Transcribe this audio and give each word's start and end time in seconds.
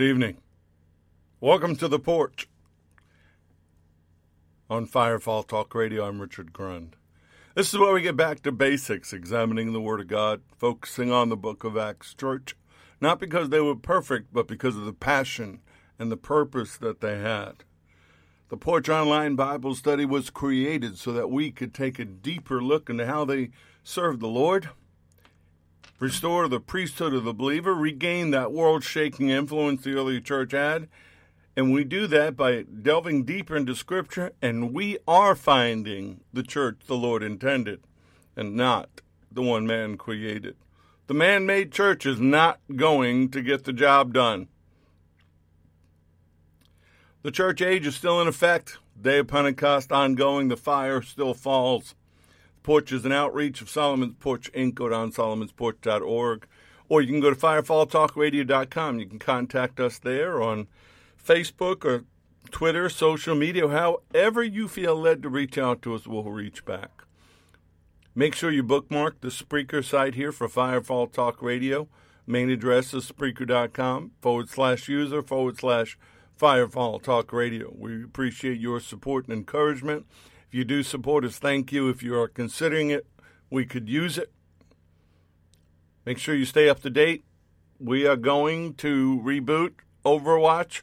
Good 0.00 0.08
evening. 0.08 0.38
Welcome 1.42 1.76
to 1.76 1.86
the 1.86 1.98
porch. 1.98 2.48
On 4.70 4.86
Firefall 4.86 5.46
Talk 5.46 5.74
Radio, 5.74 6.08
I'm 6.08 6.22
Richard 6.22 6.54
Grund. 6.54 6.94
This 7.54 7.74
is 7.74 7.78
where 7.78 7.92
we 7.92 8.00
get 8.00 8.16
back 8.16 8.40
to 8.44 8.50
basics, 8.50 9.12
examining 9.12 9.74
the 9.74 9.80
Word 9.82 10.00
of 10.00 10.06
God, 10.06 10.40
focusing 10.56 11.12
on 11.12 11.28
the 11.28 11.36
book 11.36 11.64
of 11.64 11.76
Acts 11.76 12.14
Church, 12.14 12.56
not 12.98 13.20
because 13.20 13.50
they 13.50 13.60
were 13.60 13.76
perfect, 13.76 14.32
but 14.32 14.48
because 14.48 14.74
of 14.74 14.86
the 14.86 14.94
passion 14.94 15.60
and 15.98 16.10
the 16.10 16.16
purpose 16.16 16.78
that 16.78 17.02
they 17.02 17.18
had. 17.18 17.64
The 18.48 18.56
Porch 18.56 18.88
Online 18.88 19.34
Bible 19.34 19.74
Study 19.74 20.06
was 20.06 20.30
created 20.30 20.96
so 20.96 21.12
that 21.12 21.30
we 21.30 21.50
could 21.50 21.74
take 21.74 21.98
a 21.98 22.06
deeper 22.06 22.62
look 22.62 22.88
into 22.88 23.04
how 23.04 23.26
they 23.26 23.50
served 23.84 24.20
the 24.20 24.28
Lord 24.28 24.70
restore 25.98 26.48
the 26.48 26.60
priesthood 26.60 27.14
of 27.14 27.24
the 27.24 27.34
believer, 27.34 27.74
regain 27.74 28.30
that 28.30 28.52
world 28.52 28.82
shaking 28.84 29.28
influence 29.28 29.82
the 29.82 29.94
early 29.94 30.20
church 30.20 30.52
had. 30.52 30.88
And 31.56 31.72
we 31.72 31.84
do 31.84 32.06
that 32.06 32.36
by 32.36 32.62
delving 32.62 33.24
deeper 33.24 33.56
into 33.56 33.74
Scripture, 33.74 34.32
and 34.40 34.72
we 34.72 34.98
are 35.06 35.34
finding 35.34 36.20
the 36.32 36.42
church 36.42 36.80
the 36.86 36.96
Lord 36.96 37.22
intended 37.22 37.82
and 38.36 38.54
not 38.54 39.00
the 39.30 39.42
one 39.42 39.66
man 39.66 39.96
created. 39.96 40.56
The 41.06 41.14
man 41.14 41.44
made 41.44 41.72
church 41.72 42.06
is 42.06 42.20
not 42.20 42.60
going 42.76 43.30
to 43.30 43.42
get 43.42 43.64
the 43.64 43.72
job 43.72 44.12
done. 44.12 44.48
The 47.22 47.30
church 47.30 47.60
age 47.60 47.86
is 47.86 47.96
still 47.96 48.20
in 48.22 48.28
effect. 48.28 48.78
Day 49.00 49.18
of 49.18 49.28
Pentecost 49.28 49.92
ongoing. 49.92 50.48
The 50.48 50.56
fire 50.56 51.02
still 51.02 51.34
falls. 51.34 51.94
Porch 52.62 52.92
is 52.92 53.04
an 53.04 53.12
outreach 53.12 53.60
of 53.60 53.70
Solomon's 53.70 54.14
Porch 54.18 54.52
Inc. 54.52 54.74
Go 54.74 54.88
down 54.88 55.12
solomonsporch.org. 55.12 56.46
Or 56.88 57.00
you 57.00 57.08
can 57.08 57.20
go 57.20 57.30
to 57.30 57.36
firefalltalkradio.com. 57.36 58.98
You 58.98 59.06
can 59.06 59.18
contact 59.18 59.78
us 59.78 59.98
there 59.98 60.42
on 60.42 60.66
Facebook 61.24 61.84
or 61.84 62.04
Twitter, 62.50 62.88
social 62.88 63.34
media, 63.34 63.68
however 63.68 64.42
you 64.42 64.68
feel 64.68 64.96
led 64.96 65.22
to 65.22 65.28
reach 65.28 65.56
out 65.56 65.82
to 65.82 65.94
us, 65.94 66.06
we'll 66.06 66.24
reach 66.24 66.64
back. 66.64 67.04
Make 68.14 68.34
sure 68.34 68.50
you 68.50 68.62
bookmark 68.62 69.20
the 69.20 69.28
Spreaker 69.28 69.84
site 69.84 70.14
here 70.14 70.32
for 70.32 70.48
Firefall 70.48 71.12
Talk 71.12 71.42
Radio. 71.42 71.88
Main 72.26 72.50
address 72.50 72.92
is 72.92 73.10
Spreaker.com 73.10 74.12
forward 74.20 74.48
slash 74.48 74.88
user 74.88 75.22
forward 75.22 75.58
slash 75.58 75.96
Firefall 76.38 77.02
Talk 77.02 77.32
Radio. 77.32 77.72
We 77.76 78.02
appreciate 78.02 78.58
your 78.58 78.80
support 78.80 79.28
and 79.28 79.36
encouragement. 79.36 80.06
If 80.50 80.56
you 80.56 80.64
do 80.64 80.82
support 80.82 81.24
us, 81.24 81.38
thank 81.38 81.70
you. 81.70 81.88
If 81.88 82.02
you 82.02 82.18
are 82.18 82.26
considering 82.26 82.90
it, 82.90 83.06
we 83.50 83.64
could 83.64 83.88
use 83.88 84.18
it. 84.18 84.32
Make 86.04 86.18
sure 86.18 86.34
you 86.34 86.44
stay 86.44 86.68
up 86.68 86.80
to 86.80 86.90
date. 86.90 87.22
We 87.78 88.04
are 88.04 88.16
going 88.16 88.74
to 88.74 89.22
reboot 89.24 89.74
Overwatch. 90.04 90.80
Uh, 90.80 90.82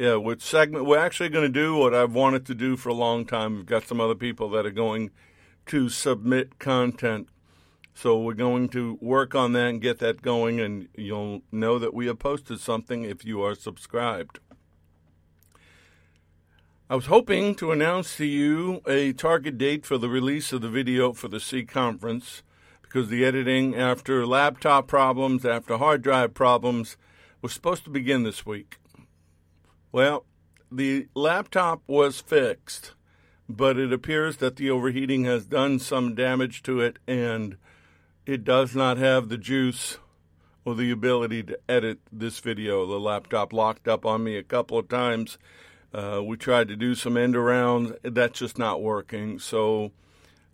yeah, 0.00 0.16
which 0.16 0.42
segment 0.42 0.86
we're 0.86 0.98
actually 0.98 1.28
going 1.28 1.44
to 1.44 1.60
do 1.60 1.76
what 1.76 1.94
I've 1.94 2.12
wanted 2.12 2.44
to 2.46 2.56
do 2.56 2.76
for 2.76 2.88
a 2.88 2.94
long 2.94 3.24
time. 3.24 3.54
We've 3.54 3.66
got 3.66 3.86
some 3.86 4.00
other 4.00 4.16
people 4.16 4.50
that 4.50 4.66
are 4.66 4.72
going 4.72 5.12
to 5.66 5.88
submit 5.88 6.58
content. 6.58 7.28
So 7.94 8.18
we're 8.18 8.34
going 8.34 8.68
to 8.70 8.98
work 9.00 9.36
on 9.36 9.52
that 9.52 9.68
and 9.68 9.80
get 9.80 10.00
that 10.00 10.22
going, 10.22 10.58
and 10.58 10.88
you'll 10.96 11.42
know 11.52 11.78
that 11.78 11.94
we 11.94 12.06
have 12.06 12.18
posted 12.18 12.58
something 12.58 13.04
if 13.04 13.24
you 13.24 13.42
are 13.42 13.54
subscribed. 13.54 14.40
I 16.90 16.96
was 16.96 17.06
hoping 17.06 17.54
to 17.54 17.72
announce 17.72 18.18
to 18.18 18.26
you 18.26 18.82
a 18.86 19.14
target 19.14 19.56
date 19.56 19.86
for 19.86 19.96
the 19.96 20.10
release 20.10 20.52
of 20.52 20.60
the 20.60 20.68
video 20.68 21.14
for 21.14 21.28
the 21.28 21.40
C 21.40 21.64
conference 21.64 22.42
because 22.82 23.08
the 23.08 23.24
editing, 23.24 23.74
after 23.74 24.26
laptop 24.26 24.86
problems, 24.86 25.46
after 25.46 25.78
hard 25.78 26.02
drive 26.02 26.34
problems, 26.34 26.98
was 27.40 27.54
supposed 27.54 27.84
to 27.84 27.90
begin 27.90 28.22
this 28.22 28.44
week. 28.44 28.76
Well, 29.92 30.26
the 30.70 31.08
laptop 31.14 31.80
was 31.86 32.20
fixed, 32.20 32.92
but 33.48 33.78
it 33.78 33.90
appears 33.90 34.36
that 34.36 34.56
the 34.56 34.68
overheating 34.68 35.24
has 35.24 35.46
done 35.46 35.78
some 35.78 36.14
damage 36.14 36.62
to 36.64 36.80
it 36.80 36.98
and 37.08 37.56
it 38.26 38.44
does 38.44 38.76
not 38.76 38.98
have 38.98 39.30
the 39.30 39.38
juice 39.38 39.96
or 40.66 40.74
the 40.74 40.90
ability 40.90 41.44
to 41.44 41.58
edit 41.66 42.00
this 42.12 42.40
video. 42.40 42.84
The 42.84 43.00
laptop 43.00 43.54
locked 43.54 43.88
up 43.88 44.04
on 44.04 44.22
me 44.22 44.36
a 44.36 44.42
couple 44.42 44.76
of 44.76 44.88
times 44.88 45.38
uh, 45.94 46.20
we 46.24 46.36
tried 46.36 46.66
to 46.66 46.74
do 46.76 46.96
some 46.96 47.16
end 47.16 47.34
arounds. 47.36 47.96
That's 48.02 48.40
just 48.40 48.58
not 48.58 48.82
working. 48.82 49.38
So, 49.38 49.92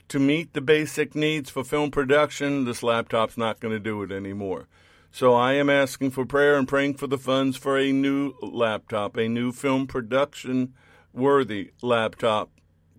to 0.09 0.19
meet 0.19 0.53
the 0.53 0.61
basic 0.61 1.15
needs 1.15 1.49
for 1.49 1.65
film 1.65 1.91
production, 1.91 2.67
this 2.67 2.83
laptop's 2.83 3.39
not 3.39 3.59
going 3.59 3.73
to 3.73 3.81
do 3.81 4.03
it 4.03 4.12
anymore. 4.12 4.69
So, 5.11 5.33
I 5.33 5.55
am 5.55 5.71
asking 5.71 6.11
for 6.11 6.27
prayer 6.27 6.59
and 6.59 6.69
praying 6.69 6.95
for 6.95 7.06
the 7.06 7.17
funds 7.17 7.56
for 7.56 7.78
a 7.78 7.91
new 7.91 8.34
laptop, 8.43 9.17
a 9.17 9.28
new 9.28 9.51
film 9.51 9.87
production 9.87 10.75
worthy 11.15 11.71
laptop 11.81 12.51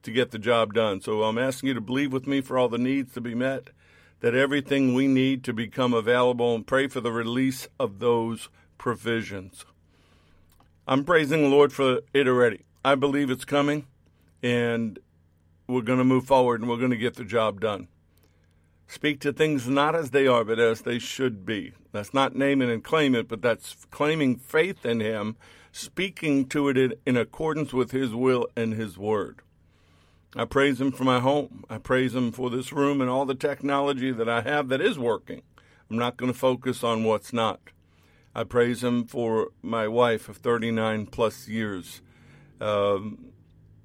to 0.02 0.12
get 0.12 0.32
the 0.32 0.40
job 0.40 0.74
done. 0.74 1.00
So, 1.00 1.22
I'm 1.22 1.38
asking 1.38 1.68
you 1.68 1.74
to 1.76 1.82
believe 1.82 2.12
with 2.12 2.26
me 2.26 2.42
for 2.42 2.58
all 2.58 2.70
the 2.70 2.80
needs 2.80 3.14
to 3.14 3.22
be 3.22 3.36
met, 3.36 3.70
that 4.22 4.34
everything 4.34 4.96
we 4.96 5.08
need 5.08 5.44
to 5.44 5.54
become 5.54 5.94
available, 5.94 6.56
and 6.56 6.66
pray 6.66 6.88
for 6.88 7.02
the 7.02 7.12
release 7.12 7.68
of 7.80 8.00
those 8.00 8.50
provisions. 8.80 9.64
I'm 10.92 11.06
praising 11.06 11.44
the 11.44 11.48
Lord 11.48 11.72
for 11.72 12.02
it 12.14 12.28
already. 12.28 12.66
I 12.84 12.96
believe 12.96 13.30
it's 13.30 13.46
coming, 13.46 13.88
and 14.44 15.00
we're 15.66 15.84
going 15.84 16.00
to 16.00 16.04
move 16.04 16.26
forward 16.26 16.60
and 16.60 16.70
we're 16.70 16.76
going 16.76 16.92
to 16.92 16.98
get 16.98 17.16
the 17.16 17.24
job 17.24 17.62
done. 17.62 17.88
Speak 18.88 19.22
to 19.22 19.32
things 19.32 19.70
not 19.70 19.96
as 19.96 20.12
they 20.12 20.28
are, 20.28 20.44
but 20.44 20.60
as 20.60 20.82
they 20.82 21.00
should 21.00 21.46
be. 21.46 21.72
That's 21.94 22.14
not 22.14 22.36
naming 22.36 22.70
and 22.70 22.84
claim 22.84 23.16
it, 23.16 23.30
but 23.30 23.42
that's 23.42 23.88
claiming 23.90 24.36
faith 24.36 24.86
in 24.86 25.00
Him, 25.00 25.38
speaking 25.72 26.46
to 26.50 26.68
it 26.68 27.00
in 27.06 27.16
accordance 27.16 27.72
with 27.72 27.92
His 27.92 28.14
will 28.14 28.50
and 28.58 28.74
His 28.74 28.98
word. 28.98 29.44
I 30.36 30.44
praise 30.44 30.82
Him 30.82 30.92
for 30.92 31.06
my 31.06 31.22
home. 31.22 31.64
I 31.70 31.78
praise 31.78 32.14
Him 32.14 32.34
for 32.34 32.50
this 32.50 32.74
room 32.74 33.00
and 33.00 33.10
all 33.10 33.26
the 33.26 33.34
technology 33.34 34.12
that 34.12 34.28
I 34.28 34.42
have 34.42 34.68
that 34.68 34.82
is 34.82 35.00
working. 35.00 35.44
I'm 35.90 35.98
not 35.98 36.18
going 36.18 36.34
to 36.34 36.38
focus 36.38 36.84
on 36.84 37.06
what's 37.06 37.32
not. 37.32 37.62
I 38.34 38.44
praise 38.44 38.84
Him 38.84 39.06
for 39.06 39.50
my 39.62 39.88
wife 39.88 40.30
of 40.30 40.38
39 40.38 41.08
plus 41.08 41.48
years. 41.48 42.02
Um, 42.60 43.32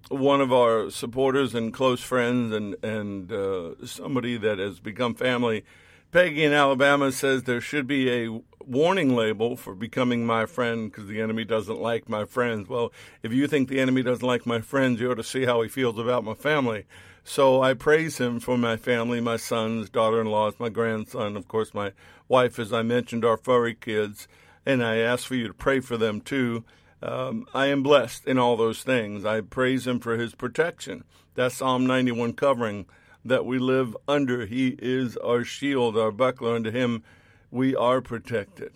one 0.08 0.40
of 0.40 0.52
our 0.52 0.90
supporters 0.90 1.54
and 1.54 1.72
close 1.72 2.00
friends, 2.00 2.54
and 2.54 2.76
and 2.84 3.32
uh, 3.32 3.86
somebody 3.86 4.36
that 4.36 4.58
has 4.58 4.80
become 4.80 5.14
family. 5.14 5.64
Peggy 6.12 6.44
in 6.44 6.52
Alabama 6.52 7.10
says 7.10 7.42
there 7.42 7.60
should 7.60 7.86
be 7.86 8.10
a 8.10 8.40
warning 8.64 9.14
label 9.14 9.56
for 9.56 9.74
becoming 9.74 10.24
my 10.24 10.46
friend 10.46 10.90
because 10.90 11.08
the 11.08 11.20
enemy 11.20 11.44
doesn't 11.44 11.80
like 11.80 12.08
my 12.08 12.24
friends. 12.24 12.68
Well, 12.68 12.92
if 13.22 13.32
you 13.32 13.46
think 13.46 13.68
the 13.68 13.80
enemy 13.80 14.02
doesn't 14.02 14.26
like 14.26 14.46
my 14.46 14.60
friends, 14.60 15.00
you 15.00 15.10
ought 15.10 15.16
to 15.16 15.24
see 15.24 15.44
how 15.44 15.62
he 15.62 15.68
feels 15.68 15.98
about 15.98 16.24
my 16.24 16.34
family. 16.34 16.86
So 17.24 17.60
I 17.60 17.74
praise 17.74 18.18
him 18.18 18.38
for 18.38 18.56
my 18.56 18.76
family, 18.76 19.20
my 19.20 19.36
sons, 19.36 19.90
daughter 19.90 20.20
in 20.20 20.28
laws, 20.28 20.54
my 20.58 20.68
grandson, 20.68 21.36
of 21.36 21.48
course, 21.48 21.74
my 21.74 21.92
wife, 22.28 22.58
as 22.58 22.72
I 22.72 22.82
mentioned, 22.82 23.24
our 23.24 23.36
furry 23.36 23.74
kids. 23.74 24.28
And 24.66 24.84
I 24.84 24.96
ask 24.96 25.26
for 25.26 25.36
you 25.36 25.46
to 25.46 25.54
pray 25.54 25.80
for 25.80 25.96
them 25.96 26.20
too. 26.20 26.64
Um, 27.02 27.46
I 27.54 27.66
am 27.66 27.82
blessed 27.82 28.26
in 28.26 28.38
all 28.38 28.56
those 28.56 28.82
things. 28.82 29.24
I 29.24 29.40
praise 29.40 29.86
him 29.86 30.00
for 30.00 30.18
his 30.18 30.34
protection. 30.34 31.04
That 31.34 31.52
Psalm 31.52 31.86
91 31.86 32.32
covering 32.32 32.86
that 33.24 33.46
we 33.46 33.58
live 33.58 33.96
under. 34.08 34.46
He 34.46 34.76
is 34.78 35.16
our 35.18 35.44
shield, 35.44 35.96
our 35.96 36.10
buckler. 36.10 36.56
Under 36.56 36.70
him 36.70 37.04
we 37.50 37.76
are 37.76 38.00
protected. 38.00 38.72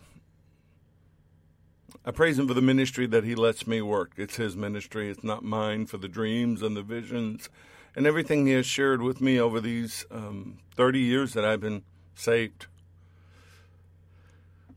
I 2.04 2.12
praise 2.12 2.38
him 2.38 2.48
for 2.48 2.54
the 2.54 2.62
ministry 2.62 3.06
that 3.08 3.24
he 3.24 3.34
lets 3.34 3.66
me 3.66 3.82
work. 3.82 4.12
It's 4.16 4.36
his 4.36 4.56
ministry, 4.56 5.10
it's 5.10 5.24
not 5.24 5.44
mine, 5.44 5.86
for 5.86 5.98
the 5.98 6.08
dreams 6.08 6.62
and 6.62 6.76
the 6.76 6.82
visions 6.82 7.50
and 7.96 8.06
everything 8.06 8.46
He 8.46 8.52
has 8.52 8.66
shared 8.66 9.02
with 9.02 9.20
me 9.20 9.38
over 9.38 9.60
these 9.60 10.04
um, 10.10 10.58
30 10.76 11.00
years 11.00 11.32
that 11.34 11.44
I've 11.44 11.60
been 11.60 11.82
saved. 12.14 12.66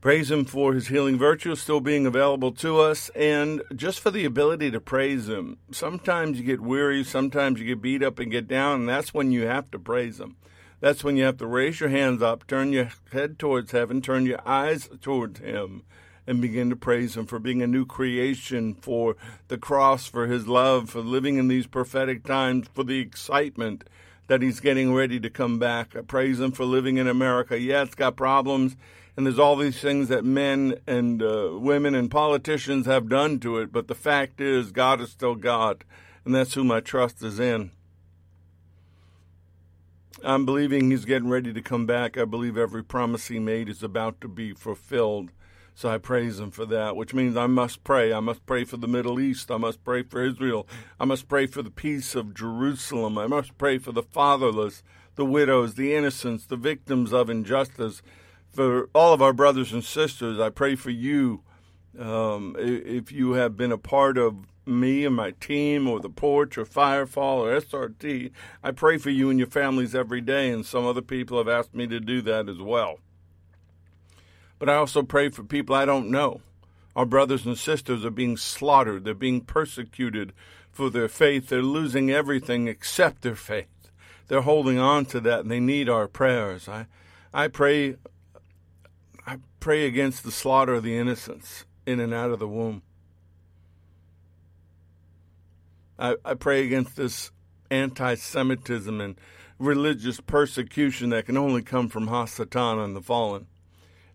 Praise 0.03 0.29
Him 0.29 0.43
for 0.43 0.73
His 0.73 0.89
healing 0.89 1.17
virtue 1.17 1.55
still 1.55 1.79
being 1.79 2.05
available 2.05 2.51
to 2.55 2.77
us 2.81 3.07
and 3.15 3.61
just 3.73 4.01
for 4.01 4.11
the 4.11 4.25
ability 4.25 4.69
to 4.69 4.81
praise 4.81 5.29
Him. 5.29 5.59
Sometimes 5.71 6.37
you 6.37 6.43
get 6.43 6.59
weary, 6.59 7.05
sometimes 7.05 7.57
you 7.57 7.67
get 7.67 7.81
beat 7.81 8.03
up 8.03 8.19
and 8.19 8.29
get 8.29 8.45
down, 8.45 8.81
and 8.81 8.89
that's 8.89 9.13
when 9.13 9.31
you 9.31 9.47
have 9.47 9.71
to 9.71 9.79
praise 9.79 10.19
Him. 10.19 10.35
That's 10.81 11.05
when 11.05 11.15
you 11.15 11.23
have 11.23 11.37
to 11.37 11.47
raise 11.47 11.79
your 11.79 11.87
hands 11.87 12.21
up, 12.21 12.45
turn 12.47 12.73
your 12.73 12.89
head 13.13 13.39
towards 13.39 13.71
heaven, 13.71 14.01
turn 14.01 14.25
your 14.25 14.45
eyes 14.45 14.89
towards 14.99 15.39
Him, 15.39 15.83
and 16.27 16.41
begin 16.41 16.69
to 16.69 16.75
praise 16.75 17.15
Him 17.15 17.25
for 17.25 17.39
being 17.39 17.61
a 17.61 17.67
new 17.67 17.85
creation, 17.85 18.73
for 18.73 19.15
the 19.47 19.57
cross, 19.57 20.05
for 20.05 20.27
His 20.27 20.49
love, 20.49 20.89
for 20.89 20.99
living 20.99 21.37
in 21.37 21.47
these 21.47 21.65
prophetic 21.65 22.25
times, 22.25 22.67
for 22.73 22.83
the 22.83 22.99
excitement 22.99 23.85
that 24.27 24.41
He's 24.41 24.59
getting 24.59 24.93
ready 24.93 25.21
to 25.21 25.29
come 25.29 25.59
back. 25.59 25.95
I 25.95 26.01
praise 26.01 26.41
Him 26.41 26.51
for 26.51 26.65
living 26.65 26.97
in 26.97 27.07
America. 27.07 27.57
Yeah, 27.57 27.83
it's 27.83 27.95
got 27.95 28.17
problems, 28.17 28.75
and 29.15 29.25
there's 29.25 29.39
all 29.39 29.55
these 29.55 29.79
things 29.79 30.07
that 30.09 30.25
men 30.25 30.75
and 30.87 31.21
uh, 31.21 31.51
women 31.53 31.93
and 31.95 32.09
politicians 32.09 32.85
have 32.85 33.09
done 33.09 33.39
to 33.39 33.57
it, 33.57 33.71
but 33.71 33.87
the 33.87 33.95
fact 33.95 34.41
is, 34.41 34.71
God 34.71 35.01
is 35.01 35.11
still 35.11 35.35
God, 35.35 35.83
and 36.25 36.33
that's 36.33 36.55
who 36.55 36.63
my 36.63 36.79
trust 36.79 37.21
is 37.21 37.39
in. 37.39 37.71
I'm 40.23 40.45
believing 40.45 40.89
he's 40.89 41.05
getting 41.05 41.29
ready 41.29 41.51
to 41.51 41.61
come 41.61 41.85
back. 41.85 42.17
I 42.17 42.23
believe 42.23 42.57
every 42.57 42.83
promise 42.83 43.27
he 43.27 43.39
made 43.39 43.67
is 43.67 43.83
about 43.83 44.21
to 44.21 44.27
be 44.29 44.53
fulfilled. 44.53 45.31
So 45.75 45.89
I 45.89 45.97
praise 45.97 46.39
him 46.39 46.51
for 46.51 46.65
that, 46.67 46.95
which 46.95 47.13
means 47.13 47.35
I 47.35 47.47
must 47.47 47.83
pray. 47.83 48.13
I 48.13 48.19
must 48.19 48.45
pray 48.45 48.63
for 48.63 48.77
the 48.77 48.87
Middle 48.87 49.19
East. 49.19 49.51
I 49.51 49.57
must 49.57 49.83
pray 49.83 50.03
for 50.03 50.23
Israel. 50.23 50.67
I 50.99 51.05
must 51.05 51.27
pray 51.27 51.45
for 51.47 51.61
the 51.61 51.71
peace 51.71 52.15
of 52.15 52.33
Jerusalem. 52.33 53.17
I 53.17 53.27
must 53.27 53.57
pray 53.57 53.79
for 53.79 53.91
the 53.91 54.03
fatherless, 54.03 54.83
the 55.15 55.25
widows, 55.25 55.73
the 55.73 55.93
innocents, 55.93 56.45
the 56.45 56.55
victims 56.55 57.11
of 57.11 57.29
injustice. 57.29 58.01
For 58.53 58.87
all 58.93 59.13
of 59.13 59.21
our 59.21 59.33
brothers 59.33 59.73
and 59.73 59.83
sisters, 59.83 60.39
I 60.39 60.49
pray 60.49 60.75
for 60.75 60.91
you. 60.91 61.41
Um, 61.97 62.55
if 62.59 63.11
you 63.11 63.33
have 63.33 63.57
been 63.57 63.71
a 63.71 63.79
part 63.79 64.17
of 64.17 64.45
me 64.65 65.05
and 65.05 65.15
my 65.15 65.31
team 65.31 65.87
or 65.87 65.99
the 65.99 66.09
porch 66.09 66.57
or 66.57 66.65
Firefall 66.65 67.39
or 67.39 67.59
SRT, 67.59 68.31
I 68.63 68.71
pray 68.71 68.99
for 68.99 69.09
you 69.09 69.31
and 69.31 69.39
your 69.39 69.49
families 69.49 69.95
every 69.95 70.21
day, 70.21 70.51
and 70.51 70.65
some 70.65 70.85
other 70.85 71.01
people 71.01 71.39
have 71.39 71.47
asked 71.47 71.73
me 71.73 71.87
to 71.87 71.99
do 71.99 72.21
that 72.21 72.47
as 72.47 72.59
well. 72.59 72.99
But 74.59 74.69
I 74.69 74.75
also 74.75 75.01
pray 75.01 75.29
for 75.29 75.43
people 75.43 75.75
I 75.75 75.85
don't 75.85 76.11
know. 76.11 76.41
Our 76.95 77.07
brothers 77.07 77.47
and 77.47 77.57
sisters 77.57 78.05
are 78.05 78.11
being 78.11 78.37
slaughtered, 78.37 79.03
they're 79.03 79.15
being 79.15 79.41
persecuted 79.41 80.31
for 80.71 80.91
their 80.91 81.07
faith, 81.07 81.49
they're 81.49 81.63
losing 81.63 82.11
everything 82.11 82.67
except 82.67 83.23
their 83.23 83.35
faith. 83.35 83.67
They're 84.27 84.41
holding 84.41 84.77
on 84.77 85.05
to 85.07 85.19
that 85.21 85.41
and 85.41 85.51
they 85.51 85.59
need 85.59 85.89
our 85.89 86.07
prayers. 86.07 86.69
I 86.69 86.85
I 87.33 87.47
pray 87.47 87.95
pray 89.63 89.85
against 89.85 90.25
the 90.25 90.31
slaughter 90.31 90.73
of 90.73 90.83
the 90.83 90.97
innocents 90.97 91.63
in 91.85 92.01
and 92.01 92.13
out 92.13 92.31
of 92.31 92.39
the 92.39 92.47
womb. 92.49 92.81
I, 95.97 96.17
I 96.25 96.33
pray 96.33 96.65
against 96.65 96.97
this 96.97 97.31
anti 97.71 98.15
Semitism 98.15 98.99
and 98.99 99.15
religious 99.57 100.19
persecution 100.19 101.11
that 101.11 101.27
can 101.27 101.37
only 101.37 101.61
come 101.61 101.87
from 101.87 102.09
Hasatan 102.09 102.83
and 102.83 102.93
the 102.93 103.01
fallen 103.01 103.47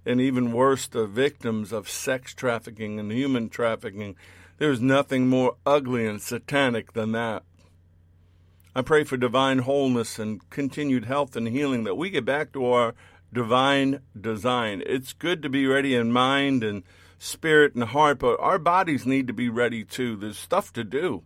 and 0.04 0.20
even 0.20 0.52
worse, 0.52 0.86
the 0.86 1.06
victims 1.06 1.72
of 1.72 1.88
sex 1.88 2.34
trafficking 2.34 3.00
and 3.00 3.10
human 3.10 3.48
trafficking. 3.48 4.16
There's 4.58 4.82
nothing 4.82 5.28
more 5.28 5.56
ugly 5.64 6.06
and 6.06 6.20
satanic 6.20 6.92
than 6.92 7.12
that. 7.12 7.42
I 8.76 8.82
pray 8.82 9.02
for 9.02 9.16
divine 9.16 9.60
wholeness 9.60 10.18
and 10.18 10.46
continued 10.50 11.06
health 11.06 11.36
and 11.36 11.48
healing 11.48 11.84
that 11.84 11.96
we 11.96 12.10
get 12.10 12.26
back 12.26 12.52
to 12.52 12.66
our 12.66 12.94
divine 13.32 14.00
design. 14.18 14.82
It's 14.86 15.12
good 15.12 15.42
to 15.42 15.48
be 15.48 15.66
ready 15.66 15.94
in 15.94 16.12
mind 16.12 16.64
and 16.64 16.82
spirit 17.18 17.74
and 17.74 17.84
heart, 17.84 18.18
but 18.20 18.38
our 18.40 18.58
bodies 18.58 19.06
need 19.06 19.26
to 19.26 19.32
be 19.32 19.48
ready 19.48 19.84
too. 19.84 20.16
There's 20.16 20.38
stuff 20.38 20.72
to 20.74 20.84
do. 20.84 21.22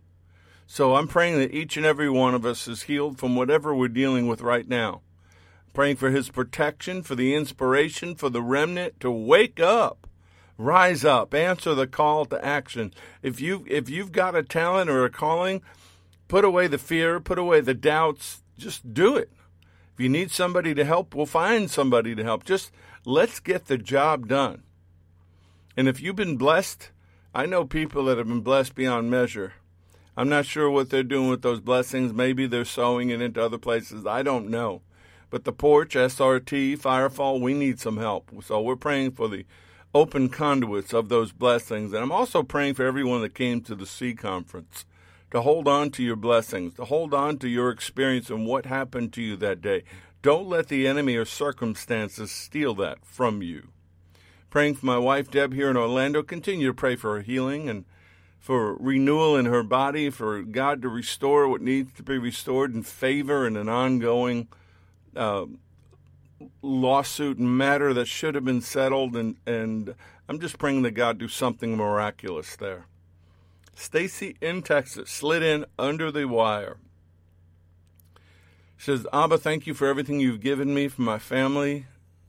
So 0.65 0.95
I'm 0.95 1.07
praying 1.07 1.37
that 1.39 1.53
each 1.53 1.77
and 1.77 1.85
every 1.85 2.09
one 2.09 2.33
of 2.33 2.45
us 2.45 2.67
is 2.67 2.83
healed 2.83 3.19
from 3.19 3.35
whatever 3.35 3.75
we're 3.75 3.89
dealing 3.89 4.27
with 4.27 4.41
right 4.41 4.67
now 4.67 5.01
praying 5.73 5.95
for 5.95 6.11
his 6.11 6.29
protection, 6.29 7.01
for 7.01 7.15
the 7.15 7.35
inspiration, 7.35 8.15
for 8.15 8.29
the 8.29 8.41
remnant 8.41 8.99
to 8.99 9.11
wake 9.11 9.59
up, 9.59 10.07
rise 10.57 11.03
up, 11.03 11.33
answer 11.33 11.73
the 11.73 11.87
call 11.87 12.25
to 12.25 12.45
action. 12.45 12.93
If 13.21 13.41
you 13.41 13.65
if 13.67 13.89
you've 13.89 14.11
got 14.11 14.35
a 14.35 14.43
talent 14.43 14.89
or 14.89 15.03
a 15.03 15.09
calling, 15.09 15.61
put 16.27 16.45
away 16.45 16.67
the 16.67 16.77
fear, 16.77 17.19
put 17.19 17.39
away 17.39 17.59
the 17.59 17.73
doubts, 17.73 18.43
just 18.57 18.93
do 18.93 19.17
it. 19.17 19.31
If 19.93 19.99
you 19.99 20.09
need 20.09 20.31
somebody 20.31 20.73
to 20.73 20.85
help, 20.85 21.13
we'll 21.13 21.27
find 21.27 21.69
somebody 21.69 22.15
to 22.15 22.23
help. 22.23 22.45
Just 22.45 22.71
let's 23.05 23.39
get 23.39 23.65
the 23.65 23.77
job 23.77 24.27
done. 24.27 24.63
And 25.77 25.87
if 25.87 26.01
you've 26.01 26.15
been 26.15 26.37
blessed, 26.37 26.91
I 27.33 27.45
know 27.45 27.65
people 27.65 28.05
that 28.05 28.17
have 28.17 28.27
been 28.27 28.41
blessed 28.41 28.73
beyond 28.73 29.11
measure. 29.11 29.53
I'm 30.17 30.29
not 30.29 30.45
sure 30.45 30.69
what 30.69 30.89
they're 30.89 31.03
doing 31.03 31.29
with 31.29 31.41
those 31.41 31.59
blessings. 31.59 32.13
Maybe 32.13 32.47
they're 32.47 32.65
sowing 32.65 33.09
it 33.09 33.21
into 33.21 33.43
other 33.43 33.57
places. 33.57 34.05
I 34.05 34.23
don't 34.23 34.49
know. 34.49 34.81
But 35.29 35.43
the 35.43 35.53
porch, 35.53 35.95
SRT, 35.95 36.79
Firefall, 36.79 37.41
we 37.41 37.53
need 37.53 37.79
some 37.79 37.97
help. 37.97 38.31
So 38.43 38.61
we're 38.61 38.75
praying 38.75 39.11
for 39.11 39.27
the 39.27 39.45
open 39.93 40.29
conduits 40.29 40.93
of 40.93 41.09
those 41.09 41.31
blessings. 41.31 41.93
And 41.93 42.03
I'm 42.03 42.11
also 42.11 42.43
praying 42.43 42.75
for 42.75 42.85
everyone 42.85 43.21
that 43.21 43.33
came 43.35 43.61
to 43.61 43.75
the 43.75 43.87
C 43.87 44.13
conference 44.13 44.85
to 45.33 45.41
hold 45.41 45.67
on 45.67 45.89
to 45.89 46.03
your 46.03 46.15
blessings, 46.15 46.75
to 46.75 46.85
hold 46.85 47.11
on 47.11 47.39
to 47.39 47.49
your 47.49 47.71
experience 47.71 48.29
and 48.29 48.45
what 48.45 48.67
happened 48.67 49.11
to 49.11 49.21
you 49.21 49.35
that 49.35 49.61
day. 49.61 49.83
Don't 50.21 50.47
let 50.47 50.67
the 50.67 50.87
enemy 50.87 51.15
or 51.15 51.25
circumstances 51.25 52.31
steal 52.31 52.75
that 52.75 53.03
from 53.03 53.41
you. 53.41 53.69
Praying 54.51 54.75
for 54.75 54.85
my 54.85 54.99
wife 54.99 55.31
Deb 55.31 55.53
here 55.53 55.71
in 55.71 55.75
Orlando. 55.75 56.21
Continue 56.21 56.67
to 56.67 56.73
pray 56.75 56.95
for 56.95 57.15
her 57.15 57.21
healing 57.23 57.67
and 57.67 57.85
for 58.39 58.75
renewal 58.75 59.35
in 59.35 59.45
her 59.45 59.63
body, 59.63 60.11
for 60.11 60.43
God 60.43 60.83
to 60.83 60.87
restore 60.87 61.47
what 61.47 61.61
needs 61.61 61.91
to 61.93 62.03
be 62.03 62.19
restored 62.19 62.75
in 62.75 62.83
favor 62.83 63.47
in 63.47 63.57
an 63.57 63.67
ongoing 63.67 64.47
uh, 65.15 65.45
lawsuit 66.61 67.39
matter 67.39 67.91
that 67.91 68.05
should 68.05 68.35
have 68.35 68.45
been 68.45 68.61
settled, 68.61 69.15
and, 69.15 69.37
and 69.47 69.95
I'm 70.29 70.39
just 70.39 70.59
praying 70.59 70.83
that 70.83 70.91
God 70.91 71.17
do 71.17 71.27
something 71.27 71.75
miraculous 71.75 72.55
there. 72.55 72.85
Stacy 73.75 74.37
in 74.41 74.61
Texas 74.61 75.09
slid 75.09 75.43
in 75.43 75.65
under 75.77 76.11
the 76.11 76.25
wire. 76.25 76.77
She 78.77 78.85
says, 78.85 79.07
Abba, 79.13 79.37
thank 79.37 79.65
you 79.65 79.73
for 79.73 79.87
everything 79.87 80.19
you've 80.19 80.41
given 80.41 80.73
me, 80.73 80.87
for 80.87 81.01
my 81.01 81.17
family, 81.17 81.85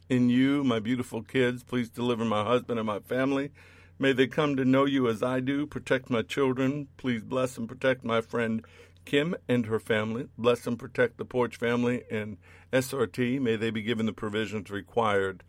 in 0.09 0.29
you, 0.29 0.63
my 0.63 0.79
beautiful 0.79 1.23
kids. 1.23 1.63
Please 1.63 1.91
deliver 1.91 2.25
my 2.25 2.45
husband 2.45 2.79
and 2.79 2.87
my 2.87 3.01
family. 3.01 3.51
May 3.99 4.13
they 4.13 4.27
come 4.27 4.57
to 4.57 4.65
know 4.65 4.85
you 4.85 5.09
as 5.09 5.23
I 5.23 5.41
do. 5.41 5.67
Protect 5.67 6.11
my 6.11 6.23
children. 6.23 6.89
Please 6.97 7.23
bless 7.23 7.57
and 7.57 7.69
protect 7.69 8.05
my 8.05 8.21
friend 8.21 8.65
Kim 9.05 9.35
and 9.49 9.67
her 9.67 9.79
family. 9.79 10.29
Bless 10.39 10.67
and 10.67 10.79
protect 10.79 11.19
the 11.19 11.25
Porch 11.25 11.57
family 11.57 12.05
and 12.11 12.39
SRT. 12.73 13.41
May 13.41 13.57
they 13.57 13.71
be 13.71 13.83
given 13.83 14.07
the 14.07 14.13
provisions 14.13 14.71
required 14.71 15.43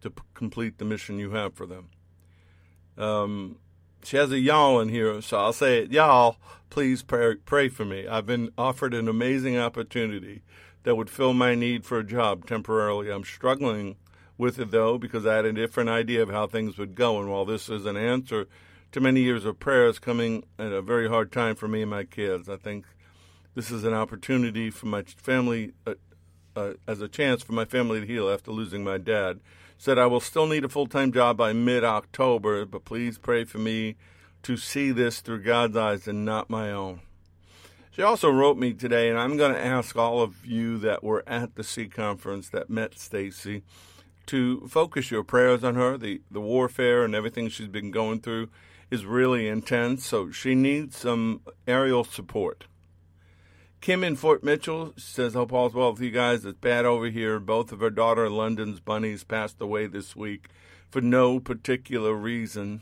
to 0.00 0.10
p- 0.10 0.22
complete 0.34 0.78
the 0.78 0.84
mission 0.84 1.18
you 1.18 1.30
have 1.32 1.54
for 1.54 1.66
them. 1.66 1.88
Um, 2.96 3.58
she 4.04 4.16
has 4.16 4.30
a 4.30 4.38
y'all 4.38 4.80
in 4.80 4.88
here, 4.88 5.20
so 5.22 5.38
I'll 5.38 5.52
say 5.52 5.78
it. 5.78 5.92
Y'all, 5.92 6.36
please 6.70 7.02
pray, 7.02 7.36
pray 7.36 7.68
for 7.68 7.84
me. 7.84 8.06
I've 8.06 8.26
been 8.26 8.50
offered 8.58 8.94
an 8.94 9.08
amazing 9.08 9.58
opportunity 9.58 10.42
that 10.82 10.96
would 10.96 11.10
fill 11.10 11.32
my 11.32 11.54
need 11.54 11.84
for 11.84 11.98
a 11.98 12.04
job 12.04 12.46
temporarily. 12.46 13.10
I'm 13.10 13.24
struggling 13.24 13.96
with 14.36 14.58
it 14.58 14.70
though 14.70 14.98
because 14.98 15.26
I 15.26 15.36
had 15.36 15.44
a 15.44 15.52
different 15.52 15.90
idea 15.90 16.22
of 16.22 16.30
how 16.30 16.46
things 16.46 16.78
would 16.78 16.94
go. 16.94 17.20
And 17.20 17.30
while 17.30 17.44
this 17.44 17.68
is 17.68 17.86
an 17.86 17.96
answer 17.96 18.46
to 18.92 19.00
many 19.00 19.20
years 19.20 19.44
of 19.44 19.58
prayers 19.58 19.98
coming 19.98 20.44
at 20.58 20.72
a 20.72 20.82
very 20.82 21.08
hard 21.08 21.32
time 21.32 21.54
for 21.56 21.68
me 21.68 21.82
and 21.82 21.90
my 21.90 22.04
kids, 22.04 22.48
I 22.48 22.56
think 22.56 22.86
this 23.54 23.70
is 23.70 23.84
an 23.84 23.94
opportunity 23.94 24.70
for 24.70 24.86
my 24.86 25.02
family, 25.02 25.72
uh, 25.86 25.94
uh, 26.56 26.74
as 26.86 27.00
a 27.00 27.08
chance 27.08 27.42
for 27.42 27.52
my 27.52 27.64
family 27.64 28.00
to 28.00 28.06
heal 28.06 28.28
after 28.28 28.50
losing 28.50 28.84
my 28.84 28.98
dad. 28.98 29.40
Said, 29.84 29.98
I 29.98 30.06
will 30.06 30.20
still 30.20 30.46
need 30.46 30.64
a 30.64 30.70
full 30.70 30.86
time 30.86 31.12
job 31.12 31.36
by 31.36 31.52
mid 31.52 31.84
October, 31.84 32.64
but 32.64 32.86
please 32.86 33.18
pray 33.18 33.44
for 33.44 33.58
me 33.58 33.96
to 34.42 34.56
see 34.56 34.92
this 34.92 35.20
through 35.20 35.42
God's 35.42 35.76
eyes 35.76 36.08
and 36.08 36.24
not 36.24 36.48
my 36.48 36.72
own. 36.72 37.02
She 37.90 38.00
also 38.00 38.30
wrote 38.30 38.56
me 38.56 38.72
today, 38.72 39.10
and 39.10 39.18
I'm 39.18 39.36
going 39.36 39.52
to 39.52 39.62
ask 39.62 39.94
all 39.94 40.22
of 40.22 40.46
you 40.46 40.78
that 40.78 41.04
were 41.04 41.22
at 41.26 41.56
the 41.56 41.62
C 41.62 41.86
conference 41.86 42.48
that 42.48 42.70
met 42.70 42.98
Stacy 42.98 43.62
to 44.24 44.66
focus 44.68 45.10
your 45.10 45.22
prayers 45.22 45.62
on 45.62 45.74
her. 45.74 45.98
The, 45.98 46.22
the 46.30 46.40
warfare 46.40 47.04
and 47.04 47.14
everything 47.14 47.50
she's 47.50 47.68
been 47.68 47.90
going 47.90 48.20
through 48.20 48.48
is 48.90 49.04
really 49.04 49.48
intense, 49.48 50.06
so 50.06 50.30
she 50.30 50.54
needs 50.54 50.96
some 50.96 51.42
aerial 51.68 52.04
support. 52.04 52.64
Kim 53.84 54.02
in 54.02 54.16
Fort 54.16 54.42
Mitchell 54.42 54.94
says, 54.96 55.34
Hope 55.34 55.52
all's 55.52 55.74
well 55.74 55.92
with 55.92 56.00
you 56.00 56.10
guys. 56.10 56.46
It's 56.46 56.58
bad 56.58 56.86
over 56.86 57.10
here. 57.10 57.38
Both 57.38 57.70
of 57.70 57.80
her 57.80 57.90
daughter, 57.90 58.30
London's 58.30 58.80
bunnies, 58.80 59.24
passed 59.24 59.60
away 59.60 59.86
this 59.86 60.16
week 60.16 60.48
for 60.88 61.02
no 61.02 61.38
particular 61.38 62.14
reason, 62.14 62.80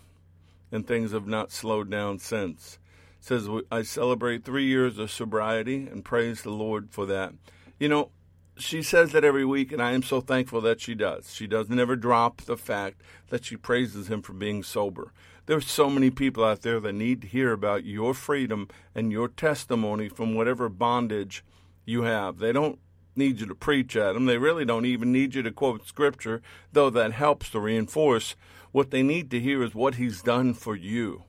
and 0.70 0.86
things 0.86 1.10
have 1.10 1.26
not 1.26 1.50
slowed 1.50 1.90
down 1.90 2.20
since. 2.20 2.78
Says, 3.18 3.48
I 3.68 3.82
celebrate 3.82 4.44
three 4.44 4.66
years 4.66 4.96
of 4.96 5.10
sobriety 5.10 5.88
and 5.88 6.04
praise 6.04 6.42
the 6.42 6.50
Lord 6.50 6.90
for 6.92 7.04
that. 7.06 7.32
You 7.80 7.88
know, 7.88 8.10
she 8.56 8.80
says 8.80 9.10
that 9.10 9.24
every 9.24 9.44
week, 9.44 9.72
and 9.72 9.82
I 9.82 9.94
am 9.94 10.04
so 10.04 10.20
thankful 10.20 10.60
that 10.60 10.80
she 10.80 10.94
does. 10.94 11.34
She 11.34 11.48
doesn't 11.48 11.80
ever 11.80 11.96
drop 11.96 12.42
the 12.42 12.56
fact 12.56 13.00
that 13.28 13.44
she 13.44 13.56
praises 13.56 14.06
him 14.06 14.22
for 14.22 14.34
being 14.34 14.62
sober. 14.62 15.12
There's 15.46 15.66
so 15.68 15.90
many 15.90 16.10
people 16.10 16.44
out 16.44 16.62
there 16.62 16.78
that 16.78 16.92
need 16.92 17.22
to 17.22 17.26
hear 17.26 17.52
about 17.52 17.84
your 17.84 18.14
freedom 18.14 18.68
and 18.94 19.10
your 19.10 19.26
testimony 19.28 20.08
from 20.08 20.34
whatever 20.34 20.68
bondage 20.68 21.44
you 21.84 22.02
have. 22.02 22.38
They 22.38 22.52
don't 22.52 22.78
need 23.16 23.40
you 23.40 23.46
to 23.46 23.54
preach 23.54 23.96
at 23.96 24.12
them. 24.12 24.26
They 24.26 24.38
really 24.38 24.64
don't 24.64 24.86
even 24.86 25.10
need 25.10 25.34
you 25.34 25.42
to 25.42 25.50
quote 25.50 25.86
scripture, 25.86 26.42
though 26.72 26.90
that 26.90 27.12
helps 27.12 27.50
to 27.50 27.60
reinforce. 27.60 28.36
What 28.70 28.90
they 28.92 29.02
need 29.02 29.30
to 29.32 29.40
hear 29.40 29.62
is 29.64 29.74
what 29.74 29.96
he's 29.96 30.22
done 30.22 30.54
for 30.54 30.76
you. 30.76 31.24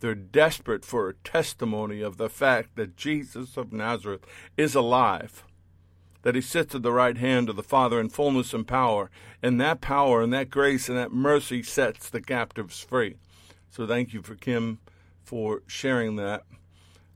They're 0.00 0.14
desperate 0.14 0.84
for 0.84 1.08
a 1.08 1.14
testimony 1.14 2.02
of 2.02 2.18
the 2.18 2.28
fact 2.28 2.76
that 2.76 2.96
Jesus 2.96 3.56
of 3.56 3.72
Nazareth 3.72 4.26
is 4.58 4.74
alive, 4.74 5.42
that 6.20 6.34
he 6.34 6.42
sits 6.42 6.74
at 6.74 6.82
the 6.82 6.92
right 6.92 7.16
hand 7.16 7.48
of 7.48 7.56
the 7.56 7.62
Father 7.62 7.98
in 7.98 8.10
fullness 8.10 8.52
and 8.52 8.68
power, 8.68 9.10
and 9.42 9.58
that 9.60 9.80
power 9.80 10.20
and 10.20 10.32
that 10.34 10.50
grace 10.50 10.90
and 10.90 10.98
that 10.98 11.12
mercy 11.12 11.62
sets 11.62 12.10
the 12.10 12.20
captives 12.20 12.80
free. 12.80 13.16
So 13.74 13.88
thank 13.88 14.12
you 14.12 14.22
for 14.22 14.36
Kim 14.36 14.78
for 15.24 15.62
sharing 15.66 16.14
that. 16.14 16.44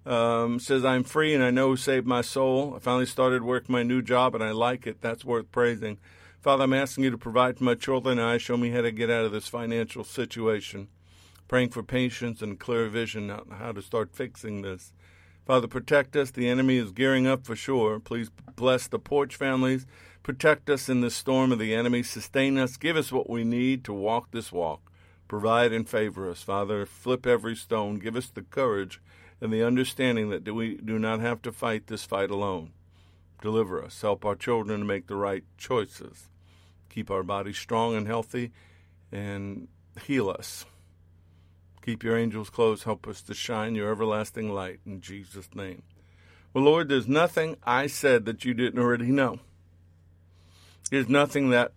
Um, 0.05 0.59
says 0.59 0.85
I'm 0.85 1.05
free 1.05 1.33
and 1.33 1.45
I 1.45 1.53
know 1.53 1.69
who 1.69 1.77
saved 1.77 2.05
my 2.05 2.21
soul. 2.21 2.75
I 2.75 2.81
finally 2.81 3.07
started 3.07 3.45
work 3.45 3.69
my 3.69 3.85
new 3.85 4.03
job 4.03 4.35
and 4.35 4.43
I 4.43 4.50
like 4.50 4.85
it. 4.85 5.00
That's 5.00 5.25
worth 5.25 5.53
praising. 5.53 5.99
Father, 6.41 6.65
I'm 6.65 6.73
asking 6.73 7.05
you 7.05 7.11
to 7.11 7.19
provide 7.19 7.59
for 7.59 7.65
my 7.65 7.77
children 7.77 8.19
and 8.19 8.29
I. 8.29 8.38
Show 8.38 8.57
me 8.57 8.71
how 8.71 8.81
to 8.81 8.91
get 8.91 9.09
out 9.09 9.25
of 9.25 9.31
this 9.31 9.47
financial 9.47 10.03
situation. 10.03 10.88
Praying 11.47 11.69
for 11.69 11.85
patience 11.85 12.43
and 12.43 12.59
clear 12.59 12.88
vision 12.88 13.31
on 13.31 13.50
how 13.57 13.71
to 13.71 13.81
start 13.81 14.12
fixing 14.12 14.62
this. 14.62 14.93
Father, 15.47 15.69
protect 15.69 16.17
us. 16.17 16.33
The 16.33 16.49
enemy 16.49 16.79
is 16.79 16.91
gearing 16.91 17.29
up 17.29 17.47
for 17.47 17.55
sure. 17.55 18.00
Please 18.00 18.31
bless 18.57 18.88
the 18.88 18.99
Porch 18.99 19.37
families. 19.37 19.87
Protect 20.25 20.69
us 20.69 20.88
in 20.88 21.03
the 21.03 21.11
storm 21.11 21.53
of 21.53 21.61
the 21.61 21.73
enemy. 21.73 22.03
Sustain 22.03 22.59
us. 22.59 22.77
Give 22.77 22.97
us 22.97 23.12
what 23.12 23.31
we 23.31 23.45
need 23.45 23.85
to 23.85 23.93
walk 23.93 24.33
this 24.33 24.50
walk. 24.50 24.88
Provide 25.29 25.73
and 25.73 25.89
favor 25.89 26.31
us. 26.31 26.43
Father, 26.43 26.87
flip 26.87 27.27
every 27.27 27.55
stone. 27.55 27.99
Give 27.99 28.17
us 28.17 28.31
the 28.31 28.43
courage 28.43 29.01
and 29.41 29.53
the 29.53 29.63
understanding 29.63 30.31
that 30.31 30.53
we 30.53 30.77
do 30.77 30.99
not 30.99 31.21
have 31.21 31.43
to 31.43 31.53
fight 31.53 31.87
this 31.87 32.05
fight 32.05 32.31
alone. 32.31 32.73
Deliver 33.41 33.85
us. 33.85 34.01
Help 34.01 34.25
our 34.25 34.35
children 34.35 34.81
to 34.81 34.87
make 34.87 35.07
the 35.07 35.15
right 35.15 35.45
choices. 35.59 36.29
Keep 36.89 37.11
our 37.11 37.23
bodies 37.23 37.59
strong 37.59 37.95
and 37.95 38.07
healthy 38.07 38.51
and 39.13 39.69
heal 40.03 40.29
us. 40.31 40.65
Keep 41.85 42.03
your 42.03 42.17
angels 42.17 42.51
close. 42.51 42.83
Help 42.83 43.07
us 43.07 43.23
to 43.23 43.35
shine 43.35 43.75
your 43.75 43.91
everlasting 43.91 44.53
light 44.53 44.81
in 44.85 45.01
Jesus' 45.01 45.49
name. 45.55 45.83
Well, 46.53 46.65
Lord, 46.65 46.89
there's 46.89 47.07
nothing 47.07 47.57
I 47.65 47.87
said 47.87 48.25
that 48.25 48.45
you 48.45 48.55
didn't 48.55 48.81
already 48.81 49.13
know. 49.13 49.39
There's 50.91 51.09
nothing 51.09 51.51
that 51.51 51.73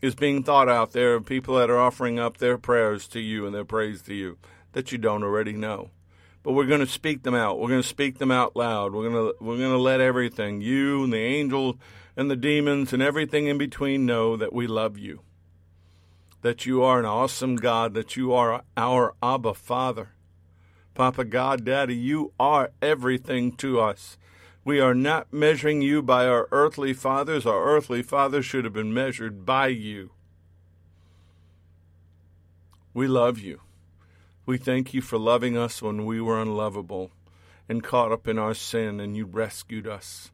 is 0.00 0.14
being 0.14 0.42
thought 0.42 0.68
out 0.68 0.92
there 0.92 1.14
of 1.14 1.26
people 1.26 1.56
that 1.56 1.70
are 1.70 1.78
offering 1.78 2.18
up 2.18 2.38
their 2.38 2.58
prayers 2.58 3.08
to 3.08 3.20
you 3.20 3.46
and 3.46 3.54
their 3.54 3.64
praise 3.64 4.02
to 4.02 4.14
you 4.14 4.38
that 4.72 4.92
you 4.92 4.98
don't 4.98 5.22
already 5.22 5.52
know. 5.52 5.90
But 6.42 6.52
we're 6.52 6.66
going 6.66 6.80
to 6.80 6.86
speak 6.86 7.24
them 7.24 7.34
out. 7.34 7.58
We're 7.58 7.68
going 7.68 7.82
to 7.82 7.88
speak 7.88 8.18
them 8.18 8.30
out 8.30 8.56
loud. 8.56 8.94
We're 8.94 9.10
going 9.10 9.32
to 9.32 9.44
we're 9.44 9.58
going 9.58 9.72
to 9.72 9.78
let 9.78 10.00
everything, 10.00 10.60
you 10.60 11.04
and 11.04 11.12
the 11.12 11.18
angel 11.18 11.78
and 12.16 12.30
the 12.30 12.36
demons 12.36 12.92
and 12.92 13.02
everything 13.02 13.46
in 13.46 13.58
between 13.58 14.06
know 14.06 14.36
that 14.36 14.52
we 14.52 14.66
love 14.66 14.98
you. 14.98 15.20
That 16.42 16.64
you 16.64 16.82
are 16.82 17.00
an 17.00 17.04
awesome 17.04 17.56
God, 17.56 17.94
that 17.94 18.16
you 18.16 18.32
are 18.32 18.62
our 18.76 19.14
Abba 19.22 19.54
Father. 19.54 20.10
Papa 20.94 21.24
God, 21.24 21.64
Daddy, 21.64 21.96
you 21.96 22.32
are 22.40 22.70
everything 22.80 23.52
to 23.56 23.80
us. 23.80 24.16
We 24.68 24.80
are 24.80 24.92
not 24.92 25.32
measuring 25.32 25.80
you 25.80 26.02
by 26.02 26.26
our 26.26 26.46
earthly 26.52 26.92
fathers. 26.92 27.46
Our 27.46 27.64
earthly 27.64 28.02
fathers 28.02 28.44
should 28.44 28.64
have 28.64 28.74
been 28.74 28.92
measured 28.92 29.46
by 29.46 29.68
you. 29.68 30.10
We 32.92 33.06
love 33.06 33.38
you. 33.38 33.62
We 34.44 34.58
thank 34.58 34.92
you 34.92 35.00
for 35.00 35.16
loving 35.16 35.56
us 35.56 35.80
when 35.80 36.04
we 36.04 36.20
were 36.20 36.38
unlovable 36.38 37.12
and 37.66 37.82
caught 37.82 38.12
up 38.12 38.28
in 38.28 38.38
our 38.38 38.52
sin, 38.52 39.00
and 39.00 39.16
you 39.16 39.24
rescued 39.24 39.86
us. 39.86 40.32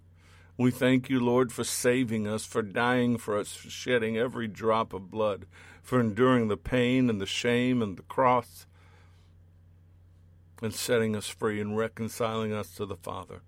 We 0.59 0.73
thank 0.73 1.09
you, 1.09 1.21
Lord, 1.21 1.53
for 1.53 1.63
saving 1.63 2.27
us, 2.27 2.45
for 2.45 2.61
dying 2.61 3.19
for 3.19 3.39
us, 3.39 3.55
for 3.55 3.71
shedding 3.71 4.17
every 4.17 4.49
drop 4.49 4.93
of 4.93 5.13
blood, 5.13 5.47
for 5.81 6.01
enduring 6.01 6.49
the 6.49 6.57
pain 6.57 7.09
and 7.09 7.21
the 7.21 7.25
shame 7.25 7.81
and 7.81 7.97
the 7.97 8.03
cross, 8.03 8.67
and 10.61 10.75
setting 10.75 11.15
us 11.15 11.29
free 11.29 11.61
and 11.61 11.77
reconciling 11.77 12.53
us 12.53 12.75
to 12.75 12.85
the 12.85 12.97
Father. 12.97 13.43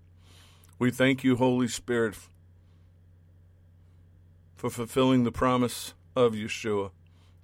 We 0.79 0.91
thank 0.91 1.25
you, 1.25 1.37
Holy 1.37 1.69
Spirit, 1.69 2.17
for 4.57 4.69
fulfilling 4.69 5.25
the 5.25 5.33
promise 5.33 5.95
of 6.15 6.35
Yeshua, 6.35 6.91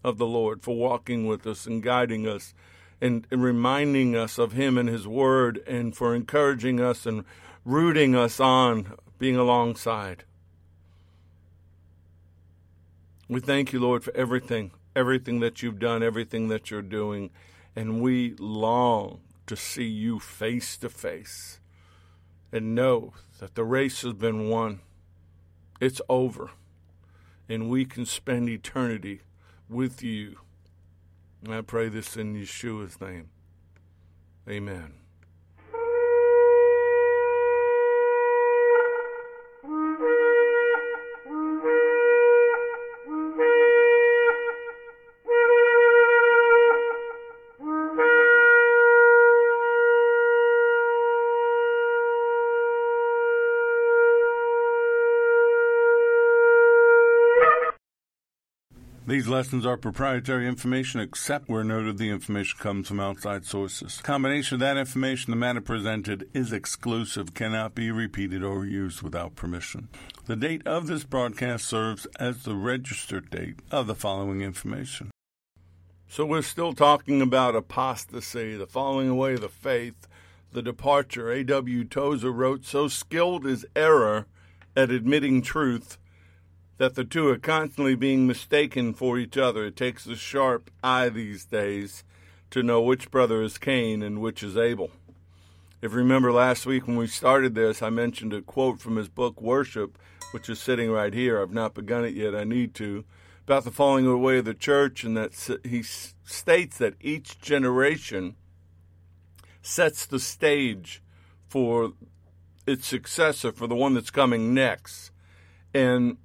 of 0.04 0.18
the 0.18 0.26
Lord, 0.26 0.62
for 0.62 0.76
walking 0.76 1.26
with 1.26 1.46
us 1.46 1.64
and 1.64 1.82
guiding 1.82 2.28
us 2.28 2.52
and, 3.00 3.26
reminding 3.30 4.14
us 4.14 4.36
of 4.36 4.52
Him 4.52 4.76
and 4.76 4.86
His 4.86 5.08
Word, 5.08 5.62
and 5.66 5.96
for 5.96 6.14
encouraging 6.14 6.78
us 6.78 7.06
and 7.06 7.24
rooting 7.64 8.14
us 8.14 8.38
on, 8.38 8.92
being 9.18 9.36
alongside. 9.36 10.24
We 13.30 13.40
thank 13.40 13.72
you, 13.72 13.80
Lord, 13.80 14.04
for 14.04 14.14
everything, 14.14 14.72
everything 14.94 15.40
that 15.40 15.62
you've 15.62 15.78
done, 15.78 16.02
everything 16.02 16.48
that 16.48 16.70
you're 16.70 16.82
doing, 16.82 17.30
and 17.74 18.02
we 18.02 18.34
long 18.38 19.20
to 19.46 19.56
see 19.56 19.88
you 19.88 20.20
face 20.20 20.76
to 20.76 20.90
face 20.90 21.60
and 22.52 22.75
know 22.75 23.14
that 23.40 23.54
the 23.54 23.64
race 23.64 24.02
has 24.02 24.12
been 24.12 24.49
won. 24.49 24.80
It's 25.80 26.00
over. 26.09 26.50
And 27.49 27.68
we 27.68 27.85
can 27.85 28.06
spend 28.06 28.49
eternity 28.49 29.23
with 29.68 30.02
you. 30.02 30.38
And 31.42 31.54
I 31.54 31.62
pray 31.62 31.88
this 31.88 32.16
in 32.16 32.35
Yeshua's 32.35 33.00
name. 33.00 33.30
Amen. 34.49 35.01
These 59.23 59.29
lessons 59.29 59.64
are 59.64 59.76
proprietary 59.76 60.49
information 60.49 60.99
except 60.99 61.49
where 61.49 61.62
noted 61.62 61.97
the 61.97 62.11
information 62.11 62.59
comes 62.59 62.88
from 62.88 62.99
outside 62.99 63.45
sources. 63.45 64.00
Combination 64.02 64.57
of 64.57 64.61
that 64.62 64.76
information, 64.76 65.31
the 65.31 65.37
matter 65.37 65.61
presented, 65.61 66.29
is 66.35 66.52
exclusive, 66.52 67.33
cannot 67.33 67.73
be 67.73 67.93
repeated 67.93 68.43
or 68.43 68.67
used 68.67 69.00
without 69.00 69.37
permission. 69.37 69.87
The 70.26 70.35
date 70.35 70.67
of 70.67 70.88
this 70.88 71.05
broadcast 71.05 71.69
serves 71.69 72.05
as 72.19 72.43
the 72.43 72.57
registered 72.57 73.31
date 73.31 73.61
of 73.71 73.87
the 73.87 73.95
following 73.95 74.41
information. 74.41 75.12
So 76.09 76.26
we're 76.26 76.43
still 76.43 76.73
talking 76.73 77.23
about 77.23 77.55
apostasy, 77.55 78.57
the 78.57 78.67
falling 78.67 79.09
away 79.09 79.35
of 79.35 79.43
the 79.43 79.49
faith, 79.49 80.09
the 80.50 80.62
departure. 80.62 81.31
A.W. 81.31 81.85
Tozer 81.85 82.33
wrote, 82.33 82.64
So 82.64 82.88
skilled 82.88 83.47
is 83.47 83.64
error 83.76 84.26
at 84.75 84.91
admitting 84.91 85.43
truth 85.43 85.97
that 86.82 86.96
the 86.96 87.04
two 87.04 87.28
are 87.28 87.38
constantly 87.38 87.94
being 87.94 88.26
mistaken 88.26 88.92
for 88.92 89.16
each 89.16 89.38
other. 89.38 89.66
It 89.66 89.76
takes 89.76 90.04
a 90.04 90.16
sharp 90.16 90.68
eye 90.82 91.10
these 91.10 91.44
days 91.44 92.02
to 92.50 92.60
know 92.60 92.82
which 92.82 93.08
brother 93.08 93.40
is 93.40 93.56
Cain 93.56 94.02
and 94.02 94.20
which 94.20 94.42
is 94.42 94.56
Abel. 94.56 94.90
If 95.80 95.92
you 95.92 95.98
remember 95.98 96.32
last 96.32 96.66
week 96.66 96.88
when 96.88 96.96
we 96.96 97.06
started 97.06 97.54
this, 97.54 97.82
I 97.82 97.90
mentioned 97.90 98.32
a 98.32 98.42
quote 98.42 98.80
from 98.80 98.96
his 98.96 99.08
book 99.08 99.40
Worship, 99.40 99.96
which 100.32 100.48
is 100.48 100.58
sitting 100.58 100.90
right 100.90 101.14
here. 101.14 101.40
I've 101.40 101.52
not 101.52 101.74
begun 101.74 102.04
it 102.04 102.14
yet. 102.14 102.34
I 102.34 102.42
need 102.42 102.74
to. 102.74 103.04
About 103.44 103.62
the 103.62 103.70
falling 103.70 104.08
away 104.08 104.38
of 104.38 104.44
the 104.44 104.52
church, 104.52 105.04
and 105.04 105.16
that 105.16 105.60
he 105.62 105.84
states 105.84 106.78
that 106.78 106.94
each 107.00 107.40
generation 107.40 108.34
sets 109.62 110.04
the 110.04 110.18
stage 110.18 111.00
for 111.48 111.92
its 112.66 112.88
successor, 112.88 113.52
for 113.52 113.68
the 113.68 113.76
one 113.76 113.94
that's 113.94 114.10
coming 114.10 114.52
next. 114.52 115.12
And 115.72 116.16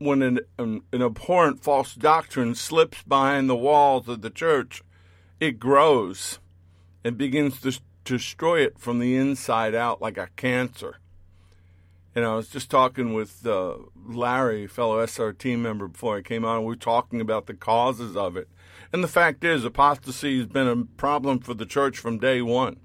when 0.00 0.22
an, 0.22 0.40
an, 0.58 0.80
an, 0.92 1.02
abhorrent 1.02 1.62
false 1.62 1.94
doctrine 1.94 2.54
slips 2.54 3.02
behind 3.02 3.48
the 3.48 3.54
walls 3.54 4.08
of 4.08 4.22
the 4.22 4.30
church, 4.30 4.82
it 5.38 5.60
grows 5.60 6.38
and 7.04 7.16
begins 7.18 7.60
to, 7.60 7.78
destroy 8.02 8.60
it 8.60 8.78
from 8.78 8.98
the 8.98 9.14
inside 9.14 9.74
out 9.74 10.00
like 10.00 10.16
a 10.16 10.30
cancer. 10.36 10.96
And 12.14 12.24
I 12.24 12.34
was 12.34 12.48
just 12.48 12.70
talking 12.70 13.12
with 13.12 13.46
uh, 13.46 13.76
Larry, 14.04 14.66
fellow 14.66 15.04
SRT 15.04 15.58
member, 15.58 15.86
before 15.86 16.16
I 16.16 16.22
came 16.22 16.44
on, 16.44 16.62
we 16.62 16.66
were 16.66 16.76
talking 16.76 17.20
about 17.20 17.46
the 17.46 17.54
causes 17.54 18.16
of 18.16 18.36
it. 18.36 18.48
And 18.92 19.04
the 19.04 19.08
fact 19.08 19.44
is, 19.44 19.64
apostasy 19.64 20.38
has 20.38 20.46
been 20.46 20.66
a 20.66 20.84
problem 20.96 21.38
for 21.38 21.54
the 21.54 21.66
church 21.66 21.98
from 21.98 22.18
day 22.18 22.42
one. 22.42 22.80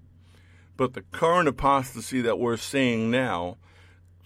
But 0.78 0.94
the 0.94 1.02
current 1.02 1.48
apostasy 1.48 2.22
that 2.22 2.38
we're 2.38 2.58
seeing 2.58 3.10
now 3.10 3.58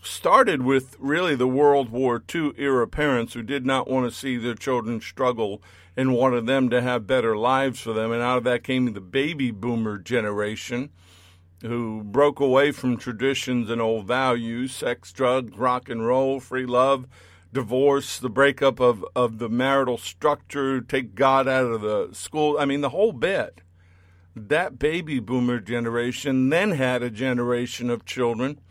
started 0.01 0.61
with 0.61 0.95
really 0.99 1.35
the 1.35 1.47
World 1.47 1.89
War 1.89 2.23
II 2.33 2.53
era 2.57 2.87
parents 2.87 3.33
who 3.33 3.43
did 3.43 3.65
not 3.65 3.87
want 3.87 4.09
to 4.09 4.17
see 4.17 4.37
their 4.37 4.55
children 4.55 5.01
struggle 5.01 5.61
and 5.97 6.13
wanted 6.13 6.45
them 6.45 6.69
to 6.69 6.81
have 6.81 7.07
better 7.07 7.35
lives 7.35 7.79
for 7.79 7.93
them. 7.93 8.11
And 8.11 8.21
out 8.21 8.37
of 8.37 8.43
that 8.45 8.63
came 8.63 8.93
the 8.93 9.01
baby 9.01 9.51
boomer 9.51 9.97
generation 9.97 10.89
who 11.61 12.03
broke 12.03 12.39
away 12.39 12.71
from 12.71 12.95
traditions 12.95 13.69
and 13.69 13.81
old 13.81 14.07
values 14.07 14.73
sex, 14.73 15.11
drugs, 15.11 15.57
rock 15.57 15.89
and 15.89 16.05
roll, 16.05 16.39
free 16.39 16.65
love, 16.65 17.05
divorce, 17.51 18.17
the 18.19 18.29
breakup 18.29 18.79
of, 18.79 19.03
of 19.15 19.39
the 19.39 19.49
marital 19.49 19.97
structure, 19.97 20.79
take 20.79 21.15
God 21.15 21.47
out 21.47 21.65
of 21.65 21.81
the 21.81 22.09
school. 22.13 22.57
I 22.57 22.65
mean, 22.65 22.81
the 22.81 22.89
whole 22.89 23.11
bit. 23.11 23.61
That 24.35 24.79
baby 24.79 25.19
boomer 25.19 25.59
generation 25.59 26.49
then 26.49 26.71
had 26.71 27.03
a 27.03 27.09
generation 27.09 27.89
of 27.89 28.05
children 28.05 28.61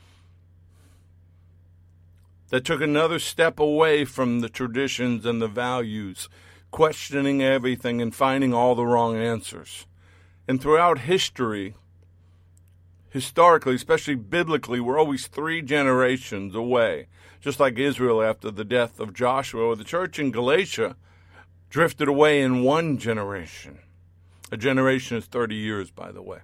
that 2.48 2.64
took 2.64 2.80
another 2.80 3.18
step 3.18 3.58
away 3.58 4.04
from 4.04 4.40
the 4.40 4.48
traditions 4.48 5.26
and 5.26 5.40
the 5.40 5.48
values, 5.48 6.28
questioning 6.70 7.42
everything 7.42 8.00
and 8.00 8.14
finding 8.14 8.54
all 8.54 8.74
the 8.74 8.86
wrong 8.86 9.16
answers. 9.16 9.86
And 10.46 10.60
throughout 10.60 11.00
history, 11.00 11.74
historically, 13.10 13.74
especially 13.74 14.14
biblically, 14.14 14.80
we're 14.80 14.98
always 14.98 15.26
three 15.26 15.60
generations 15.62 16.54
away. 16.54 17.08
Just 17.40 17.60
like 17.60 17.78
Israel 17.78 18.22
after 18.22 18.50
the 18.50 18.64
death 18.64 18.98
of 18.98 19.14
Joshua, 19.14 19.62
or 19.62 19.76
the 19.76 19.84
church 19.84 20.18
in 20.18 20.32
Galatia 20.32 20.96
drifted 21.70 22.08
away 22.08 22.40
in 22.40 22.62
one 22.62 22.98
generation. 22.98 23.78
A 24.50 24.56
generation 24.56 25.18
is 25.18 25.26
30 25.26 25.54
years, 25.54 25.90
by 25.90 26.10
the 26.10 26.22
way. 26.22 26.38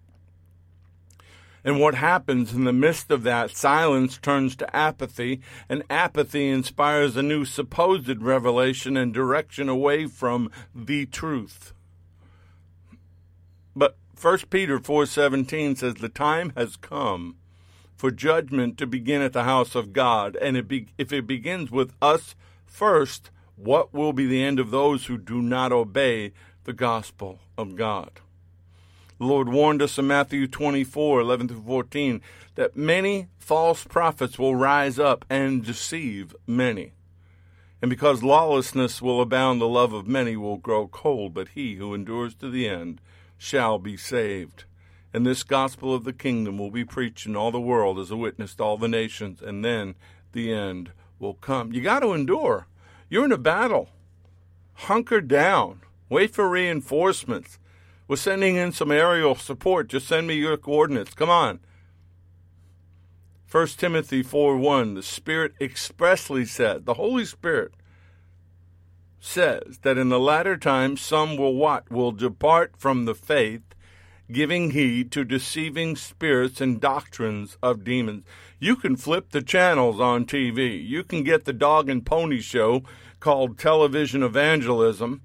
And 1.64 1.80
what 1.80 1.94
happens 1.94 2.52
in 2.52 2.64
the 2.64 2.74
midst 2.74 3.10
of 3.10 3.22
that, 3.22 3.56
silence 3.56 4.18
turns 4.18 4.54
to 4.56 4.76
apathy, 4.76 5.40
and 5.66 5.82
apathy 5.88 6.48
inspires 6.50 7.16
a 7.16 7.22
new 7.22 7.46
supposed 7.46 8.20
revelation 8.20 8.98
and 8.98 9.14
direction 9.14 9.70
away 9.70 10.06
from 10.06 10.50
the 10.74 11.06
truth. 11.06 11.72
But 13.74 13.96
1 14.20 14.50
Peter 14.50 14.78
4:17 14.78 15.76
says 15.76 15.94
the 15.94 16.10
time 16.10 16.52
has 16.54 16.76
come 16.76 17.36
for 17.96 18.10
judgment 18.10 18.76
to 18.76 18.86
begin 18.86 19.22
at 19.22 19.32
the 19.32 19.44
house 19.44 19.74
of 19.74 19.94
God, 19.94 20.36
and 20.36 20.58
it 20.58 20.68
be, 20.68 20.88
if 20.98 21.12
it 21.12 21.26
begins 21.26 21.70
with 21.70 21.94
us 22.02 22.34
first, 22.66 23.30
what 23.56 23.94
will 23.94 24.12
be 24.12 24.26
the 24.26 24.42
end 24.42 24.58
of 24.58 24.70
those 24.70 25.06
who 25.06 25.16
do 25.16 25.40
not 25.40 25.72
obey 25.72 26.32
the 26.64 26.72
gospel 26.72 27.38
of 27.56 27.76
God? 27.76 28.20
The 29.18 29.26
Lord 29.26 29.48
warned 29.48 29.80
us 29.80 29.96
in 29.98 30.08
Matthew 30.08 30.48
24, 30.48 31.20
11 31.20 31.48
through 31.48 31.62
14, 31.62 32.20
that 32.56 32.76
many 32.76 33.28
false 33.38 33.84
prophets 33.84 34.38
will 34.38 34.56
rise 34.56 34.98
up 34.98 35.24
and 35.30 35.64
deceive 35.64 36.34
many. 36.46 36.92
And 37.80 37.88
because 37.88 38.22
lawlessness 38.22 39.00
will 39.00 39.20
abound, 39.20 39.60
the 39.60 39.68
love 39.68 39.92
of 39.92 40.08
many 40.08 40.36
will 40.36 40.56
grow 40.56 40.88
cold, 40.88 41.34
but 41.34 41.48
he 41.48 41.76
who 41.76 41.94
endures 41.94 42.34
to 42.36 42.50
the 42.50 42.66
end 42.68 43.00
shall 43.38 43.78
be 43.78 43.96
saved. 43.96 44.64
And 45.12 45.24
this 45.24 45.44
gospel 45.44 45.94
of 45.94 46.02
the 46.02 46.12
kingdom 46.12 46.58
will 46.58 46.70
be 46.70 46.84
preached 46.84 47.26
in 47.26 47.36
all 47.36 47.52
the 47.52 47.60
world 47.60 48.00
as 48.00 48.10
a 48.10 48.16
witness 48.16 48.54
to 48.56 48.64
all 48.64 48.78
the 48.78 48.88
nations, 48.88 49.40
and 49.40 49.64
then 49.64 49.94
the 50.32 50.52
end 50.52 50.90
will 51.20 51.34
come. 51.34 51.72
You 51.72 51.82
got 51.82 52.00
to 52.00 52.14
endure. 52.14 52.66
You're 53.08 53.26
in 53.26 53.32
a 53.32 53.38
battle. 53.38 53.90
Hunker 54.74 55.20
down. 55.20 55.82
Wait 56.08 56.34
for 56.34 56.48
reinforcements. 56.48 57.58
We're 58.06 58.16
sending 58.16 58.56
in 58.56 58.72
some 58.72 58.90
aerial 58.90 59.34
support. 59.34 59.88
Just 59.88 60.06
send 60.06 60.26
me 60.26 60.34
your 60.34 60.56
coordinates. 60.56 61.14
Come 61.14 61.30
on. 61.30 61.60
1 63.50 63.66
Timothy 63.68 64.22
4 64.22 64.56
1, 64.56 64.94
the 64.94 65.02
Spirit 65.02 65.54
expressly 65.60 66.44
said, 66.44 66.86
the 66.86 66.94
Holy 66.94 67.24
Spirit 67.24 67.72
says 69.20 69.78
that 69.82 69.96
in 69.96 70.08
the 70.08 70.18
latter 70.18 70.56
times 70.56 71.00
some 71.00 71.36
will 71.36 71.54
what? 71.54 71.90
Will 71.90 72.12
depart 72.12 72.74
from 72.76 73.04
the 73.04 73.14
faith, 73.14 73.62
giving 74.30 74.72
heed 74.72 75.12
to 75.12 75.24
deceiving 75.24 75.94
spirits 75.96 76.60
and 76.60 76.80
doctrines 76.80 77.56
of 77.62 77.84
demons. 77.84 78.24
You 78.58 78.76
can 78.76 78.96
flip 78.96 79.30
the 79.30 79.40
channels 79.40 80.00
on 80.00 80.26
TV. 80.26 80.84
You 80.84 81.04
can 81.04 81.22
get 81.22 81.44
the 81.44 81.52
dog 81.52 81.88
and 81.88 82.04
pony 82.04 82.40
show 82.40 82.82
called 83.20 83.56
television 83.56 84.22
evangelism 84.22 85.22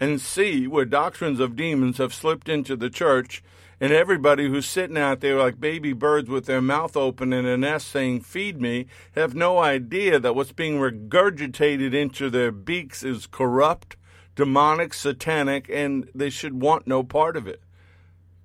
and 0.00 0.18
see 0.20 0.66
where 0.66 0.86
doctrines 0.86 1.38
of 1.38 1.54
demons 1.54 1.98
have 1.98 2.14
slipped 2.14 2.48
into 2.48 2.74
the 2.74 2.88
church, 2.88 3.44
and 3.78 3.92
everybody 3.92 4.48
who's 4.48 4.66
sitting 4.66 4.96
out 4.96 5.20
there 5.20 5.38
like 5.38 5.60
baby 5.60 5.92
birds 5.92 6.28
with 6.28 6.46
their 6.46 6.62
mouth 6.62 6.96
open 6.96 7.32
in 7.32 7.44
a 7.44 7.56
nest 7.56 7.88
saying, 7.88 8.22
Feed 8.22 8.60
me, 8.60 8.86
have 9.14 9.34
no 9.34 9.58
idea 9.58 10.18
that 10.18 10.34
what's 10.34 10.52
being 10.52 10.78
regurgitated 10.78 11.94
into 11.94 12.30
their 12.30 12.50
beaks 12.50 13.02
is 13.02 13.26
corrupt, 13.26 13.96
demonic, 14.34 14.94
satanic, 14.94 15.68
and 15.70 16.08
they 16.14 16.30
should 16.30 16.60
want 16.60 16.86
no 16.86 17.02
part 17.02 17.36
of 17.36 17.46
it. 17.46 17.62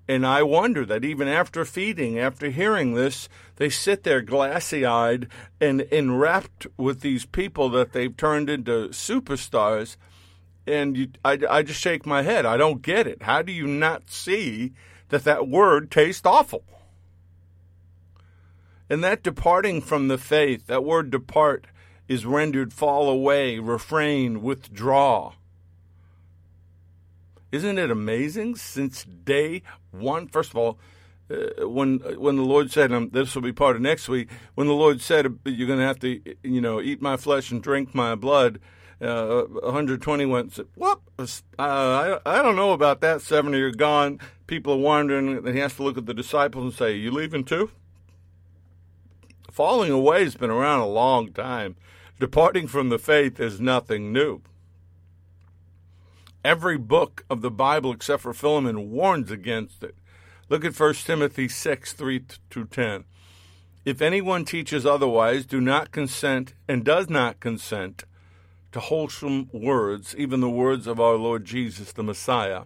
And 0.08 0.26
I 0.26 0.44
wonder 0.44 0.86
that 0.86 1.04
even 1.04 1.28
after 1.28 1.66
feeding, 1.66 2.20
after 2.20 2.50
hearing 2.50 2.94
this, 2.94 3.28
they 3.56 3.70
sit 3.70 4.04
there 4.04 4.22
glassy 4.22 4.86
eyed 4.86 5.28
and 5.60 5.82
enwrapped 5.82 6.68
with 6.78 7.02
these 7.02 7.26
people 7.26 7.70
that 7.70 7.92
they've 7.92 8.16
turned 8.16 8.50
into 8.50 8.90
superstars 8.90 9.98
and 10.68 10.98
you, 10.98 11.08
I, 11.24 11.40
I 11.50 11.64
just 11.64 11.80
shake 11.80 12.06
my 12.06 12.22
head. 12.22 12.46
I 12.46 12.58
don't 12.58 12.82
get 12.82 13.08
it. 13.08 13.24
How 13.24 13.42
do 13.42 13.52
you 13.52 13.68
not 13.68 14.10
see 14.10 14.74
that 15.10 15.24
that 15.24 15.48
word 15.48 15.92
tastes 15.92 16.26
awful? 16.26 16.64
And 18.90 19.04
that 19.04 19.24
departing 19.24 19.82
from 19.82 20.08
the 20.08 20.18
faith, 20.18 20.68
that 20.68 20.84
word 20.84 21.10
depart, 21.10 21.68
is 22.08 22.26
rendered 22.26 22.72
fall 22.72 23.10
away, 23.10 23.58
refrain, 23.58 24.42
withdraw. 24.42 25.34
Isn't 27.52 27.80
it 27.80 27.90
amazing? 27.90 28.56
Since 28.56 29.06
day 29.06 29.64
one, 29.92 30.28
first 30.28 30.52
of 30.52 30.58
all, 30.58 30.78
uh, 31.32 31.68
when 31.68 31.98
when 32.20 32.36
the 32.36 32.44
Lord 32.44 32.72
said, 32.72 32.92
"This 33.12 33.34
will 33.34 33.42
be 33.42 33.54
part 33.54 33.76
of 33.76 33.82
next 33.82 34.08
week," 34.08 34.30
when 34.54 34.68
the 34.68 34.74
Lord 34.74 35.02
said, 35.02 35.40
"You're 35.46 35.68
going 35.68 35.80
to 35.80 35.86
have 35.86 36.00
to, 36.00 36.22
you 36.44 36.62
know, 36.62 36.80
eat 36.80 37.02
my 37.02 37.18
flesh 37.18 37.50
and 37.50 37.64
drink 37.64 37.96
my 37.96 38.14
blood," 38.14 38.60
uh, 39.02 39.44
120 39.44 40.26
went, 40.26 40.58
whoop, 40.76 41.02
uh, 41.20 41.26
I, 41.60 42.20
I 42.26 42.42
don't 42.42 42.56
know 42.56 42.72
about 42.72 43.02
that. 43.02 43.22
70 43.22 43.60
are 43.62 43.72
gone. 43.72 44.20
People 44.48 44.74
are 44.74 44.78
wondering. 44.78 45.38
And 45.38 45.48
he 45.48 45.60
has 45.60 45.76
to 45.76 45.84
look 45.84 45.98
at 45.98 46.06
the 46.06 46.14
disciples 46.14 46.64
and 46.64 46.74
say, 46.74 46.96
You 46.96 47.12
leaving 47.12 47.44
too? 47.44 47.72
Falling 49.52 49.92
away 49.92 50.24
has 50.24 50.36
been 50.36 50.50
around 50.50 50.82
a 50.82 50.88
long 50.88 51.32
time. 51.32 51.76
Departing 52.20 52.68
from 52.68 52.90
the 52.90 53.00
faith 53.00 53.40
is 53.40 53.60
nothing 53.60 54.14
new. 54.14 54.42
Every 56.44 56.78
book 56.78 57.26
of 57.30 57.42
the 57.42 57.52
Bible 57.52 57.92
except 57.92 58.24
for 58.24 58.34
Philemon 58.34 58.92
warns 58.92 59.32
against 59.32 59.84
it. 59.84 59.96
Look 60.48 60.64
at 60.64 60.80
1 60.80 60.94
Timothy 60.94 61.50
6 61.50 61.94
3 61.94 62.26
to 62.52 62.66
10. 62.66 63.04
If 63.84 64.02
anyone 64.02 64.46
teaches 64.46 64.86
otherwise, 64.86 65.46
do 65.46 65.60
not 65.60 65.92
consent 65.92 66.54
and 66.68 66.84
does 66.84 67.10
not 67.10 67.40
consent 67.40 68.06
to 68.76 68.82
wholesome 68.82 69.50
words, 69.54 70.14
even 70.18 70.42
the 70.42 70.50
words 70.50 70.86
of 70.86 71.00
our 71.00 71.16
Lord 71.16 71.46
Jesus 71.46 71.94
the 71.94 72.04
Messiah. 72.04 72.64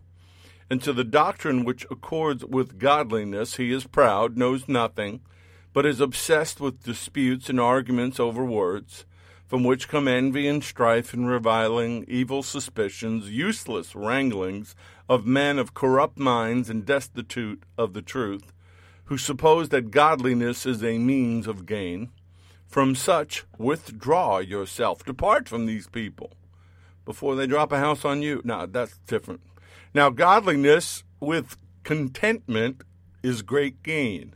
And 0.68 0.82
to 0.82 0.92
the 0.92 1.04
doctrine 1.04 1.64
which 1.64 1.86
accords 1.92 2.44
with 2.44 2.80
godliness, 2.80 3.58
he 3.58 3.72
is 3.72 3.86
proud, 3.86 4.36
knows 4.36 4.68
nothing, 4.68 5.22
but 5.72 5.86
is 5.86 6.00
obsessed 6.00 6.60
with 6.60 6.82
disputes 6.82 7.48
and 7.48 7.60
arguments 7.60 8.20
over 8.20 8.44
words, 8.44 9.06
from 9.46 9.64
which 9.64 9.88
come 9.88 10.08
envy 10.08 10.48
and 10.48 10.64
strife 10.64 11.14
and 11.14 11.30
reviling, 11.30 12.06
evil 12.08 12.42
suspicions, 12.42 13.30
useless 13.30 13.96
wranglings 13.96 14.76
of 15.08 15.28
men 15.28 15.60
of 15.60 15.76
corrupt 15.76 16.18
minds 16.18 16.72
and 16.72 16.88
destitute 16.88 17.62
of 17.78 17.94
the 17.94 18.02
truth, 18.02 18.52
who 19.06 19.18
suppose 19.20 19.70
that 19.70 19.92
godliness 19.92 20.66
is 20.66 20.84
a 20.84 20.98
means 20.98 21.46
of 21.46 21.68
gain. 21.68 22.10
From 22.70 22.94
such, 22.94 23.46
withdraw 23.58 24.38
yourself. 24.38 25.04
Depart 25.04 25.50
from 25.50 25.66
these 25.66 25.88
people 25.88 26.34
before 27.04 27.36
they 27.36 27.48
drop 27.48 27.72
a 27.72 27.80
house 27.80 28.06
on 28.06 28.22
you. 28.22 28.42
Now, 28.46 28.68
that's 28.68 29.00
different. 29.08 29.42
Now, 29.96 30.12
godliness 30.12 31.04
with 31.20 31.58
contentment 31.84 32.84
is 33.24 33.42
great 33.42 33.82
gain. 33.82 34.36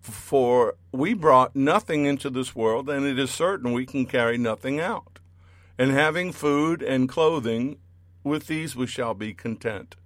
For 0.00 0.76
we 0.92 1.12
brought 1.12 1.56
nothing 1.56 2.06
into 2.06 2.30
this 2.30 2.54
world, 2.54 2.88
and 2.88 3.04
it 3.04 3.18
is 3.18 3.32
certain 3.32 3.72
we 3.72 3.84
can 3.84 4.06
carry 4.06 4.38
nothing 4.38 4.78
out. 4.78 5.18
And 5.76 5.90
having 5.90 6.30
food 6.30 6.82
and 6.82 7.08
clothing, 7.08 7.78
with 8.22 8.46
these 8.46 8.76
we 8.76 8.86
shall 8.86 9.14
be 9.14 9.34
content. 9.34 9.96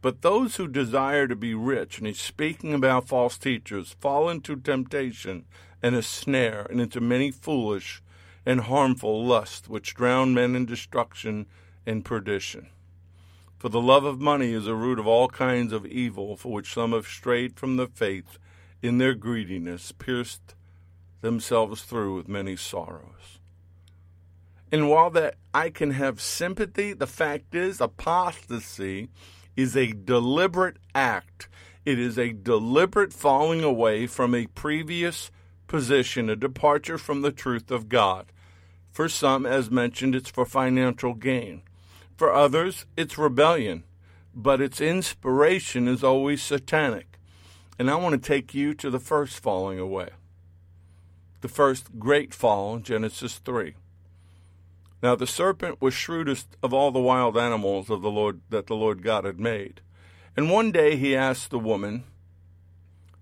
But 0.00 0.22
those 0.22 0.56
who 0.56 0.68
desire 0.68 1.26
to 1.26 1.34
be 1.34 1.54
rich, 1.54 1.98
and 1.98 2.06
he's 2.06 2.20
speaking 2.20 2.72
about 2.72 3.08
false 3.08 3.36
teachers, 3.36 3.96
fall 4.00 4.28
into 4.28 4.56
temptation 4.56 5.44
and 5.82 5.94
a 5.94 6.02
snare, 6.02 6.66
and 6.70 6.80
into 6.80 7.00
many 7.00 7.30
foolish 7.30 8.02
and 8.46 8.60
harmful 8.62 9.24
lusts 9.24 9.68
which 9.68 9.94
drown 9.94 10.34
men 10.34 10.54
in 10.54 10.66
destruction 10.66 11.46
and 11.84 12.04
perdition. 12.04 12.68
For 13.58 13.68
the 13.68 13.80
love 13.80 14.04
of 14.04 14.20
money 14.20 14.52
is 14.52 14.68
a 14.68 14.74
root 14.74 15.00
of 15.00 15.06
all 15.06 15.28
kinds 15.28 15.72
of 15.72 15.84
evil, 15.84 16.36
for 16.36 16.52
which 16.52 16.72
some 16.72 16.92
have 16.92 17.06
strayed 17.06 17.56
from 17.56 17.76
the 17.76 17.88
faith 17.88 18.38
in 18.80 18.98
their 18.98 19.14
greediness, 19.14 19.90
pierced 19.90 20.54
themselves 21.22 21.82
through 21.82 22.14
with 22.14 22.28
many 22.28 22.54
sorrows. 22.54 23.40
And 24.70 24.88
while 24.88 25.10
that 25.10 25.34
I 25.52 25.70
can 25.70 25.90
have 25.92 26.20
sympathy, 26.20 26.92
the 26.92 27.06
fact 27.06 27.54
is 27.54 27.80
apostasy 27.80 29.08
is 29.58 29.76
a 29.76 29.92
deliberate 29.92 30.76
act. 30.94 31.48
It 31.84 31.98
is 31.98 32.16
a 32.16 32.32
deliberate 32.32 33.12
falling 33.12 33.64
away 33.64 34.06
from 34.06 34.32
a 34.32 34.46
previous 34.46 35.32
position, 35.66 36.30
a 36.30 36.36
departure 36.36 36.96
from 36.96 37.22
the 37.22 37.32
truth 37.32 37.72
of 37.72 37.88
God. 37.88 38.26
For 38.92 39.08
some, 39.08 39.44
as 39.44 39.68
mentioned, 39.68 40.14
it's 40.14 40.30
for 40.30 40.46
financial 40.46 41.12
gain. 41.12 41.62
For 42.16 42.32
others, 42.32 42.86
it's 42.96 43.18
rebellion, 43.18 43.82
but 44.32 44.60
its 44.60 44.80
inspiration 44.80 45.88
is 45.88 46.04
always 46.04 46.40
satanic. 46.40 47.18
And 47.80 47.90
I 47.90 47.96
want 47.96 48.12
to 48.12 48.28
take 48.28 48.54
you 48.54 48.74
to 48.74 48.90
the 48.90 49.00
first 49.00 49.40
falling 49.40 49.80
away, 49.80 50.10
the 51.40 51.48
first 51.48 51.98
great 51.98 52.32
fall 52.32 52.76
in 52.76 52.84
Genesis 52.84 53.38
3. 53.38 53.74
Now 55.02 55.14
the 55.14 55.26
serpent 55.26 55.80
was 55.80 55.94
shrewdest 55.94 56.56
of 56.62 56.74
all 56.74 56.90
the 56.90 56.98
wild 56.98 57.36
animals 57.36 57.88
of 57.90 58.02
the 58.02 58.10
Lord 58.10 58.40
that 58.50 58.66
the 58.66 58.74
Lord 58.74 59.02
God 59.02 59.24
had 59.24 59.38
made. 59.38 59.80
And 60.36 60.50
one 60.50 60.72
day 60.72 60.96
he 60.96 61.16
asked 61.16 61.50
the 61.50 61.58
woman, 61.58 62.04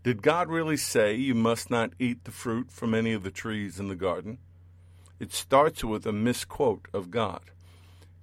Did 0.02 0.22
God 0.22 0.48
really 0.48 0.76
say 0.76 1.14
you 1.14 1.34
must 1.34 1.70
not 1.70 1.92
eat 1.98 2.24
the 2.24 2.30
fruit 2.30 2.70
from 2.70 2.94
any 2.94 3.12
of 3.12 3.22
the 3.22 3.30
trees 3.30 3.78
in 3.78 3.88
the 3.88 3.94
garden? 3.94 4.38
It 5.18 5.32
starts 5.32 5.82
with 5.82 6.06
a 6.06 6.12
misquote 6.12 6.88
of 6.92 7.10
God. 7.10 7.40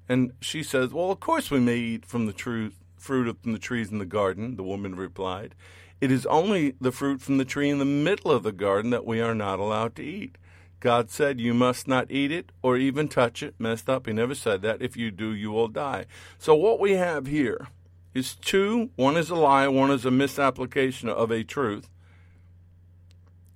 And 0.10 0.34
she 0.42 0.64
says, 0.64 0.94
Well, 0.94 1.12
of 1.12 1.20
course 1.20 1.50
we 1.50 1.60
may 1.60 1.78
eat 1.78 2.06
from 2.06 2.26
the 2.26 2.34
fruit 2.98 3.38
from 3.42 3.54
the 3.54 3.60
trees 3.60 3.92
in 3.92 4.00
the 4.00 4.06
garden, 4.06 4.56
the 4.56 4.64
woman 4.64 4.96
replied. 4.96 5.56
It 6.02 6.12
is 6.12 6.26
only 6.26 6.76
the 6.82 6.92
fruit 6.92 7.22
from 7.22 7.38
the 7.38 7.46
tree 7.46 7.70
in 7.70 7.80
the 7.80 7.86
middle 7.86 8.32
of 8.32 8.44
the 8.44 8.52
garden 8.52 8.92
that 8.92 9.06
we 9.06 9.22
are 9.22 9.36
not 9.36 9.60
allowed 9.60 9.96
to 9.96 10.04
eat. 10.04 10.38
God 10.84 11.10
said 11.10 11.40
you 11.40 11.54
must 11.54 11.88
not 11.88 12.12
eat 12.12 12.30
it 12.30 12.52
or 12.62 12.76
even 12.76 13.08
touch 13.08 13.42
it. 13.42 13.56
Messed 13.58 13.90
up. 13.90 14.06
He 14.06 14.12
never 14.12 14.36
said 14.36 14.62
that. 14.64 14.82
If 14.82 14.98
you 14.98 15.12
do, 15.12 15.34
you 15.34 15.50
will 15.50 15.70
die. 15.70 16.08
So 16.38 16.54
what 16.56 16.78
we 16.78 16.92
have 16.92 17.26
here 17.26 17.70
is 18.14 18.36
two. 18.36 18.90
One 18.98 19.16
is 19.16 19.30
a 19.30 19.36
lie, 19.36 19.70
one 19.70 19.92
is 19.92 20.04
a 20.04 20.12
misapplication 20.12 21.08
of 21.08 21.32
a 21.32 21.46
truth. 21.46 21.88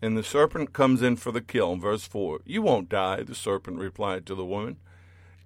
And 0.01 0.17
the 0.17 0.23
serpent 0.23 0.71
comes 0.71 1.01
in 1.01 1.17
for 1.17 1.33
the 1.33 1.41
kill. 1.41 1.75
Verse 1.75 2.05
4 2.05 2.39
You 2.45 2.61
won't 2.61 2.87
die, 2.87 3.23
the 3.23 3.35
serpent 3.35 3.77
replied 3.77 4.25
to 4.27 4.33
the 4.35 4.45
woman. 4.45 4.77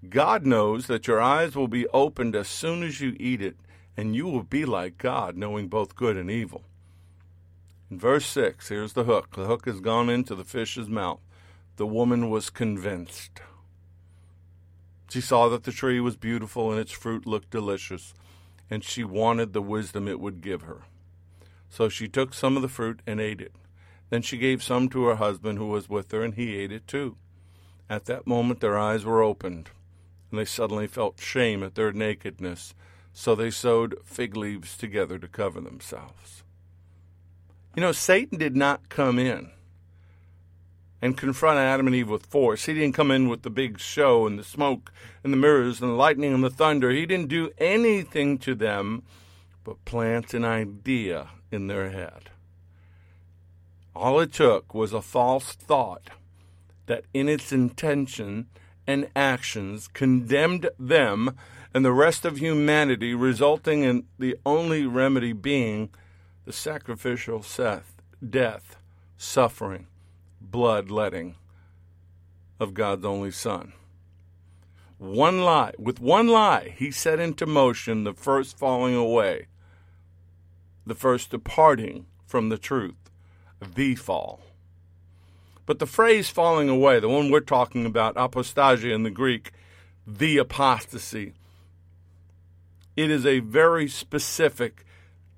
God 0.08 0.46
knows 0.46 0.86
that 0.86 1.08
your 1.08 1.20
eyes 1.20 1.56
will 1.56 1.68
be 1.68 1.88
opened 1.88 2.36
as 2.36 2.48
soon 2.48 2.84
as 2.84 3.02
you 3.02 3.18
eat 3.20 3.42
it, 3.42 3.58
and 3.98 4.16
you 4.16 4.28
will 4.28 4.44
be 4.44 4.66
like 4.66 5.00
God, 5.00 5.36
knowing 5.36 5.68
both 5.68 5.96
good 5.96 6.16
and 6.16 6.30
evil. 6.30 6.62
In 7.90 7.98
verse 7.98 8.28
6, 8.28 8.70
here's 8.70 8.94
the 8.94 9.06
hook. 9.06 9.36
The 9.36 9.46
hook 9.46 9.66
has 9.66 9.80
gone 9.80 10.12
into 10.12 10.36
the 10.36 10.46
fish's 10.46 10.88
mouth. 10.88 11.22
The 11.78 11.88
woman 11.88 12.30
was 12.30 12.50
convinced. 12.50 13.42
She 15.10 15.22
saw 15.22 15.50
that 15.50 15.64
the 15.64 15.72
tree 15.72 16.00
was 16.00 16.16
beautiful 16.16 16.72
and 16.72 16.80
its 16.80 16.92
fruit 16.92 17.26
looked 17.26 17.50
delicious, 17.50 18.14
and 18.70 18.84
she 18.84 19.04
wanted 19.04 19.54
the 19.54 19.62
wisdom 19.62 20.08
it 20.08 20.20
would 20.20 20.42
give 20.42 20.64
her. 20.64 20.84
So 21.70 21.90
she 21.90 22.08
took 22.08 22.34
some 22.34 22.56
of 22.56 22.62
the 22.62 22.68
fruit 22.68 23.02
and 23.08 23.20
ate 23.20 23.42
it. 23.42 23.54
Then 24.10 24.22
she 24.22 24.38
gave 24.38 24.62
some 24.62 24.90
to 24.90 25.06
her 25.06 25.16
husband 25.16 25.58
who 25.58 25.68
was 25.68 25.90
with 25.90 26.12
her, 26.12 26.24
and 26.24 26.36
he 26.36 26.58
ate 26.58 26.72
it 26.72 26.88
too. 26.88 27.16
At 27.90 28.06
that 28.06 28.28
moment 28.28 28.60
their 28.60 28.78
eyes 28.78 29.06
were 29.06 29.24
opened, 29.24 29.70
and 30.30 30.40
they 30.40 30.46
suddenly 30.46 30.88
felt 30.88 31.20
shame 31.20 31.64
at 31.64 31.76
their 31.76 31.92
nakedness, 31.94 32.74
so 33.14 33.36
they 33.36 33.52
sewed 33.52 33.98
fig 34.04 34.36
leaves 34.36 34.78
together 34.78 35.18
to 35.20 35.28
cover 35.28 35.62
themselves. 35.62 36.44
You 37.76 37.82
know, 37.82 37.94
Satan 37.94 38.38
did 38.38 38.56
not 38.56 38.90
come 38.90 39.18
in 39.18 39.52
and 41.02 41.18
confront 41.18 41.58
Adam 41.58 41.88
and 41.88 41.96
Eve 41.96 42.10
with 42.10 42.26
force. 42.28 42.66
He 42.66 42.74
didn't 42.74 42.94
come 42.94 43.12
in 43.12 43.28
with 43.28 43.42
the 43.42 43.50
big 43.50 43.80
show 43.80 44.28
and 44.28 44.38
the 44.38 44.44
smoke 44.44 44.92
and 45.24 45.34
the 45.34 45.38
mirrors 45.38 45.82
and 45.82 45.92
the 45.92 45.96
lightning 45.96 46.34
and 46.34 46.44
the 46.44 46.50
thunder. 46.50 46.92
He 46.92 47.06
didn't 47.06 47.30
do 47.30 47.52
anything 47.58 48.38
to 48.40 48.54
them 48.54 49.04
but 49.64 49.84
plant 49.86 50.34
an 50.34 50.46
idea 50.46 51.30
in 51.52 51.68
their 51.68 51.90
head. 51.90 52.30
All 53.96 54.20
it 54.20 54.34
took 54.34 54.74
was 54.74 54.94
a 54.94 55.02
false 55.02 55.54
thought 55.54 56.10
that, 56.86 57.04
in 57.14 57.28
its 57.30 57.52
intention 57.52 58.48
and 58.88 59.10
actions, 59.16 59.88
condemned 59.88 60.70
them 60.80 61.38
and 61.74 61.86
the 61.86 61.92
rest 61.92 62.26
of 62.26 62.38
humanity, 62.38 63.14
resulting 63.14 63.84
in 63.84 64.06
the 64.18 64.38
only 64.46 64.86
remedy 64.86 65.34
being 65.34 65.90
the 66.46 66.54
sacrificial 66.54 67.46
death, 68.28 68.76
suffering, 69.18 69.88
bloodletting 70.52 71.36
of 72.60 72.74
God's 72.74 73.06
only 73.06 73.32
Son. 73.32 73.74
One 74.98 75.42
lie, 75.42 75.74
with 75.80 76.00
one 76.00 76.28
lie, 76.28 76.76
he 76.78 76.92
set 76.92 77.20
into 77.20 77.48
motion 77.48 78.04
the 78.04 78.14
first 78.14 78.58
falling 78.58 78.94
away, 78.94 79.48
the 80.86 80.94
first 80.94 81.32
departing 81.32 82.06
from 82.28 82.50
the 82.50 82.58
truth 82.58 82.96
the 83.76 83.96
fall. 83.96 84.42
But 85.66 85.80
the 85.80 85.86
phrase 85.86 86.30
falling 86.30 86.70
away, 86.70 87.00
the 87.00 87.10
one 87.10 87.32
we're 87.32 87.40
talking 87.40 87.86
about, 87.86 88.16
apostasia 88.16 88.94
in 88.94 89.04
the 89.04 89.12
Greek, 89.12 89.52
the 90.06 90.38
apostasy, 90.38 91.34
it 92.96 93.10
is 93.10 93.26
a 93.26 93.40
very 93.40 93.88
specific, 93.88 94.86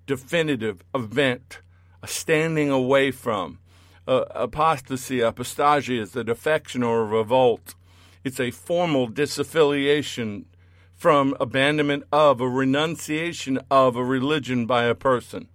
definitive 0.07 0.83
event, 0.95 1.59
a 2.01 2.07
standing 2.07 2.69
away 2.69 3.11
from. 3.11 3.59
Uh, 4.05 4.25
apostasy, 4.31 5.19
apostasia 5.19 5.99
is 5.99 6.15
a 6.15 6.23
defection 6.23 6.83
or 6.83 7.01
a 7.01 7.05
revolt. 7.05 7.75
It's 8.23 8.39
a 8.39 8.51
formal 8.51 9.07
disaffiliation 9.07 10.45
from 10.93 11.35
abandonment 11.39 12.03
of, 12.11 12.41
a 12.41 12.47
renunciation 12.47 13.59
of 13.69 13.95
a 13.95 14.03
religion 14.03 14.65
by 14.65 14.85
a 14.85 14.95
person. 14.95 15.47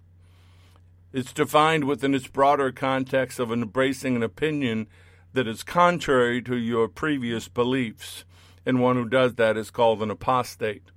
It's 1.11 1.33
defined 1.33 1.85
within 1.85 2.13
its 2.13 2.27
broader 2.27 2.71
context 2.71 3.39
of 3.39 3.51
embracing 3.51 4.15
an 4.15 4.23
opinion 4.23 4.87
that 5.33 5.47
is 5.47 5.63
contrary 5.63 6.41
to 6.43 6.55
your 6.55 6.87
previous 6.87 7.47
beliefs, 7.47 8.25
and 8.65 8.79
one 8.79 8.95
who 8.95 9.07
does 9.07 9.35
that 9.35 9.57
is 9.57 9.71
called 9.71 10.01
an 10.03 10.11
apostate. 10.11 10.91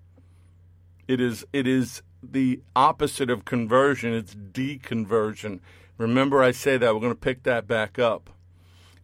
It 1.09 1.21
is 1.21 1.45
it 1.53 1.67
is 1.67 2.03
the 2.23 2.61
opposite 2.77 3.31
of 3.31 3.45
conversion, 3.45 4.15
it's 4.15 4.35
deconversion. 4.35 5.61
Remember 5.99 6.43
I 6.43 6.51
say 6.51 6.77
that 6.77 6.95
we're 6.95 7.01
going 7.01 7.13
to 7.13 7.19
pick 7.19 7.43
that 7.45 7.67
back 7.67 7.99
up. 7.99 8.31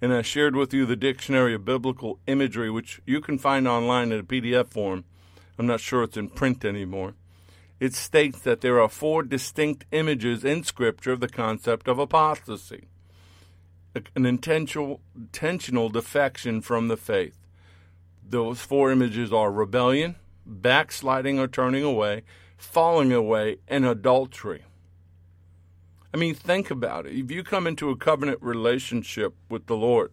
And 0.00 0.12
I 0.12 0.22
shared 0.22 0.54
with 0.54 0.72
you 0.72 0.86
the 0.86 0.96
dictionary 0.96 1.54
of 1.54 1.64
biblical 1.64 2.18
imagery 2.26 2.70
which 2.70 3.00
you 3.04 3.20
can 3.20 3.38
find 3.38 3.66
online 3.66 4.12
in 4.12 4.20
a 4.20 4.24
PDF 4.24 4.68
form. 4.68 5.04
I'm 5.58 5.66
not 5.66 5.80
sure 5.80 6.04
it's 6.04 6.16
in 6.16 6.28
print 6.28 6.64
anymore 6.64 7.14
it 7.80 7.94
states 7.94 8.40
that 8.40 8.60
there 8.60 8.80
are 8.80 8.88
four 8.88 9.22
distinct 9.22 9.84
images 9.92 10.44
in 10.44 10.64
Scripture 10.64 11.12
of 11.12 11.20
the 11.20 11.28
concept 11.28 11.88
of 11.88 11.98
apostasy 11.98 12.88
an 14.14 14.26
intentional, 14.26 15.00
intentional 15.16 15.88
defection 15.88 16.60
from 16.60 16.86
the 16.86 16.96
faith. 16.96 17.36
Those 18.22 18.60
four 18.60 18.92
images 18.92 19.32
are 19.32 19.50
rebellion, 19.50 20.14
backsliding 20.46 21.40
or 21.40 21.48
turning 21.48 21.82
away, 21.82 22.22
falling 22.56 23.12
away, 23.12 23.56
and 23.66 23.84
adultery. 23.84 24.64
I 26.12 26.16
mean, 26.16 26.34
think 26.34 26.70
about 26.70 27.06
it. 27.06 27.16
If 27.16 27.30
you 27.30 27.42
come 27.42 27.66
into 27.66 27.90
a 27.90 27.96
covenant 27.96 28.38
relationship 28.40 29.34
with 29.50 29.66
the 29.66 29.76
Lord, 29.76 30.12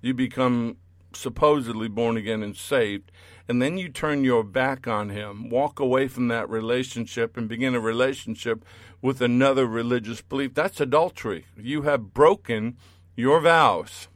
you 0.00 0.12
become 0.12 0.76
supposedly 1.14 1.88
born 1.88 2.16
again 2.16 2.42
and 2.42 2.56
saved, 2.56 3.10
and 3.48 3.60
then 3.60 3.78
you 3.78 3.88
turn 3.88 4.24
your 4.24 4.44
back 4.44 4.86
on 4.86 5.10
him, 5.10 5.48
walk 5.48 5.80
away 5.80 6.08
from 6.08 6.28
that 6.28 6.48
relationship, 6.48 7.36
and 7.36 7.48
begin 7.48 7.74
a 7.74 7.80
relationship 7.80 8.64
with 9.00 9.20
another 9.20 9.66
religious 9.66 10.20
belief, 10.22 10.54
that's 10.54 10.80
adultery. 10.80 11.46
You 11.56 11.82
have 11.82 12.14
broken 12.14 12.76
your 13.16 13.40
vows. 13.40 14.08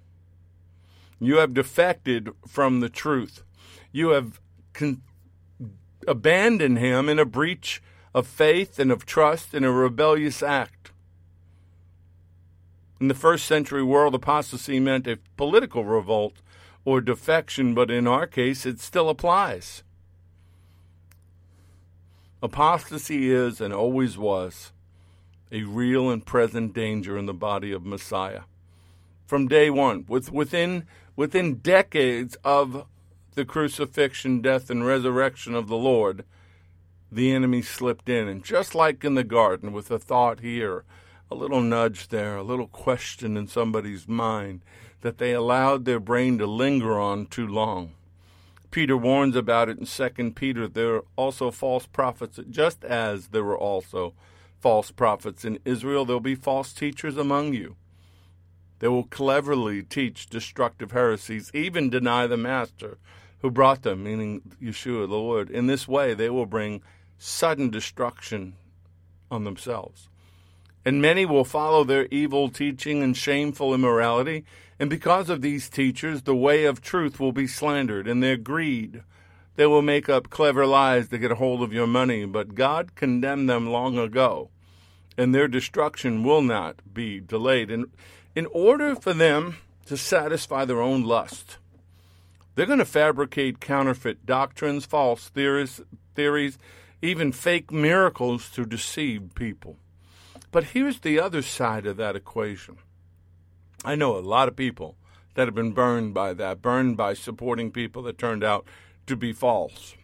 You 1.19 1.39
have 1.39 1.55
defected 1.55 2.31
from 2.47 2.81
the 2.81 2.89
truth. 2.89 3.43
You 3.91 4.11
have 4.11 4.41
con- 4.73 5.03
abandoned 6.07 6.79
him 6.79 7.09
in 7.09 7.19
a 7.19 7.25
breach 7.25 7.83
of 8.15 8.27
faith 8.27 8.79
and 8.79 8.93
of 8.93 9.07
trust 9.07 9.55
in 9.55 9.65
a 9.65 9.73
rebellious 9.73 10.43
act. 10.43 10.86
In 13.01 13.09
the 13.09 13.15
first 13.15 13.45
century 13.45 13.83
world, 13.83 14.15
apostasy 14.15 14.81
meant 14.81 15.07
a 15.07 15.19
political 15.37 15.85
revolt 15.85 16.41
or 16.85 17.01
defection, 17.01 17.75
but 17.75 17.91
in 17.91 18.07
our 18.07 18.27
case, 18.27 18.65
it 18.65 18.81
still 18.81 19.09
applies. 19.09 19.83
Apostasy 22.43 23.31
is 23.31 23.61
and 23.61 23.75
always 23.75 24.17
was 24.17 24.73
a 25.53 25.63
real 25.63 26.11
and 26.11 26.25
present 26.25 26.73
danger 26.73 27.19
in 27.19 27.27
the 27.27 27.35
body 27.35 27.73
of 27.73 27.85
Messiah. 27.85 28.43
From 29.27 29.49
day 29.49 29.71
one, 29.71 30.05
with, 30.09 30.33
within, 30.33 30.87
within 31.17 31.57
decades 31.57 32.37
of 32.45 32.87
the 33.35 33.45
crucifixion, 33.45 34.41
death, 34.41 34.71
and 34.71 34.87
resurrection 34.87 35.55
of 35.55 35.69
the 35.69 35.77
Lord, 35.77 36.25
the 37.13 37.33
enemy 37.33 37.63
slipped 37.63 38.09
in. 38.09 38.29
And 38.29 38.43
just 38.43 38.75
like 38.75 39.05
in 39.05 39.15
the 39.15 39.25
garden, 39.25 39.73
with 39.73 39.91
a 39.91 39.99
thought 39.99 40.41
here, 40.41 40.85
a 41.31 41.35
little 41.35 41.61
nudge 41.61 42.09
there, 42.09 42.37
a 42.37 42.43
little 42.43 42.69
question 42.69 43.37
in 43.37 43.47
somebody's 43.49 44.07
mind, 44.07 44.63
that 45.01 45.19
they 45.19 45.33
allowed 45.33 45.85
their 45.85 46.01
brain 46.01 46.39
to 46.39 46.47
linger 46.47 46.99
on 46.99 47.27
too 47.27 47.47
long. 47.47 47.93
Peter 48.71 48.97
warns 48.97 49.37
about 49.37 49.69
it 49.69 49.79
in 49.79 49.87
2 49.87 50.33
Peter. 50.33 50.69
There 50.69 50.97
are 50.97 51.05
also 51.17 51.51
false 51.51 51.87
prophets, 51.87 52.39
just 52.51 52.85
as 52.85 53.29
there 53.29 53.45
were 53.45 53.59
also 53.59 54.15
false 54.61 54.91
prophets 54.91 55.45
in 55.45 55.59
Israel. 55.65 56.05
There'll 56.05 56.21
be 56.21 56.35
false 56.35 56.73
teachers 56.73 57.17
among 57.17 57.55
you. 57.55 57.77
They 58.79 58.89
will 58.89 59.05
cleverly 59.05 59.83
teach 59.83 60.27
destructive 60.27 60.93
heresies, 60.93 61.51
even 61.55 61.89
deny 61.89 62.27
the 62.27 62.37
master 62.37 62.99
who 63.39 63.51
brought 63.51 63.83
them, 63.83 64.05
meaning 64.05 64.43
Yeshua 64.63 65.09
the 65.09 65.15
Lord. 65.15 65.51
In 65.51 65.67
this 65.67 65.89
way, 65.89 66.15
they 66.15 66.29
will 66.29 66.47
bring 66.47 66.83
sudden 67.19 67.71
destruction 67.71 68.55
on 69.31 69.45
themselves. 69.45 70.09
And 70.87 71.03
many 71.03 71.27
will 71.27 71.45
follow 71.45 71.85
their 71.85 72.07
evil 72.11 72.49
teaching 72.49 73.03
and 73.03 73.15
shameful 73.15 73.75
immorality 73.75 74.45
and 74.79 74.91
because 74.91 75.31
of 75.31 75.41
these 75.41 75.71
teachers, 75.71 76.23
the 76.23 76.37
way 76.37 76.65
of 76.65 76.83
truth 76.83 77.19
will 77.19 77.33
be 77.33 77.47
slandered, 77.47 78.07
and 78.07 78.23
their 78.23 78.37
greed. 78.37 79.03
They 79.55 79.67
will 79.67 79.83
make 79.83 80.09
up 80.09 80.29
clever 80.29 80.67
lies 80.67 81.09
to 81.09 81.19
get 81.19 81.33
a 81.33 81.37
hold 81.37 81.63
of 81.63 81.73
your 81.73 81.87
money, 81.87 82.27
but 82.27 82.55
God 82.55 82.95
condemned 82.95 83.49
them 83.49 83.71
long 83.71 83.97
ago. 83.97 84.51
and 85.19 85.35
their 85.35 85.49
destruction 85.49 86.23
will 86.23 86.43
not 86.43 86.83
be 86.93 87.21
delayed. 87.21 87.71
And 87.71 87.87
in 88.35 88.47
order 88.53 88.95
for 88.95 89.15
them 89.15 89.57
to 89.87 89.97
satisfy 89.97 90.67
their 90.67 90.83
own 90.83 91.05
lust, 91.05 91.57
they're 92.55 92.67
going 92.67 92.81
to 92.81 92.85
fabricate 92.85 93.61
counterfeit 93.61 94.27
doctrines, 94.27 94.85
false 94.85 95.29
theories, 95.31 95.81
theories, 96.15 96.59
even 97.01 97.33
fake 97.33 97.71
miracles 97.71 98.51
to 98.51 98.65
deceive 98.67 99.35
people. 99.35 99.79
But 100.57 100.73
here's 100.73 101.01
the 101.01 101.21
other 101.21 101.43
side 101.43 101.85
of 101.85 101.99
that 101.99 102.17
equation. 102.17 102.79
I 103.85 103.95
know 103.95 104.17
a 104.17 104.21
lot 104.21 104.49
of 104.49 104.57
people 104.57 104.97
that 105.35 105.47
have 105.47 105.55
been 105.55 105.73
burned 105.73 106.15
by 106.15 106.33
that, 106.33 106.63
burned 106.63 106.97
by 106.97 107.13
supporting 107.13 107.71
people 107.71 108.01
that 108.05 108.17
turned 108.17 108.43
out 108.43 108.67
to 109.07 109.17
be 109.17 109.35
false. 109.35 109.97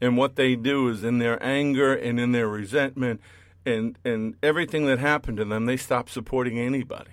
And 0.00 0.16
what 0.16 0.36
they 0.36 0.56
do 0.56 0.88
is 0.88 1.04
in 1.04 1.18
their 1.18 1.38
anger 1.44 1.94
and 1.94 2.18
in 2.18 2.32
their 2.32 2.48
resentment 2.48 3.20
and, 3.66 3.98
and 4.02 4.34
everything 4.42 4.86
that 4.86 4.98
happened 4.98 5.36
to 5.36 5.44
them, 5.44 5.66
they 5.66 5.76
stop 5.76 6.08
supporting 6.08 6.58
anybody. 6.58 7.10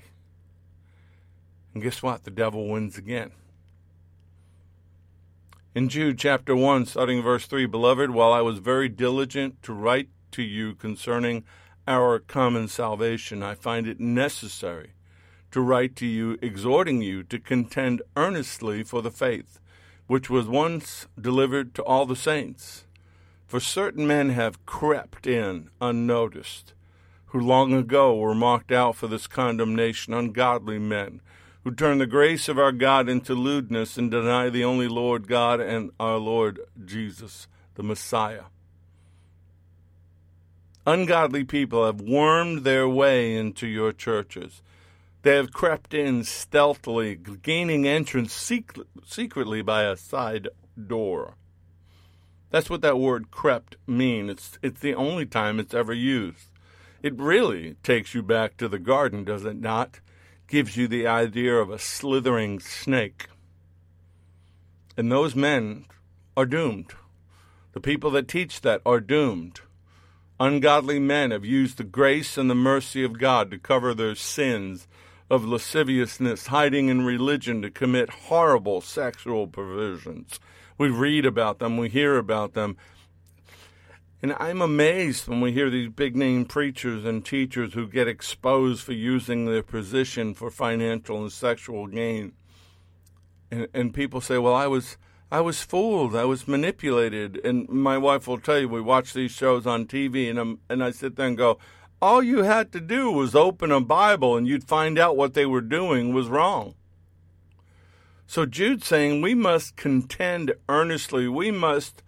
And 1.74 1.84
guess 1.84 2.02
what? 2.02 2.24
The 2.24 2.32
devil 2.32 2.70
wins 2.70 2.98
again. 2.98 3.34
In 5.76 5.90
Jude 5.90 6.18
chapter 6.18 6.56
1, 6.56 6.86
starting 6.86 7.22
verse 7.22 7.46
3, 7.46 7.66
Beloved, 7.66 8.12
while 8.12 8.32
I 8.32 8.40
was 8.40 8.60
very 8.60 8.88
diligent 8.88 9.62
to 9.64 9.74
write 9.74 10.08
to 10.32 10.44
you 10.44 10.76
concerning 10.76 11.44
our 11.88 12.20
common 12.20 12.68
salvation, 12.68 13.44
I 13.44 13.56
find 13.56 13.88
it 13.88 14.00
necessary 14.00 14.94
to 15.52 15.62
write 15.62 15.96
to 15.98 16.06
you, 16.06 16.38
exhorting 16.42 17.02
you 17.02 17.24
to 17.24 17.40
contend 17.40 18.02
earnestly 18.16 18.84
for 18.84 19.02
the 19.02 19.12
faith 19.12 19.60
which 20.08 20.30
was 20.30 20.48
once 20.48 21.08
delivered 21.20 21.74
to 21.76 21.84
all 21.84 22.06
the 22.06 22.16
saints. 22.16 22.86
For 23.48 23.60
certain 23.60 24.06
men 24.06 24.30
have 24.30 24.66
crept 24.66 25.26
in 25.26 25.70
unnoticed, 25.82 26.74
who 27.28 27.40
long 27.40 27.74
ago 27.74 28.16
were 28.16 28.36
marked 28.36 28.72
out 28.72 28.96
for 28.96 29.08
this 29.08 29.28
condemnation, 29.28 30.14
ungodly 30.14 30.80
men 30.80 31.22
who 31.64 31.74
turn 31.74 31.98
the 31.98 32.06
grace 32.06 32.48
of 32.48 32.60
our 32.60 32.72
God 32.72 33.10
into 33.10 33.34
lewdness 33.34 33.98
and 33.98 34.12
deny 34.12 34.50
the 34.50 34.64
only 34.64 34.88
Lord 34.88 35.28
God 35.28 35.60
and 35.60 35.90
our 36.00 36.18
Lord 36.18 36.60
Jesus, 36.86 37.48
the 37.74 37.82
Messiah. 37.82 38.44
Ungodly 40.86 41.44
people 41.44 41.86
have 41.86 42.00
wormed 42.00 42.64
their 42.64 42.88
way 42.88 43.36
into 43.36 43.66
your 43.68 43.92
churches. 43.92 44.62
They 45.24 45.36
have 45.36 45.52
crept 45.52 45.94
in 45.94 46.24
stealthily, 46.24 47.16
gaining 47.16 47.88
entrance 47.88 48.34
secretly 49.04 49.62
by 49.64 49.84
a 49.84 49.98
side 49.98 50.50
door. 50.88 51.36
That's 52.52 52.70
what 52.70 52.82
that 52.82 53.00
word 53.00 53.32
crept 53.32 53.78
means. 53.88 54.30
It's, 54.30 54.60
it's 54.62 54.80
the 54.82 54.94
only 54.94 55.26
time 55.26 55.60
it's 55.60 55.74
ever 55.74 55.94
used. 55.94 56.50
It 57.02 57.20
really 57.20 57.76
takes 57.82 58.14
you 58.14 58.22
back 58.22 58.56
to 58.58 58.68
the 58.68 58.80
garden, 58.80 59.24
does 59.24 59.46
it 59.46 59.60
not? 59.60 60.00
gives 60.48 60.78
you 60.78 60.88
the 60.88 61.08
idea 61.08 61.56
of 61.56 61.70
a 61.70 61.80
slithering 61.80 62.60
snake. 62.60 63.28
And 64.96 65.12
those 65.12 65.36
men 65.36 65.86
are 66.38 66.46
doomed. 66.46 66.94
The 67.74 67.82
people 67.82 68.12
that 68.12 68.28
teach 68.28 68.62
that 68.62 68.82
are 68.86 69.00
doomed. 69.00 69.62
Ungodly 70.40 71.00
men 71.00 71.32
have 71.32 71.46
used 71.46 71.78
the 71.78 71.84
grace 71.84 72.38
and 72.38 72.50
the 72.50 72.56
mercy 72.56 73.04
of 73.04 73.20
God 73.20 73.52
to 73.52 73.58
cover 73.58 73.94
their 73.94 74.16
sins 74.16 74.88
of 75.30 75.46
lasciviousness, 75.46 76.48
hiding 76.48 76.90
in 76.90 77.06
religion 77.06 77.62
to 77.62 77.72
commit 77.72 78.10
horrible 78.10 78.82
sexual 78.82 79.48
perversions. 79.48 80.40
We 80.78 80.90
read 80.90 81.26
about 81.26 81.60
them, 81.60 81.78
we 81.78 81.90
hear 81.90 82.18
about 82.18 82.54
them, 82.54 82.78
and 84.26 84.36
I'm 84.40 84.62
amazed 84.62 85.28
when 85.28 85.40
we 85.40 85.52
hear 85.52 85.70
these 85.70 85.90
big 85.90 86.16
name 86.16 86.46
preachers 86.46 87.06
and 87.06 87.24
teachers 87.24 87.76
who 87.76 87.88
get 87.88 88.08
exposed 88.08 88.82
for 88.82 88.94
using 88.94 89.46
their 89.46 89.62
position 89.62 90.34
for 90.34 90.50
financial 90.50 91.22
and 91.22 91.32
sexual 91.32 91.86
gain. 91.86 92.32
And, 93.52 93.68
and 93.72 93.94
people 93.94 94.22
say, 94.22 94.40
well, 94.40 94.56
I 94.56 94.66
was. 94.66 94.98
I 95.32 95.42
was 95.42 95.62
fooled. 95.62 96.16
I 96.16 96.26
was 96.26 96.48
manipulated. 96.48 97.40
And 97.44 97.68
my 97.70 97.98
wife 97.98 98.28
will 98.28 98.40
tell 98.40 98.60
you, 98.60 98.70
we 98.70 98.82
watch 98.82 99.14
these 99.14 99.32
shows 99.32 99.66
on 99.66 99.86
TV, 99.86 100.30
and, 100.30 100.40
I'm, 100.40 100.60
and 100.70 100.84
I 100.84 100.92
sit 100.92 101.16
there 101.16 101.28
and 101.28 101.38
go, 101.38 101.58
all 102.02 102.22
you 102.22 102.44
had 102.44 102.72
to 102.74 102.82
do 102.82 103.12
was 103.12 103.36
open 103.36 103.72
a 103.72 103.82
Bible 103.82 104.38
and 104.38 104.48
you'd 104.48 104.68
find 104.68 105.00
out 105.00 105.18
what 105.18 105.34
they 105.34 105.46
were 105.46 105.62
doing 105.62 106.14
was 106.14 106.28
wrong. 106.28 106.76
So 108.28 108.46
Jude's 108.46 108.86
saying 108.86 109.22
we 109.22 109.34
must 109.34 109.76
contend 109.76 110.54
earnestly. 110.68 111.28
We 111.28 111.52
must 111.52 112.04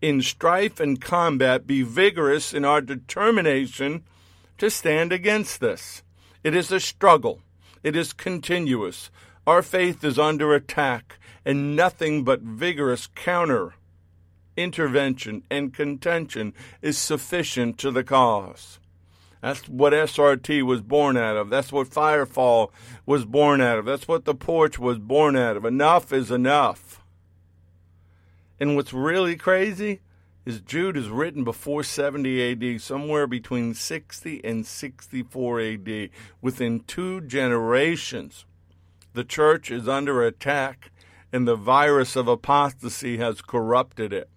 in 0.00 0.22
strife 0.22 0.80
and 0.80 1.00
combat, 1.00 1.66
be 1.66 1.82
vigorous 1.82 2.54
in 2.54 2.64
our 2.64 2.80
determination 2.80 4.02
to 4.58 4.70
stand 4.70 5.12
against 5.12 5.60
this. 5.60 6.02
It 6.42 6.54
is 6.54 6.72
a 6.72 6.80
struggle, 6.80 7.40
it 7.82 7.94
is 7.96 8.12
continuous. 8.12 9.10
Our 9.46 9.62
faith 9.62 10.04
is 10.04 10.18
under 10.18 10.54
attack, 10.54 11.18
and 11.44 11.74
nothing 11.74 12.24
but 12.24 12.40
vigorous 12.40 13.06
counter 13.06 13.74
intervention 14.56 15.42
and 15.50 15.72
contention 15.72 16.52
is 16.82 16.98
sufficient 16.98 17.78
to 17.78 17.90
the 17.90 18.04
cause. 18.04 18.78
That's 19.40 19.68
what 19.68 19.94
SRT 19.94 20.62
was 20.64 20.82
born 20.82 21.16
out 21.16 21.36
of. 21.36 21.48
That's 21.48 21.72
what 21.72 21.88
Firefall 21.88 22.70
was 23.06 23.24
born 23.24 23.60
out 23.60 23.78
of. 23.78 23.86
That's 23.86 24.06
what 24.06 24.26
the 24.26 24.34
porch 24.34 24.78
was 24.78 24.98
born 24.98 25.34
out 25.34 25.56
of. 25.56 25.64
Enough 25.64 26.12
is 26.12 26.30
enough. 26.30 27.02
And 28.58 28.76
what's 28.76 28.92
really 28.92 29.36
crazy 29.36 30.00
is 30.44 30.60
Jude 30.60 30.96
is 30.96 31.08
written 31.08 31.42
before 31.42 31.82
70 31.82 32.74
AD, 32.74 32.80
somewhere 32.82 33.26
between 33.26 33.72
60 33.72 34.44
and 34.44 34.66
64 34.66 35.60
AD. 35.60 36.10
Within 36.42 36.80
two 36.80 37.22
generations, 37.22 38.44
the 39.14 39.24
church 39.24 39.70
is 39.70 39.88
under 39.88 40.22
attack 40.22 40.90
and 41.32 41.46
the 41.46 41.56
virus 41.56 42.16
of 42.16 42.28
apostasy 42.28 43.18
has 43.18 43.40
corrupted 43.40 44.12
it. 44.12 44.28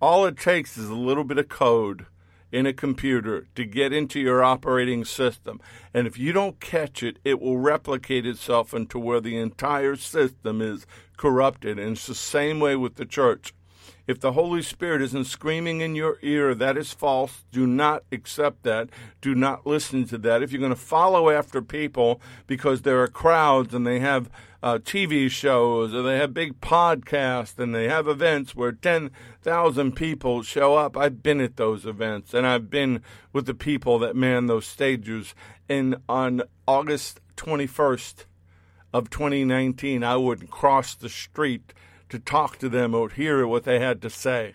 All 0.00 0.26
it 0.26 0.38
takes 0.38 0.78
is 0.78 0.88
a 0.88 0.94
little 0.94 1.24
bit 1.24 1.38
of 1.38 1.48
code 1.48 2.06
in 2.52 2.66
a 2.66 2.72
computer 2.72 3.46
to 3.54 3.64
get 3.64 3.92
into 3.92 4.18
your 4.18 4.42
operating 4.42 5.04
system. 5.04 5.60
And 5.94 6.06
if 6.06 6.18
you 6.18 6.32
don't 6.32 6.60
catch 6.60 7.02
it, 7.02 7.18
it 7.24 7.40
will 7.40 7.58
replicate 7.58 8.26
itself 8.26 8.74
into 8.74 8.98
where 8.98 9.20
the 9.20 9.36
entire 9.36 9.96
system 9.96 10.60
is 10.60 10.86
corrupted. 11.16 11.78
And 11.78 11.92
it's 11.92 12.06
the 12.06 12.14
same 12.14 12.60
way 12.60 12.76
with 12.76 12.96
the 12.96 13.06
church. 13.06 13.54
If 14.06 14.18
the 14.18 14.32
Holy 14.32 14.62
Spirit 14.62 15.02
isn't 15.02 15.26
screaming 15.26 15.80
in 15.80 15.94
your 15.94 16.18
ear, 16.22 16.54
that 16.56 16.76
is 16.76 16.92
false. 16.92 17.44
Do 17.52 17.66
not 17.66 18.02
accept 18.10 18.64
that. 18.64 18.88
Do 19.20 19.34
not 19.36 19.66
listen 19.66 20.04
to 20.08 20.18
that. 20.18 20.42
If 20.42 20.50
you're 20.50 20.58
going 20.58 20.70
to 20.70 20.76
follow 20.76 21.30
after 21.30 21.62
people 21.62 22.20
because 22.48 22.82
there 22.82 23.00
are 23.02 23.08
crowds 23.08 23.72
and 23.72 23.86
they 23.86 24.00
have 24.00 24.28
uh, 24.62 24.78
TV 24.78 25.30
shows 25.30 25.94
or 25.94 26.02
they 26.02 26.18
have 26.18 26.34
big 26.34 26.60
podcasts 26.60 27.58
and 27.58 27.74
they 27.74 27.88
have 27.88 28.06
events 28.06 28.54
where 28.54 28.72
10,000 28.72 29.92
people 29.92 30.42
show 30.42 30.76
up. 30.76 30.96
I've 30.96 31.22
been 31.22 31.40
at 31.40 31.56
those 31.56 31.86
events 31.86 32.34
and 32.34 32.46
I've 32.46 32.68
been 32.68 33.02
with 33.32 33.46
the 33.46 33.54
people 33.54 33.98
that 34.00 34.16
man 34.16 34.46
those 34.46 34.66
stages. 34.66 35.34
And 35.68 35.96
on 36.08 36.42
August 36.66 37.20
21st 37.36 38.24
of 38.92 39.08
2019, 39.08 40.04
I 40.04 40.16
would 40.16 40.50
cross 40.50 40.94
the 40.94 41.08
street 41.08 41.72
to 42.10 42.18
talk 42.18 42.58
to 42.58 42.68
them 42.68 42.94
or 42.94 43.08
hear 43.08 43.46
what 43.46 43.64
they 43.64 43.78
had 43.78 44.02
to 44.02 44.10
say. 44.10 44.54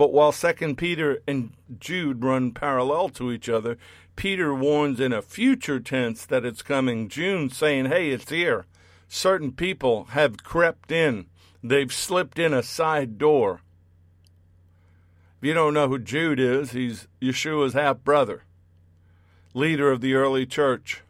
But 0.00 0.14
while 0.14 0.32
Second 0.32 0.76
Peter 0.76 1.20
and 1.28 1.52
Jude 1.78 2.24
run 2.24 2.52
parallel 2.52 3.10
to 3.10 3.30
each 3.30 3.50
other, 3.50 3.76
Peter 4.16 4.54
warns 4.54 5.00
in 5.00 5.12
a 5.12 5.22
future 5.22 5.80
tense 5.80 6.26
that 6.26 6.44
it's 6.44 6.62
coming. 6.62 7.08
Jude 7.08 7.52
saying, 7.52 7.86
hey, 7.86 8.10
it's 8.10 8.30
here. 8.30 8.66
Certain 9.08 9.52
people 9.52 10.04
have 10.10 10.42
crept 10.44 10.92
in. 10.92 11.26
They've 11.62 11.92
slipped 11.92 12.38
in 12.38 12.54
a 12.54 12.62
side 12.62 13.18
door. 13.18 13.60
If 15.40 15.46
you 15.46 15.54
don't 15.54 15.74
know 15.74 15.88
who 15.88 15.98
Jude 15.98 16.38
is, 16.38 16.72
he's 16.72 17.08
Yeshua's 17.20 17.72
half 17.72 18.04
brother, 18.04 18.44
leader 19.54 19.90
of 19.90 20.00
the 20.00 20.14
early 20.14 20.46
church. 20.46 21.02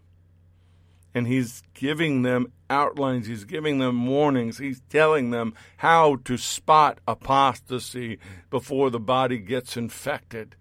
And 1.12 1.26
he's 1.26 1.62
giving 1.74 2.22
them 2.22 2.52
outlines, 2.68 3.26
he's 3.26 3.44
giving 3.44 3.78
them 3.78 4.06
warnings, 4.06 4.58
he's 4.58 4.80
telling 4.88 5.30
them 5.30 5.54
how 5.78 6.16
to 6.24 6.36
spot 6.36 7.00
apostasy 7.08 8.18
before 8.48 8.90
the 8.90 9.00
body 9.00 9.38
gets 9.38 9.76
infected 9.76 10.54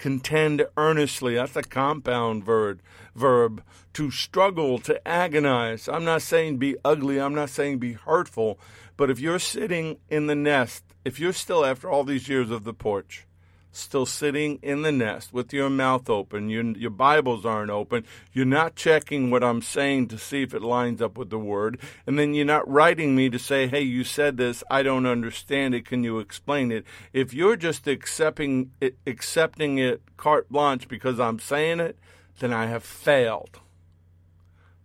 contend 0.00 0.66
earnestly. 0.78 1.34
That's 1.34 1.56
a 1.56 1.62
compound 1.62 2.42
verb. 2.42 2.80
Verb 3.14 3.62
to 3.92 4.10
struggle, 4.10 4.78
to 4.78 5.06
agonize. 5.06 5.88
I'm 5.88 6.04
not 6.04 6.22
saying 6.22 6.56
be 6.56 6.76
ugly. 6.84 7.20
I'm 7.20 7.34
not 7.34 7.50
saying 7.50 7.78
be 7.78 7.92
hurtful. 7.92 8.58
But 8.96 9.10
if 9.10 9.20
you're 9.20 9.38
sitting 9.38 9.98
in 10.08 10.26
the 10.26 10.34
nest, 10.34 10.84
if 11.04 11.20
you're 11.20 11.34
still 11.34 11.64
after 11.64 11.90
all 11.90 12.04
these 12.04 12.28
years 12.28 12.50
of 12.50 12.64
the 12.64 12.72
porch, 12.72 13.26
still 13.72 14.06
sitting 14.06 14.58
in 14.62 14.82
the 14.82 14.92
nest 14.92 15.32
with 15.32 15.52
your 15.52 15.70
mouth 15.70 16.10
open, 16.10 16.48
you, 16.48 16.74
your 16.76 16.90
Bibles 16.90 17.46
aren't 17.46 17.70
open, 17.70 18.04
you're 18.32 18.44
not 18.44 18.74
checking 18.74 19.30
what 19.30 19.44
I'm 19.44 19.62
saying 19.62 20.08
to 20.08 20.18
see 20.18 20.42
if 20.42 20.54
it 20.54 20.62
lines 20.62 21.00
up 21.00 21.16
with 21.16 21.30
the 21.30 21.38
Word, 21.38 21.78
and 22.06 22.18
then 22.18 22.34
you're 22.34 22.44
not 22.44 22.68
writing 22.68 23.14
me 23.14 23.30
to 23.30 23.38
say, 23.38 23.66
hey, 23.68 23.82
you 23.82 24.04
said 24.04 24.36
this, 24.36 24.64
I 24.70 24.82
don't 24.82 25.06
understand 25.06 25.74
it, 25.74 25.86
can 25.86 26.02
you 26.02 26.18
explain 26.18 26.72
it? 26.72 26.84
If 27.12 27.32
you're 27.32 27.56
just 27.56 27.86
accepting 27.86 28.72
it, 28.80 28.96
accepting 29.06 29.78
it 29.78 30.02
carte 30.16 30.50
blanche 30.50 30.88
because 30.88 31.20
I'm 31.20 31.38
saying 31.38 31.80
it, 31.80 31.98
then 32.40 32.52
I 32.52 32.66
have 32.66 32.84
failed. 32.84 33.60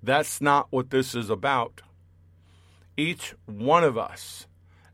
That's 0.04 0.40
not 0.40 0.68
what 0.70 0.92
this 0.92 1.16
is 1.16 1.30
about. 1.30 1.82
Each 2.96 3.34
one 3.46 3.84
of 3.84 3.98
us 3.98 4.46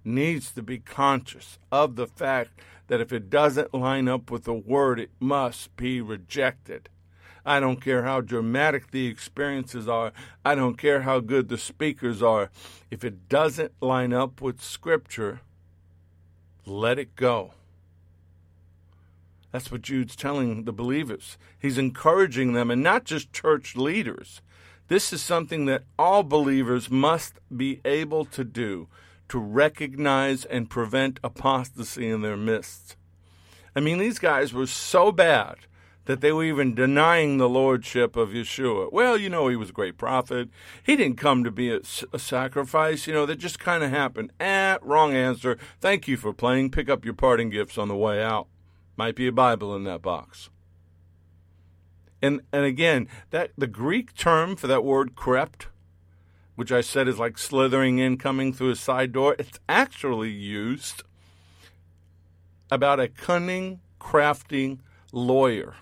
needs 0.04 0.52
to 0.52 0.64
be 0.64 0.80
conscious 0.80 1.60
of 1.72 1.96
the 1.96 2.08
fact 2.08 2.60
that 2.92 3.00
if 3.00 3.14
it 3.14 3.30
doesn't 3.30 3.74
line 3.74 4.10
up 4.10 4.30
with 4.30 4.44
the 4.44 4.54
word, 4.54 5.00
it 5.00 5.12
must 5.18 5.74
be 5.78 6.02
rejected. 6.02 6.90
I 7.46 7.62
don't 7.62 7.80
care 7.80 8.04
how 8.04 8.20
dramatic 8.20 8.92
the 8.92 9.08
experiences 9.08 9.88
are. 9.88 10.12
I 10.44 10.56
don't 10.56 10.78
care 10.78 11.04
how 11.04 11.22
good 11.22 11.48
the 11.48 11.58
speakers 11.58 12.22
are. 12.22 12.52
If 12.90 13.06
it 13.06 13.30
doesn't 13.30 13.72
line 13.80 14.12
up 14.12 14.42
with 14.42 14.62
Scripture, 14.62 15.40
let 16.66 17.00
it 17.00 17.16
go. 17.16 17.54
That's 19.54 19.72
what 19.72 19.84
Jude's 19.84 20.18
telling 20.18 20.66
the 20.66 20.74
believers. 20.74 21.38
He's 21.58 21.78
encouraging 21.78 22.52
them, 22.52 22.70
and 22.70 22.84
not 22.84 23.06
just 23.06 23.32
church 23.32 23.78
leaders. 23.78 24.42
This 24.90 25.14
is 25.14 25.22
something 25.22 25.64
that 25.68 25.86
all 25.98 26.24
believers 26.24 26.92
must 26.92 27.36
be 27.56 27.80
able 27.86 28.26
to 28.26 28.44
do 28.44 28.90
to 29.32 29.40
recognize 29.40 30.44
and 30.44 30.70
prevent 30.70 31.18
apostasy 31.24 32.10
in 32.10 32.22
their 32.22 32.36
midst. 32.36 32.98
I 33.74 33.80
mean, 33.80 33.98
these 33.98 34.20
guys 34.20 34.54
were 34.54 34.68
so 34.68 35.14
bad 35.14 35.56
that 36.04 36.20
they 36.20 36.34
were 36.34 36.44
even 36.44 36.76
denying 36.76 37.38
the 37.38 37.48
lordship 37.48 38.18
of 38.18 38.32
Yeshua. 38.32 38.92
Well, 38.92 39.16
you 39.16 39.30
know, 39.30 39.48
he 39.48 39.56
was 39.56 39.70
a 39.70 39.74
great 39.74 39.98
prophet. 39.98 40.50
He 40.84 40.98
didn't 40.98 41.16
come 41.16 41.46
to 41.46 41.52
be 41.52 41.72
a, 41.72 41.80
a 42.12 42.20
sacrifice. 42.20 43.08
You 43.08 43.14
know, 43.14 43.26
that 43.26 43.38
just 43.38 43.58
kind 43.58 43.86
of 43.86 43.90
happened. 43.90 44.34
Eh, 44.38 44.78
wrong 44.82 45.14
answer. 45.14 45.58
Thank 45.80 46.10
you 46.10 46.18
for 46.18 46.34
playing. 46.34 46.72
Pick 46.72 46.90
up 46.90 47.06
your 47.06 47.14
parting 47.14 47.50
gifts 47.50 47.78
on 47.78 47.88
the 47.88 47.96
way 47.96 48.22
out. 48.22 48.48
Might 48.98 49.16
be 49.16 49.28
a 49.28 49.32
Bible 49.32 49.74
in 49.78 49.86
that 49.86 50.02
box. 50.02 50.50
And 52.22 52.42
and 52.52 52.66
again, 52.66 53.08
that 53.30 53.52
the 53.58 53.66
Greek 53.66 54.14
term 54.14 54.58
for 54.58 54.68
that 54.68 54.84
word 54.84 55.16
crept 55.16 55.68
which 56.56 56.72
I 56.72 56.82
said 56.82 57.08
is 57.08 57.20
like 57.20 57.38
slithering 57.38 58.00
in, 58.00 58.18
coming 58.18 58.54
through 58.54 58.72
a 58.72 58.76
side 58.76 59.12
door, 59.12 59.36
it's 59.40 59.60
actually 59.68 60.32
used 60.32 61.04
about 62.70 63.00
a 63.00 63.08
cunning, 63.08 63.80
crafty 64.00 64.80
lawyer 65.12 65.76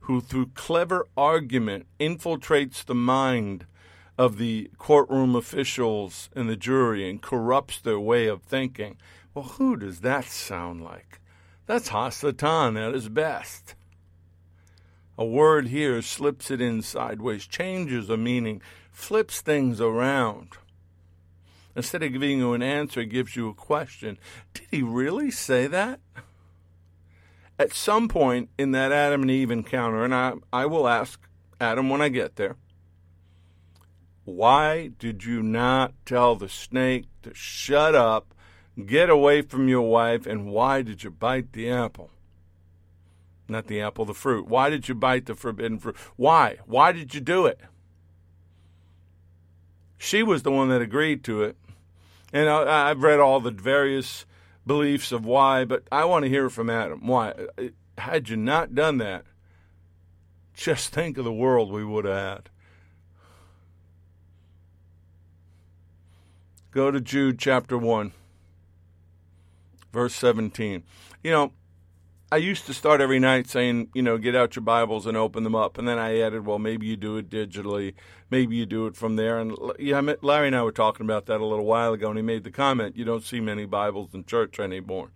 who, 0.00 0.20
through 0.20 0.50
clever 0.54 1.06
argument, 1.16 1.86
infiltrates 1.98 2.84
the 2.84 2.94
mind 2.94 3.66
of 4.18 4.38
the 4.38 4.70
courtroom 4.78 5.34
officials 5.34 6.28
and 6.36 6.48
the 6.48 6.56
jury 6.56 7.08
and 7.08 7.22
corrupts 7.22 7.80
their 7.80 7.98
way 7.98 8.26
of 8.26 8.42
thinking. 8.42 8.96
Well, 9.32 9.44
who 9.44 9.76
does 9.76 10.00
that 10.00 10.26
sound 10.26 10.84
like? 10.84 11.20
That's 11.66 11.88
Hasatan 11.88 12.78
at 12.78 12.94
his 12.94 13.08
best. 13.08 13.74
A 15.16 15.24
word 15.24 15.68
here 15.68 16.02
slips 16.02 16.50
it 16.50 16.60
in 16.60 16.82
sideways, 16.82 17.46
changes 17.46 18.10
a 18.10 18.16
meaning, 18.16 18.60
flips 18.94 19.40
things 19.40 19.80
around. 19.80 20.50
Instead 21.76 22.04
of 22.04 22.12
giving 22.12 22.38
you 22.38 22.52
an 22.52 22.62
answer, 22.62 23.00
it 23.00 23.06
gives 23.06 23.36
you 23.36 23.48
a 23.48 23.54
question. 23.54 24.16
Did 24.54 24.66
he 24.70 24.82
really 24.82 25.30
say 25.30 25.66
that? 25.66 26.00
At 27.58 27.74
some 27.74 28.08
point 28.08 28.48
in 28.56 28.70
that 28.70 28.92
Adam 28.92 29.22
and 29.22 29.30
Eve 29.30 29.50
encounter, 29.50 30.04
and 30.04 30.14
I, 30.14 30.34
I 30.52 30.66
will 30.66 30.88
ask 30.88 31.20
Adam 31.60 31.90
when 31.90 32.00
I 32.00 32.08
get 32.08 32.36
there, 32.36 32.56
why 34.24 34.90
did 34.98 35.24
you 35.24 35.42
not 35.42 35.92
tell 36.06 36.34
the 36.36 36.48
snake 36.48 37.06
to 37.22 37.34
shut 37.34 37.94
up, 37.94 38.32
get 38.86 39.10
away 39.10 39.42
from 39.42 39.68
your 39.68 39.82
wife, 39.82 40.26
and 40.26 40.46
why 40.46 40.82
did 40.82 41.04
you 41.04 41.10
bite 41.10 41.52
the 41.52 41.68
apple? 41.68 42.10
Not 43.48 43.66
the 43.66 43.82
apple, 43.82 44.04
the 44.06 44.14
fruit. 44.14 44.46
Why 44.46 44.70
did 44.70 44.88
you 44.88 44.94
bite 44.94 45.26
the 45.26 45.34
forbidden 45.34 45.78
fruit? 45.78 45.96
Why? 46.16 46.58
Why 46.64 46.92
did 46.92 47.14
you 47.14 47.20
do 47.20 47.44
it? 47.46 47.60
She 50.04 50.22
was 50.22 50.42
the 50.42 50.50
one 50.50 50.68
that 50.68 50.82
agreed 50.82 51.24
to 51.24 51.42
it. 51.42 51.56
And 52.30 52.46
I, 52.46 52.88
have 52.88 53.02
read 53.02 53.20
all 53.20 53.40
the 53.40 53.50
various 53.50 54.26
beliefs 54.66 55.12
of 55.12 55.24
why, 55.24 55.64
but 55.64 55.84
I 55.90 56.04
want 56.04 56.24
to 56.24 56.28
hear 56.28 56.50
from 56.50 56.68
Adam. 56.68 57.06
Why? 57.06 57.32
Had 57.96 58.28
you 58.28 58.36
not 58.36 58.74
done 58.74 58.98
that, 58.98 59.24
just 60.52 60.90
think 60.90 61.16
of 61.16 61.24
the 61.24 61.32
world 61.32 61.72
we 61.72 61.86
would 61.86 62.04
have 62.04 62.16
had. 62.16 62.50
Go 66.70 66.90
to 66.90 67.00
Jude 67.00 67.38
chapter 67.38 67.78
1, 67.78 68.12
verse 69.90 70.14
17. 70.16 70.82
You 71.22 71.30
know, 71.30 71.52
I 72.34 72.38
used 72.38 72.66
to 72.66 72.74
start 72.74 73.00
every 73.00 73.20
night 73.20 73.46
saying, 73.46 73.90
you 73.94 74.02
know, 74.02 74.18
get 74.18 74.34
out 74.34 74.56
your 74.56 74.64
Bibles 74.64 75.06
and 75.06 75.16
open 75.16 75.44
them 75.44 75.54
up. 75.54 75.78
And 75.78 75.86
then 75.86 76.00
I 76.00 76.18
added, 76.18 76.44
well, 76.44 76.58
maybe 76.58 76.84
you 76.84 76.96
do 76.96 77.16
it 77.16 77.30
digitally. 77.30 77.94
Maybe 78.28 78.56
you 78.56 78.66
do 78.66 78.88
it 78.88 78.96
from 78.96 79.14
there. 79.14 79.38
And 79.38 79.56
yeah, 79.78 80.00
Larry 80.20 80.48
and 80.48 80.56
I 80.56 80.64
were 80.64 80.72
talking 80.72 81.06
about 81.06 81.26
that 81.26 81.40
a 81.40 81.46
little 81.46 81.64
while 81.64 81.92
ago, 81.92 82.08
and 82.08 82.18
he 82.18 82.24
made 82.24 82.42
the 82.42 82.50
comment, 82.50 82.96
you 82.96 83.04
don't 83.04 83.22
see 83.22 83.38
many 83.38 83.66
Bibles 83.66 84.14
in 84.14 84.24
church 84.24 84.58
anymore. 84.58 85.10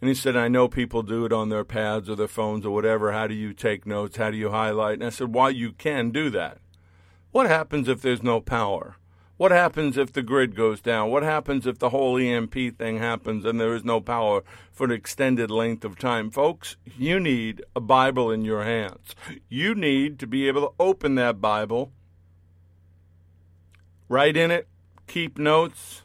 And 0.00 0.08
he 0.08 0.14
said, 0.14 0.34
I 0.34 0.48
know 0.48 0.66
people 0.66 1.02
do 1.02 1.26
it 1.26 1.32
on 1.34 1.50
their 1.50 1.62
pads 1.62 2.08
or 2.08 2.16
their 2.16 2.26
phones 2.26 2.64
or 2.64 2.72
whatever. 2.72 3.12
How 3.12 3.26
do 3.26 3.34
you 3.34 3.52
take 3.52 3.84
notes? 3.84 4.16
How 4.16 4.30
do 4.30 4.38
you 4.38 4.48
highlight? 4.48 4.94
And 4.94 5.04
I 5.04 5.10
said, 5.10 5.34
Why, 5.34 5.50
you 5.50 5.72
can 5.72 6.10
do 6.10 6.30
that. 6.30 6.56
What 7.32 7.48
happens 7.48 7.86
if 7.86 8.00
there's 8.00 8.22
no 8.22 8.40
power? 8.40 8.96
What 9.44 9.52
happens 9.52 9.98
if 9.98 10.10
the 10.10 10.22
grid 10.22 10.56
goes 10.56 10.80
down? 10.80 11.10
What 11.10 11.22
happens 11.22 11.66
if 11.66 11.78
the 11.78 11.90
whole 11.90 12.16
EMP 12.16 12.78
thing 12.78 12.96
happens 12.96 13.44
and 13.44 13.60
there 13.60 13.74
is 13.74 13.84
no 13.84 14.00
power 14.00 14.42
for 14.72 14.86
an 14.86 14.90
extended 14.90 15.50
length 15.50 15.84
of 15.84 15.98
time? 15.98 16.30
Folks, 16.30 16.78
you 16.96 17.20
need 17.20 17.62
a 17.76 17.80
Bible 17.80 18.30
in 18.30 18.46
your 18.46 18.64
hands. 18.64 19.14
You 19.50 19.74
need 19.74 20.18
to 20.20 20.26
be 20.26 20.48
able 20.48 20.62
to 20.62 20.74
open 20.80 21.16
that 21.16 21.42
Bible, 21.42 21.92
write 24.08 24.34
in 24.34 24.50
it, 24.50 24.66
keep 25.06 25.36
notes. 25.36 26.04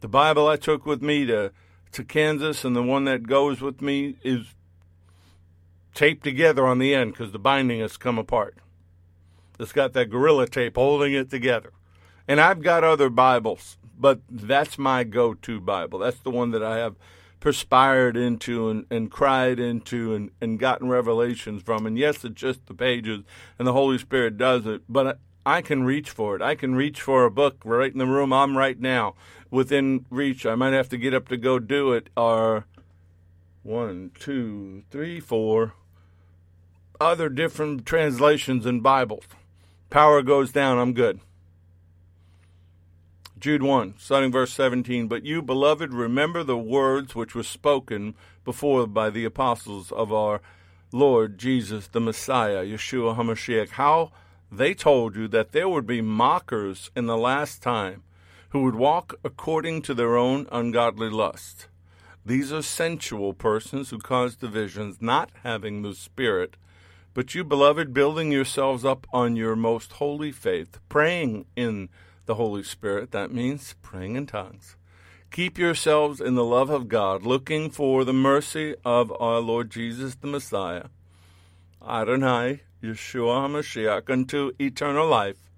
The 0.00 0.08
Bible 0.08 0.48
I 0.48 0.56
took 0.56 0.84
with 0.84 1.02
me 1.02 1.26
to, 1.26 1.52
to 1.92 2.02
Kansas 2.02 2.64
and 2.64 2.74
the 2.74 2.82
one 2.82 3.04
that 3.04 3.28
goes 3.28 3.60
with 3.60 3.80
me 3.80 4.16
is 4.24 4.56
taped 5.94 6.24
together 6.24 6.66
on 6.66 6.80
the 6.80 6.96
end 6.96 7.12
because 7.12 7.30
the 7.30 7.38
binding 7.38 7.78
has 7.78 7.96
come 7.96 8.18
apart. 8.18 8.56
It's 9.60 9.70
got 9.70 9.92
that 9.92 10.10
gorilla 10.10 10.48
tape 10.48 10.74
holding 10.74 11.12
it 11.12 11.30
together. 11.30 11.70
And 12.26 12.40
I've 12.40 12.62
got 12.62 12.84
other 12.84 13.10
Bibles, 13.10 13.76
but 13.98 14.20
that's 14.30 14.78
my 14.78 15.04
go 15.04 15.34
to 15.34 15.60
Bible. 15.60 15.98
That's 15.98 16.20
the 16.20 16.30
one 16.30 16.50
that 16.52 16.62
I 16.62 16.78
have 16.78 16.96
perspired 17.40 18.16
into 18.16 18.70
and, 18.70 18.86
and 18.90 19.10
cried 19.10 19.60
into 19.60 20.14
and, 20.14 20.30
and 20.40 20.58
gotten 20.58 20.88
revelations 20.88 21.62
from. 21.62 21.84
And 21.84 21.98
yes, 21.98 22.24
it's 22.24 22.40
just 22.40 22.66
the 22.66 22.74
pages, 22.74 23.22
and 23.58 23.68
the 23.68 23.74
Holy 23.74 23.98
Spirit 23.98 24.38
does 24.38 24.66
it, 24.66 24.82
but 24.88 25.18
I 25.44 25.60
can 25.60 25.84
reach 25.84 26.08
for 26.08 26.34
it. 26.34 26.40
I 26.40 26.54
can 26.54 26.74
reach 26.74 27.02
for 27.02 27.24
a 27.24 27.30
book 27.30 27.60
right 27.64 27.92
in 27.92 27.98
the 27.98 28.06
room 28.06 28.32
I'm 28.32 28.56
right 28.56 28.80
now, 28.80 29.14
within 29.50 30.06
reach. 30.08 30.46
I 30.46 30.54
might 30.54 30.72
have 30.72 30.88
to 30.88 30.96
get 30.96 31.12
up 31.12 31.28
to 31.28 31.36
go 31.36 31.58
do 31.58 31.92
it. 31.92 32.08
Or 32.16 32.64
one, 33.62 34.10
two, 34.18 34.84
three, 34.90 35.20
four 35.20 35.74
other 37.00 37.28
different 37.28 37.84
translations 37.84 38.64
and 38.64 38.82
Bibles. 38.82 39.24
Power 39.90 40.22
goes 40.22 40.52
down, 40.52 40.78
I'm 40.78 40.94
good. 40.94 41.20
Jude 43.44 43.62
1, 43.62 43.96
starting 43.98 44.32
verse 44.32 44.54
17. 44.54 45.06
But 45.06 45.26
you, 45.26 45.42
beloved, 45.42 45.92
remember 45.92 46.42
the 46.42 46.56
words 46.56 47.14
which 47.14 47.34
were 47.34 47.42
spoken 47.42 48.14
before 48.42 48.86
by 48.86 49.10
the 49.10 49.26
apostles 49.26 49.92
of 49.92 50.10
our 50.14 50.40
Lord 50.92 51.36
Jesus, 51.36 51.86
the 51.86 52.00
Messiah, 52.00 52.64
Yeshua 52.64 53.14
HaMashiach, 53.18 53.72
how 53.72 54.12
they 54.50 54.72
told 54.72 55.14
you 55.14 55.28
that 55.28 55.52
there 55.52 55.68
would 55.68 55.86
be 55.86 56.00
mockers 56.00 56.90
in 56.96 57.04
the 57.04 57.18
last 57.18 57.62
time 57.62 58.02
who 58.48 58.62
would 58.62 58.76
walk 58.76 59.12
according 59.22 59.82
to 59.82 59.92
their 59.92 60.16
own 60.16 60.46
ungodly 60.50 61.10
lust. 61.10 61.68
These 62.24 62.50
are 62.50 62.62
sensual 62.62 63.34
persons 63.34 63.90
who 63.90 63.98
cause 63.98 64.36
divisions, 64.36 65.02
not 65.02 65.28
having 65.42 65.82
the 65.82 65.94
Spirit. 65.94 66.56
But 67.12 67.34
you, 67.34 67.44
beloved, 67.44 67.92
building 67.92 68.32
yourselves 68.32 68.86
up 68.86 69.06
on 69.12 69.36
your 69.36 69.54
most 69.54 69.92
holy 69.92 70.32
faith, 70.32 70.78
praying 70.88 71.44
in 71.54 71.90
the 72.26 72.36
Holy 72.36 72.62
Spirit. 72.62 73.10
That 73.10 73.32
means 73.32 73.74
praying 73.82 74.16
in 74.16 74.26
tongues. 74.26 74.76
Keep 75.30 75.58
yourselves 75.58 76.20
in 76.20 76.36
the 76.36 76.44
love 76.44 76.70
of 76.70 76.88
God, 76.88 77.24
looking 77.24 77.68
for 77.68 78.04
the 78.04 78.12
mercy 78.12 78.76
of 78.84 79.12
our 79.20 79.40
Lord 79.40 79.68
Jesus 79.68 80.14
the 80.14 80.28
Messiah, 80.28 80.84
Adonai, 81.84 82.60
Yeshua 82.82 83.48
HaMashiach, 83.48 84.08
unto 84.08 84.52
eternal 84.60 85.08
life. 85.08 85.50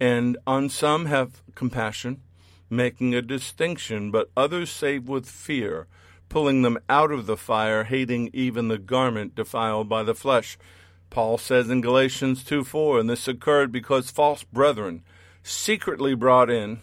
And 0.00 0.38
on 0.46 0.70
some 0.70 1.06
have 1.06 1.42
compassion, 1.54 2.22
making 2.70 3.14
a 3.14 3.20
distinction, 3.20 4.10
but 4.10 4.30
others 4.34 4.70
save 4.70 5.08
with 5.08 5.28
fear, 5.28 5.86
pulling 6.30 6.62
them 6.62 6.78
out 6.88 7.12
of 7.12 7.26
the 7.26 7.36
fire, 7.36 7.84
hating 7.84 8.30
even 8.32 8.68
the 8.68 8.78
garment 8.78 9.34
defiled 9.34 9.90
by 9.90 10.02
the 10.02 10.14
flesh. 10.14 10.56
Paul 11.10 11.36
says 11.36 11.68
in 11.68 11.82
Galatians 11.82 12.42
2 12.44 12.64
4, 12.64 13.00
and 13.00 13.10
this 13.10 13.28
occurred 13.28 13.72
because 13.72 14.10
false 14.10 14.44
brethren, 14.44 15.02
secretly 15.42 16.14
brought 16.14 16.50
in, 16.50 16.80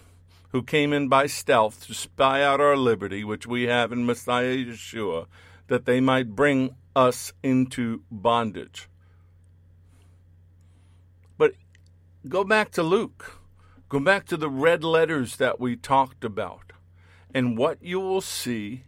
who 0.49 0.63
came 0.63 0.93
in 0.93 1.07
by 1.07 1.27
stealth 1.27 1.85
to 1.85 1.93
spy 1.93 2.41
out 2.41 2.61
our 2.61 2.77
liberty, 2.77 3.23
which 3.23 3.45
we 3.45 3.63
have 3.63 3.91
in 3.91 4.05
Messiah 4.05 4.55
Yeshua, 4.55 5.27
that 5.67 5.85
they 5.85 5.99
might 5.99 6.35
bring 6.35 6.75
us 6.95 7.33
into 7.43 8.01
bondage. 8.09 8.89
But 11.37 11.53
go 12.27 12.43
back 12.43 12.71
to 12.71 12.83
Luke. 12.83 13.39
Go 13.89 13.99
back 13.99 14.25
to 14.27 14.37
the 14.37 14.49
red 14.49 14.83
letters 14.83 15.35
that 15.37 15.59
we 15.59 15.75
talked 15.75 16.23
about. 16.23 16.73
And 17.33 17.57
what 17.57 17.81
you 17.81 17.99
will 17.99 18.21
see 18.21 18.83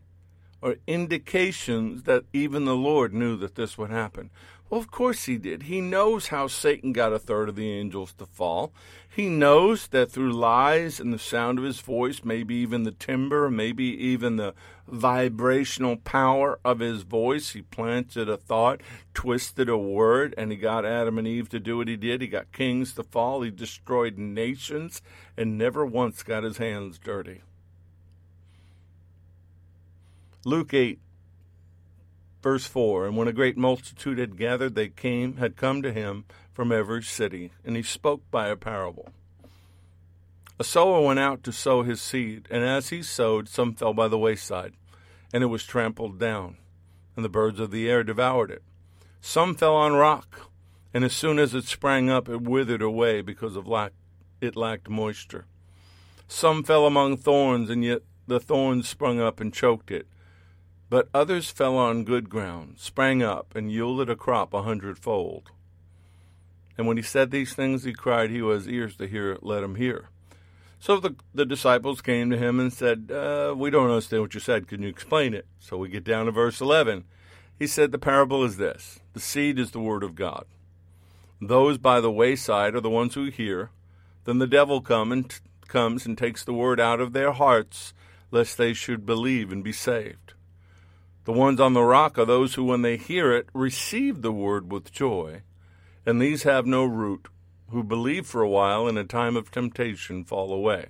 are 0.61 0.75
indications 0.87 2.03
that 2.03 2.23
even 2.33 2.65
the 2.65 2.75
Lord 2.75 3.13
knew 3.13 3.37
that 3.37 3.55
this 3.55 3.77
would 3.77 3.91
happen. 3.91 4.29
Well, 4.69 4.79
of 4.79 4.91
course 4.91 5.25
he 5.25 5.37
did. 5.37 5.63
He 5.63 5.81
knows 5.81 6.27
how 6.27 6.45
Satan 6.45 6.93
got 6.93 7.11
a 7.11 7.17
third 7.17 7.49
of 7.49 7.55
the 7.55 7.71
angels 7.71 8.13
to 8.13 8.27
fall. 8.27 8.71
He 9.09 9.27
knows 9.27 9.87
that 9.87 10.11
through 10.11 10.31
lies 10.31 10.99
and 10.99 11.11
the 11.11 11.17
sound 11.17 11.57
of 11.57 11.65
his 11.65 11.81
voice, 11.81 12.21
maybe 12.23 12.53
even 12.55 12.83
the 12.83 12.91
timbre, 12.91 13.49
maybe 13.49 13.85
even 13.85 14.35
the 14.35 14.53
vibrational 14.87 15.97
power 15.97 16.59
of 16.63 16.79
his 16.79 17.01
voice, 17.01 17.51
he 17.51 17.63
planted 17.63 18.29
a 18.29 18.37
thought, 18.37 18.81
twisted 19.15 19.69
a 19.69 19.77
word, 19.77 20.35
and 20.37 20.51
he 20.51 20.57
got 20.57 20.85
Adam 20.85 21.17
and 21.17 21.27
Eve 21.27 21.49
to 21.49 21.59
do 21.59 21.77
what 21.77 21.87
he 21.87 21.95
did. 21.95 22.21
He 22.21 22.27
got 22.27 22.51
kings 22.51 22.93
to 22.93 23.03
fall. 23.03 23.41
He 23.41 23.49
destroyed 23.49 24.19
nations 24.19 25.01
and 25.35 25.57
never 25.57 25.83
once 25.83 26.21
got 26.21 26.43
his 26.43 26.57
hands 26.57 26.99
dirty. 26.99 27.41
Luke 30.45 30.73
8 30.73 30.99
Verse 32.41 32.65
4 32.65 33.07
And 33.07 33.17
when 33.17 33.27
a 33.27 33.33
great 33.33 33.57
multitude 33.57 34.17
had 34.17 34.37
gathered, 34.37 34.75
they 34.75 34.89
came, 34.89 35.37
had 35.37 35.57
come 35.57 35.81
to 35.81 35.91
him 35.91 36.25
from 36.53 36.71
every 36.71 37.03
city, 37.03 37.51
and 37.65 37.75
he 37.75 37.83
spoke 37.83 38.21
by 38.31 38.47
a 38.47 38.55
parable. 38.55 39.09
A 40.57 40.63
sower 40.63 41.01
went 41.01 41.19
out 41.19 41.43
to 41.43 41.53
sow 41.53 41.83
his 41.83 42.01
seed, 42.01 42.47
and 42.51 42.63
as 42.63 42.89
he 42.89 43.01
sowed, 43.01 43.47
some 43.47 43.73
fell 43.73 43.93
by 43.93 44.07
the 44.07 44.17
wayside, 44.17 44.73
and 45.33 45.43
it 45.43 45.47
was 45.47 45.63
trampled 45.63 46.19
down, 46.19 46.57
and 47.15 47.23
the 47.23 47.29
birds 47.29 47.59
of 47.59 47.71
the 47.71 47.89
air 47.89 48.03
devoured 48.03 48.51
it. 48.51 48.63
Some 49.21 49.55
fell 49.55 49.75
on 49.75 49.93
rock, 49.93 50.49
and 50.93 51.03
as 51.03 51.13
soon 51.13 51.39
as 51.39 51.53
it 51.53 51.65
sprang 51.65 52.09
up, 52.09 52.27
it 52.27 52.41
withered 52.41 52.81
away 52.81 53.21
because 53.21 53.55
of 53.55 53.67
lack, 53.67 53.93
it 54.41 54.55
lacked 54.55 54.89
moisture. 54.89 55.45
Some 56.27 56.63
fell 56.63 56.85
among 56.85 57.17
thorns, 57.17 57.69
and 57.69 57.83
yet 57.83 58.01
the 58.27 58.39
thorns 58.39 58.87
sprung 58.87 59.19
up 59.19 59.39
and 59.39 59.53
choked 59.53 59.91
it. 59.91 60.07
But 60.89 61.09
others 61.13 61.51
fell 61.51 61.77
on 61.77 62.03
good 62.03 62.29
ground, 62.29 62.75
sprang 62.77 63.21
up, 63.21 63.55
and 63.55 63.71
yielded 63.71 64.09
a 64.09 64.15
crop 64.15 64.53
a 64.53 64.63
hundredfold. 64.63 65.51
And 66.77 66.87
when 66.87 66.97
he 66.97 67.03
said 67.03 67.29
these 67.29 67.53
things, 67.53 67.83
he 67.83 67.93
cried, 67.93 68.31
He 68.31 68.37
who 68.37 68.49
has 68.49 68.67
ears 68.67 68.95
to 68.95 69.07
hear, 69.07 69.37
let 69.41 69.63
him 69.63 69.75
hear. 69.75 70.09
So 70.79 70.97
the, 70.99 71.15
the 71.33 71.45
disciples 71.45 72.01
came 72.01 72.29
to 72.29 72.37
him 72.37 72.59
and 72.59 72.71
said, 72.71 73.11
uh, 73.11 73.53
We 73.55 73.69
don't 73.69 73.89
understand 73.89 74.21
what 74.21 74.33
you 74.33 74.39
said. 74.39 74.67
Can 74.67 74.81
you 74.81 74.87
explain 74.87 75.33
it? 75.33 75.45
So 75.59 75.77
we 75.77 75.89
get 75.89 76.05
down 76.05 76.25
to 76.25 76.31
verse 76.31 76.61
11. 76.61 77.03
He 77.57 77.67
said, 77.67 77.91
The 77.91 77.99
parable 77.99 78.43
is 78.43 78.57
this 78.57 79.01
the 79.13 79.19
seed 79.19 79.59
is 79.59 79.71
the 79.71 79.79
word 79.79 80.03
of 80.03 80.15
God. 80.15 80.45
Those 81.41 81.77
by 81.77 82.01
the 82.01 82.11
wayside 82.11 82.75
are 82.75 82.81
the 82.81 82.89
ones 82.89 83.13
who 83.13 83.25
hear. 83.25 83.69
Then 84.23 84.39
the 84.39 84.47
devil 84.47 84.81
come 84.81 85.11
and 85.11 85.29
t- 85.29 85.37
comes 85.67 86.05
and 86.05 86.17
takes 86.17 86.43
the 86.43 86.53
word 86.53 86.79
out 86.79 86.99
of 86.99 87.13
their 87.13 87.33
hearts, 87.33 87.93
lest 88.31 88.57
they 88.57 88.73
should 88.73 89.05
believe 89.05 89.51
and 89.51 89.63
be 89.63 89.73
saved. 89.73 90.33
The 91.29 91.33
ones 91.33 91.59
on 91.59 91.73
the 91.73 91.83
rock 91.83 92.17
are 92.17 92.25
those 92.25 92.55
who, 92.55 92.63
when 92.63 92.81
they 92.81 92.97
hear 92.97 93.31
it, 93.31 93.49
receive 93.53 94.23
the 94.23 94.31
word 94.31 94.71
with 94.71 94.91
joy, 94.91 95.43
and 96.03 96.19
these 96.19 96.41
have 96.41 96.65
no 96.65 96.85
root, 96.85 97.27
who 97.69 97.83
believe 97.83 98.25
for 98.25 98.41
a 98.41 98.49
while 98.49 98.87
in 98.87 98.97
a 98.97 99.03
time 99.03 99.37
of 99.37 99.51
temptation 99.51 100.23
fall 100.23 100.51
away. 100.51 100.87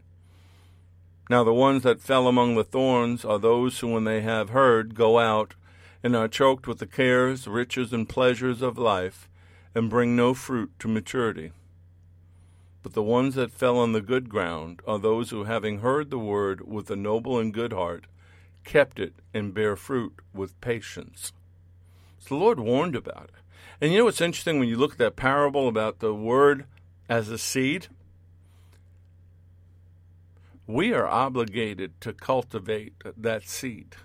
Now 1.30 1.44
the 1.44 1.54
ones 1.54 1.84
that 1.84 2.00
fell 2.00 2.26
among 2.26 2.56
the 2.56 2.64
thorns 2.64 3.26
are 3.26 3.38
those 3.38 3.78
who, 3.80 3.90
when 3.90 4.06
they 4.06 4.22
have 4.22 4.52
heard, 4.52 4.96
go 4.96 5.20
out 5.20 5.56
and 6.04 6.16
are 6.16 6.30
choked 6.30 6.68
with 6.68 6.80
the 6.80 6.88
cares, 6.88 7.46
riches, 7.46 7.92
and 7.92 8.08
pleasures 8.08 8.62
of 8.62 8.78
life, 8.78 9.28
and 9.76 9.90
bring 9.90 10.16
no 10.16 10.34
fruit 10.34 10.72
to 10.80 10.88
maturity. 10.88 11.52
But 12.82 12.94
the 12.94 13.04
ones 13.04 13.36
that 13.36 13.52
fell 13.52 13.78
on 13.78 13.92
the 13.92 14.00
good 14.00 14.30
ground 14.30 14.82
are 14.88 15.00
those 15.00 15.32
who, 15.32 15.44
having 15.44 15.80
heard 15.80 16.10
the 16.10 16.18
word 16.18 16.66
with 16.66 16.90
a 16.90 16.96
noble 16.96 17.38
and 17.38 17.54
good 17.54 17.74
heart, 17.74 18.06
kept 18.64 18.99
it 18.99 19.14
and 19.34 19.53
bear 19.53 19.76
fruit 19.76 20.14
with 20.34 20.60
patience. 20.62 21.34
So 22.20 22.36
the 22.36 22.41
Lord 22.43 22.60
warned 22.60 22.95
about 22.95 23.30
it. 23.34 23.41
And 23.82 23.91
you 23.91 23.99
know 23.99 24.05
what's 24.05 24.22
interesting 24.22 24.60
when 24.60 24.68
you 24.68 24.78
look 24.78 24.93
at 24.93 24.97
that 24.97 25.16
parable 25.16 25.68
about 25.68 25.99
the 25.99 26.14
word 26.14 26.66
as 27.07 27.30
a 27.30 27.38
seed? 27.38 27.88
We 30.68 30.93
are 30.93 31.07
obligated 31.07 31.99
to 32.01 32.14
cultivate 32.14 32.93
that 33.18 33.47
seed. 33.47 33.95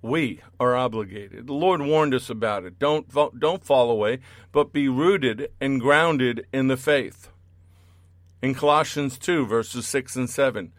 We 0.00 0.40
are 0.60 0.76
obligated. 0.76 1.48
The 1.48 1.54
Lord 1.54 1.82
warned 1.82 2.14
us 2.14 2.30
about 2.30 2.64
it. 2.64 2.78
Don't 2.78 3.08
don't 3.36 3.64
fall 3.64 3.90
away, 3.90 4.20
but 4.52 4.72
be 4.72 4.88
rooted 4.88 5.50
and 5.60 5.80
grounded 5.80 6.46
in 6.52 6.68
the 6.68 6.76
faith. 6.76 7.30
In 8.40 8.54
Colossians 8.54 9.18
2 9.18 9.44
verses 9.46 9.88
6 9.88 10.14
and 10.14 10.30
7, 10.30 10.72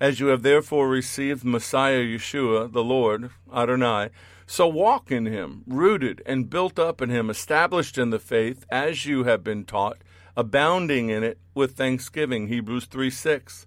as 0.00 0.20
you 0.20 0.26
have 0.26 0.42
therefore 0.42 0.88
received 0.88 1.44
Messiah 1.44 2.02
Yeshua, 2.02 2.72
the 2.72 2.84
Lord, 2.84 3.30
Adonai, 3.54 4.10
so 4.46 4.68
walk 4.68 5.10
in 5.10 5.26
him, 5.26 5.64
rooted 5.66 6.22
and 6.24 6.50
built 6.50 6.78
up 6.78 7.02
in 7.02 7.10
him, 7.10 7.30
established 7.30 7.98
in 7.98 8.10
the 8.10 8.18
faith, 8.18 8.64
as 8.70 9.06
you 9.06 9.24
have 9.24 9.42
been 9.42 9.64
taught, 9.64 9.98
abounding 10.36 11.08
in 11.08 11.24
it 11.24 11.38
with 11.54 11.76
thanksgiving. 11.76 12.46
Hebrews 12.46 12.84
3 12.84 13.10
6. 13.10 13.66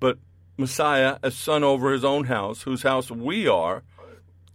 But 0.00 0.18
Messiah, 0.56 1.18
as 1.22 1.36
son 1.36 1.62
over 1.62 1.92
his 1.92 2.04
own 2.04 2.24
house, 2.24 2.62
whose 2.62 2.82
house 2.82 3.10
we 3.10 3.46
are, 3.46 3.84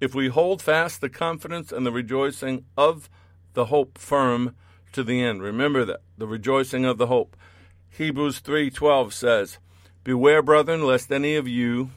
if 0.02 0.16
we 0.16 0.28
hold 0.28 0.62
fast 0.62 1.00
the 1.00 1.10
confidence 1.10 1.72
and 1.72 1.86
the 1.86 1.92
rejoicing 1.92 2.66
of 2.76 3.10
the 3.54 3.66
hope 3.66 3.98
firm 3.98 4.56
to 4.92 5.04
the 5.04 5.22
end. 5.22 5.42
Remember 5.42 5.86
that, 5.86 6.02
the 6.18 6.28
rejoicing 6.28 6.86
of 6.86 6.98
the 6.98 7.08
hope. 7.08 7.38
Hebrews 7.90 8.42
3:12 8.42 9.14
says, 9.14 9.60
Beware, 10.04 10.42
brethren, 10.42 10.84
lest 10.84 11.12
any 11.12 11.36
of 11.36 11.48
you, 11.48 11.92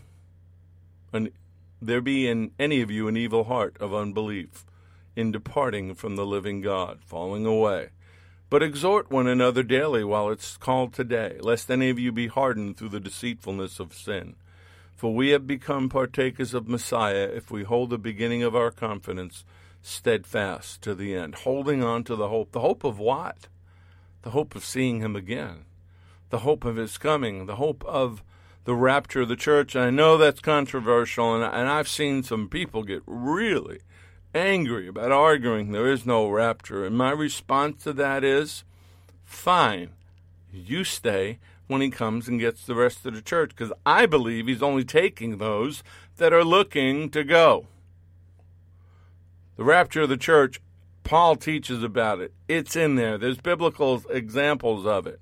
there 1.80 2.02
be 2.02 2.28
in 2.28 2.50
any 2.58 2.82
of 2.82 2.90
you 2.90 3.08
an 3.08 3.16
evil 3.16 3.44
heart 3.44 3.78
of 3.80 3.94
unbelief, 3.94 4.66
in 5.16 5.32
departing 5.32 5.94
from 5.94 6.14
the 6.14 6.26
living 6.26 6.60
God, 6.60 6.98
falling 7.02 7.46
away. 7.46 7.90
But 8.50 8.62
exhort 8.62 9.10
one 9.10 9.26
another 9.26 9.62
daily 9.62 10.04
while 10.04 10.28
it's 10.28 10.58
called 10.58 10.92
today, 10.92 11.38
lest 11.40 11.70
any 11.70 11.88
of 11.88 11.98
you 11.98 12.12
be 12.12 12.26
hardened 12.26 12.76
through 12.76 12.90
the 12.90 13.00
deceitfulness 13.00 13.80
of 13.80 13.94
sin. 13.94 14.36
For 14.94 15.14
we 15.14 15.30
have 15.30 15.46
become 15.46 15.88
partakers 15.88 16.52
of 16.52 16.68
Messiah 16.68 17.30
if 17.34 17.50
we 17.50 17.62
hold 17.62 17.88
the 17.88 17.96
beginning 17.96 18.42
of 18.42 18.54
our 18.54 18.70
confidence 18.70 19.44
steadfast 19.80 20.82
to 20.82 20.94
the 20.94 21.14
end, 21.14 21.36
holding 21.36 21.82
on 21.82 22.04
to 22.04 22.16
the 22.16 22.28
hope. 22.28 22.52
The 22.52 22.60
hope 22.60 22.84
of 22.84 22.98
what? 22.98 23.48
The 24.20 24.30
hope 24.30 24.54
of 24.54 24.62
seeing 24.62 25.00
him 25.00 25.16
again 25.16 25.64
the 26.34 26.40
hope 26.40 26.64
of 26.64 26.74
his 26.74 26.98
coming, 26.98 27.46
the 27.46 27.54
hope 27.54 27.84
of 27.84 28.24
the 28.64 28.74
rapture 28.74 29.20
of 29.20 29.28
the 29.28 29.36
church. 29.36 29.76
And 29.76 29.84
I 29.84 29.90
know 29.90 30.18
that's 30.18 30.40
controversial, 30.40 31.32
and, 31.32 31.44
and 31.44 31.68
I've 31.68 31.86
seen 31.86 32.24
some 32.24 32.48
people 32.48 32.82
get 32.82 33.04
really 33.06 33.82
angry 34.34 34.88
about 34.88 35.12
arguing 35.12 35.70
there 35.70 35.86
is 35.86 36.04
no 36.04 36.28
rapture. 36.28 36.84
And 36.84 36.98
my 36.98 37.12
response 37.12 37.84
to 37.84 37.92
that 37.92 38.24
is 38.24 38.64
fine, 39.22 39.90
you 40.52 40.82
stay 40.82 41.38
when 41.68 41.80
he 41.80 41.88
comes 41.88 42.26
and 42.26 42.40
gets 42.40 42.66
the 42.66 42.74
rest 42.74 43.06
of 43.06 43.14
the 43.14 43.22
church, 43.22 43.50
because 43.50 43.72
I 43.86 44.04
believe 44.04 44.48
he's 44.48 44.60
only 44.60 44.82
taking 44.82 45.38
those 45.38 45.84
that 46.16 46.32
are 46.32 46.42
looking 46.42 47.10
to 47.10 47.22
go. 47.22 47.68
The 49.56 49.62
rapture 49.62 50.02
of 50.02 50.08
the 50.08 50.16
church, 50.16 50.60
Paul 51.04 51.36
teaches 51.36 51.84
about 51.84 52.18
it. 52.18 52.32
It's 52.48 52.74
in 52.74 52.96
there. 52.96 53.18
There's 53.18 53.38
biblical 53.38 54.02
examples 54.10 54.84
of 54.84 55.06
it. 55.06 55.20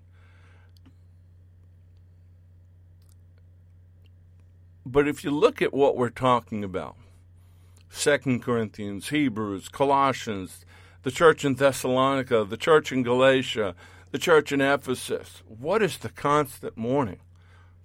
But 4.85 5.07
if 5.07 5.25
you 5.25 5.31
look 5.31 5.63
at 5.63 5.75
what 5.75 5.97
we're 5.97 6.11
talking 6.11 6.65
about, 6.65 6.97
Second 7.89 8.43
Corinthians, 8.43 9.11
Hebrews, 9.11 9.69
Colossians, 9.69 10.65
the 11.03 11.11
church 11.11 11.45
in 11.45 11.55
Thessalonica, 11.55 12.45
the 12.45 12.57
church 12.57 12.91
in 12.91 13.03
Galatia, 13.03 13.75
the 14.11 14.19
church 14.19 14.53
in 14.53 14.61
Ephesus, 14.61 15.43
what 15.47 15.83
is 15.83 15.99
the 15.99 16.09
constant 16.09 16.77
warning? 16.77 17.21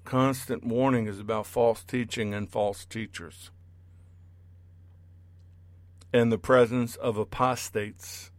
Constant 0.06 0.66
warning 0.66 1.08
is 1.08 1.20
about 1.20 1.46
false 1.46 1.84
teaching 1.84 2.34
and 2.34 2.50
false 2.50 2.86
teachers 2.86 3.52
and 6.14 6.32
the 6.32 6.38
presence 6.38 6.96
of 6.96 7.18
apostates 7.18 8.32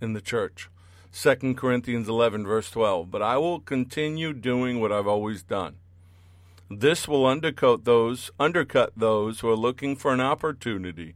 in 0.00 0.12
the 0.14 0.20
church. 0.20 0.68
2 1.12 1.54
Corinthians 1.54 2.08
11, 2.08 2.46
verse 2.46 2.70
12. 2.70 3.10
But 3.10 3.22
I 3.22 3.36
will 3.36 3.60
continue 3.60 4.32
doing 4.32 4.80
what 4.80 4.90
I've 4.90 5.06
always 5.06 5.42
done. 5.42 5.76
This 6.80 7.06
will 7.06 7.24
undercut 7.24 7.84
those, 7.84 8.32
undercut 8.40 8.94
those 8.96 9.40
who 9.40 9.48
are 9.48 9.56
looking 9.56 9.94
for 9.94 10.12
an 10.12 10.20
opportunity 10.20 11.14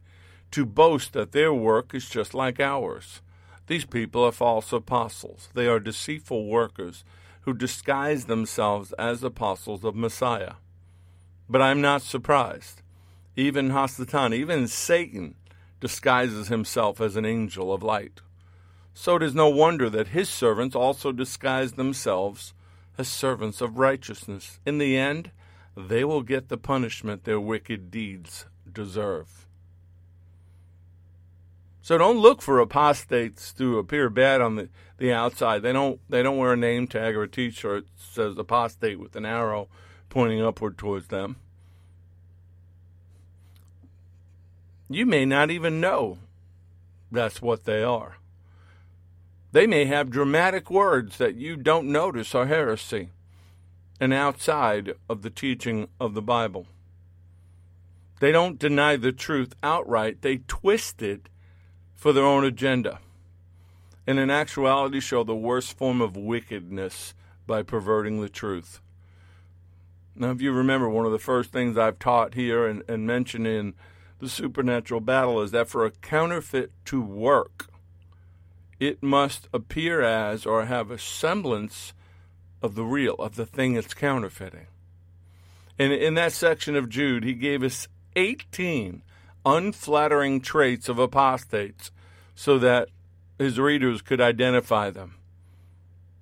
to 0.51 0.65
boast 0.65 1.11
that 1.11 1.33
their 1.33 1.53
work 1.53 1.93
is 1.93 2.09
just 2.09 2.33
like 2.33 2.61
ours. 2.61 3.21
These 3.67 3.83
people 3.83 4.23
are 4.23 4.31
false 4.31 4.71
apostles. 4.71 5.49
They 5.53 5.67
are 5.67 5.81
deceitful 5.81 6.45
workers 6.45 7.03
who 7.41 7.53
disguise 7.53 8.25
themselves 8.25 8.93
as 8.93 9.21
apostles 9.21 9.83
of 9.83 9.97
Messiah. 9.97 10.53
But 11.49 11.61
I'm 11.61 11.81
not 11.81 12.03
surprised. 12.03 12.81
Even 13.35 13.71
Hasatan, 13.71 14.33
even 14.33 14.65
Satan, 14.69 15.35
disguises 15.81 16.47
himself 16.47 17.01
as 17.01 17.17
an 17.17 17.25
angel 17.25 17.73
of 17.73 17.83
light. 17.83 18.21
So 18.93 19.17
it 19.17 19.23
is 19.23 19.35
no 19.35 19.49
wonder 19.49 19.89
that 19.89 20.09
his 20.09 20.29
servants 20.29 20.75
also 20.75 21.11
disguise 21.11 21.73
themselves 21.73 22.53
as 22.97 23.09
servants 23.09 23.59
of 23.59 23.77
righteousness. 23.77 24.61
In 24.65 24.77
the 24.77 24.97
end, 24.97 25.31
they 25.87 26.03
will 26.03 26.23
get 26.23 26.49
the 26.49 26.57
punishment 26.57 27.23
their 27.23 27.39
wicked 27.39 27.89
deeds 27.89 28.45
deserve. 28.71 29.47
So 31.81 31.97
don't 31.97 32.19
look 32.19 32.41
for 32.41 32.59
apostates 32.59 33.53
to 33.53 33.79
appear 33.79 34.09
bad 34.09 34.41
on 34.41 34.55
the, 34.55 34.69
the 34.97 35.13
outside. 35.13 35.61
They 35.61 35.73
don't 35.73 35.99
they 36.09 36.21
don't 36.21 36.37
wear 36.37 36.53
a 36.53 36.57
name 36.57 36.87
tag 36.87 37.15
or 37.15 37.23
a 37.23 37.29
T-shirt 37.29 37.85
that 37.85 38.01
says 38.01 38.37
apostate 38.37 38.99
with 38.99 39.15
an 39.15 39.25
arrow 39.25 39.69
pointing 40.09 40.41
upward 40.41 40.77
towards 40.77 41.07
them. 41.07 41.37
You 44.89 45.05
may 45.05 45.25
not 45.25 45.49
even 45.49 45.79
know 45.79 46.17
that's 47.11 47.41
what 47.41 47.63
they 47.63 47.83
are. 47.83 48.17
They 49.51 49.65
may 49.65 49.85
have 49.85 50.11
dramatic 50.11 50.69
words 50.69 51.17
that 51.17 51.35
you 51.35 51.55
don't 51.55 51.87
notice 51.91 52.35
are 52.35 52.47
heresy 52.47 53.09
and 53.99 54.13
outside 54.13 54.93
of 55.09 55.21
the 55.21 55.29
teaching 55.29 55.87
of 55.99 56.13
the 56.13 56.21
Bible. 56.21 56.67
They 58.19 58.31
don't 58.31 58.59
deny 58.59 58.95
the 58.95 59.11
truth 59.11 59.53
outright, 59.63 60.21
they 60.21 60.37
twist 60.47 61.01
it 61.01 61.29
for 61.95 62.13
their 62.13 62.25
own 62.25 62.45
agenda, 62.45 62.99
and 64.07 64.19
in 64.19 64.29
actuality 64.29 64.99
show 64.99 65.23
the 65.23 65.35
worst 65.35 65.77
form 65.77 66.01
of 66.01 66.15
wickedness 66.15 67.13
by 67.45 67.63
perverting 67.63 68.21
the 68.21 68.29
truth. 68.29 68.81
Now, 70.15 70.31
if 70.31 70.41
you 70.41 70.51
remember, 70.51 70.89
one 70.89 71.05
of 71.05 71.13
the 71.13 71.19
first 71.19 71.51
things 71.51 71.77
I've 71.77 71.99
taught 71.99 72.33
here 72.33 72.67
and, 72.67 72.83
and 72.89 73.07
mentioned 73.07 73.47
in 73.47 73.73
the 74.19 74.27
supernatural 74.27 74.99
battle 74.99 75.41
is 75.41 75.51
that 75.51 75.69
for 75.69 75.85
a 75.85 75.91
counterfeit 75.91 76.71
to 76.85 77.01
work, 77.01 77.67
it 78.79 79.01
must 79.01 79.47
appear 79.53 80.01
as 80.01 80.45
or 80.45 80.65
have 80.65 80.91
a 80.91 80.97
semblance 80.97 81.93
of 82.61 82.75
the 82.75 82.83
real, 82.83 83.15
of 83.15 83.35
the 83.35 83.45
thing 83.45 83.75
it's 83.75 83.93
counterfeiting. 83.93 84.67
And 85.77 85.93
in 85.93 86.15
that 86.15 86.33
section 86.33 86.75
of 86.75 86.89
Jude, 86.89 87.23
he 87.23 87.33
gave 87.33 87.63
us 87.63 87.87
18 88.15 89.01
unflattering 89.45 90.41
traits 90.41 90.89
of 90.89 90.99
apostates 90.99 91.91
so 92.35 92.59
that 92.59 92.89
his 93.37 93.57
readers 93.57 94.01
could 94.01 94.19
identify 94.19 94.89
them. 94.89 95.15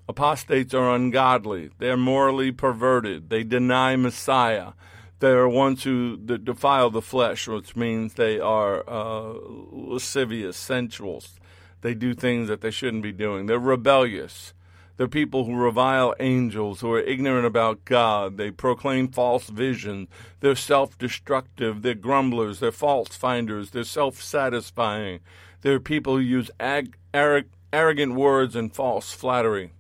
Apostates 0.08 0.74
are 0.74 0.96
ungodly. 0.96 1.72
They're 1.80 1.98
morally 1.98 2.52
perverted. 2.52 3.30
They 3.30 3.44
deny 3.44 3.96
Messiah. 3.96 4.74
They 5.20 5.32
are 5.32 5.50
ones 5.50 5.84
who 5.84 6.18
defile 6.18 6.92
the 6.92 7.02
flesh, 7.02 7.48
which 7.48 7.76
means 7.76 8.14
they 8.14 8.40
are 8.40 8.88
uh, 8.88 9.34
lascivious, 9.72 10.56
sensuals. 10.58 11.40
They 11.82 11.94
do 11.94 12.14
things 12.14 12.48
that 12.48 12.62
they 12.62 12.72
shouldn't 12.72 13.04
be 13.04 13.12
doing. 13.12 13.48
They're 13.48 13.60
rebellious. 13.60 14.54
They're 14.98 15.08
people 15.08 15.46
who 15.46 15.56
revile 15.56 16.16
angels, 16.20 16.82
who 16.82 16.92
are 16.92 17.00
ignorant 17.00 17.46
about 17.46 17.86
God. 17.86 18.38
They 18.38 18.50
proclaim 18.50 19.10
false 19.10 19.48
visions. 19.48 20.10
They're 20.40 20.56
self 20.56 20.98
destructive. 20.98 21.84
They're 21.84 21.94
grumblers. 21.94 22.60
They're 22.60 22.72
false 22.72 23.16
finders. 23.16 23.70
They're 23.70 23.84
self 23.84 24.22
satisfying. 24.22 25.20
They're 25.62 25.80
people 25.80 26.16
who 26.16 26.22
use 26.22 26.50
ag- 26.60 26.98
arrogant 27.14 28.16
words 28.16 28.56
and 28.56 28.74
false 28.74 29.14
flattery. 29.14 29.72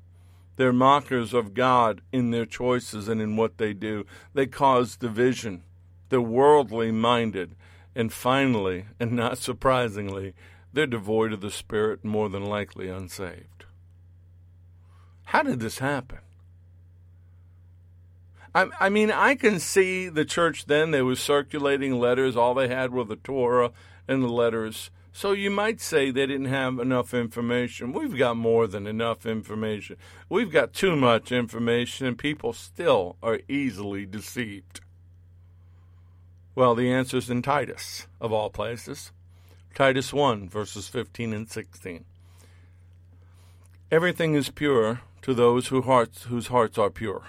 They're 0.55 0.74
mockers 0.74 1.34
of 1.34 1.53
God 1.53 2.01
in 2.11 2.32
their 2.32 2.45
choices 2.45 3.07
and 3.07 3.20
in 3.20 3.36
what 3.36 3.57
they 3.57 3.74
do. 3.74 4.05
They 4.34 4.45
cause 4.45 4.97
division. 4.97 5.63
They're 6.09 6.22
worldly 6.22 6.91
minded. 6.91 7.55
And 7.95 8.13
finally, 8.13 8.86
and 8.99 9.13
not 9.13 9.39
surprisingly, 9.39 10.34
they're 10.72 10.86
devoid 10.86 11.34
of 11.34 11.41
the 11.41 11.49
Spirit, 11.49 12.05
more 12.05 12.30
than 12.30 12.45
likely 12.45 12.88
unsaved. 12.88 13.57
How 15.28 15.43
did 15.43 15.59
this 15.59 15.80
happen? 15.80 16.19
I, 18.55 18.67
I 18.80 18.89
mean, 18.89 19.11
I 19.11 19.36
can 19.36 19.59
see 19.59 20.07
the 20.07 20.23
church 20.23 20.67
then, 20.67 20.91
they 20.91 21.01
were 21.01 21.17
circulating 21.17 21.99
letters. 21.99 22.38
All 22.38 22.53
they 22.53 22.69
had 22.69 22.93
were 22.93 23.03
the 23.03 23.17
Torah 23.17 23.71
and 24.07 24.23
the 24.23 24.30
letters. 24.30 24.89
So 25.11 25.34
you 25.34 25.51
might 25.51 25.82
say 25.82 26.11
they 26.11 26.28
didn't 26.28 26.45
have 26.45 26.80
enough 26.80 27.13
information. 27.13 27.91
We've 27.91 28.17
got 28.17 28.38
more 28.38 28.67
than 28.67 28.88
enough 28.88 29.25
information. 29.25 29.97
We've 30.30 30.51
got 30.51 30.71
too 30.71 30.95
much 30.95 31.34
information, 31.34 32.07
and 32.07 32.17
people 32.17 32.53
still 32.53 33.17
are 33.21 33.41
easily 33.49 34.05
deceived. 34.05 34.80
Well, 36.55 36.73
the 36.73 36.89
answer 36.89 37.17
is 37.17 37.30
in 37.30 37.41
Titus, 37.41 38.07
of 38.21 38.32
all 38.32 38.49
places. 38.49 39.11
Titus 39.75 40.13
1, 40.13 40.47
verses 40.47 40.88
15 40.88 41.34
and 41.34 41.49
16. 41.49 42.05
Everything 43.91 44.34
is 44.34 44.49
pure 44.49 45.01
to 45.22 45.34
those 45.34 45.68
who 45.68 45.82
hearts, 45.82 46.24
whose 46.24 46.47
hearts 46.47 46.78
are 46.78 46.89
pure. 46.89 47.24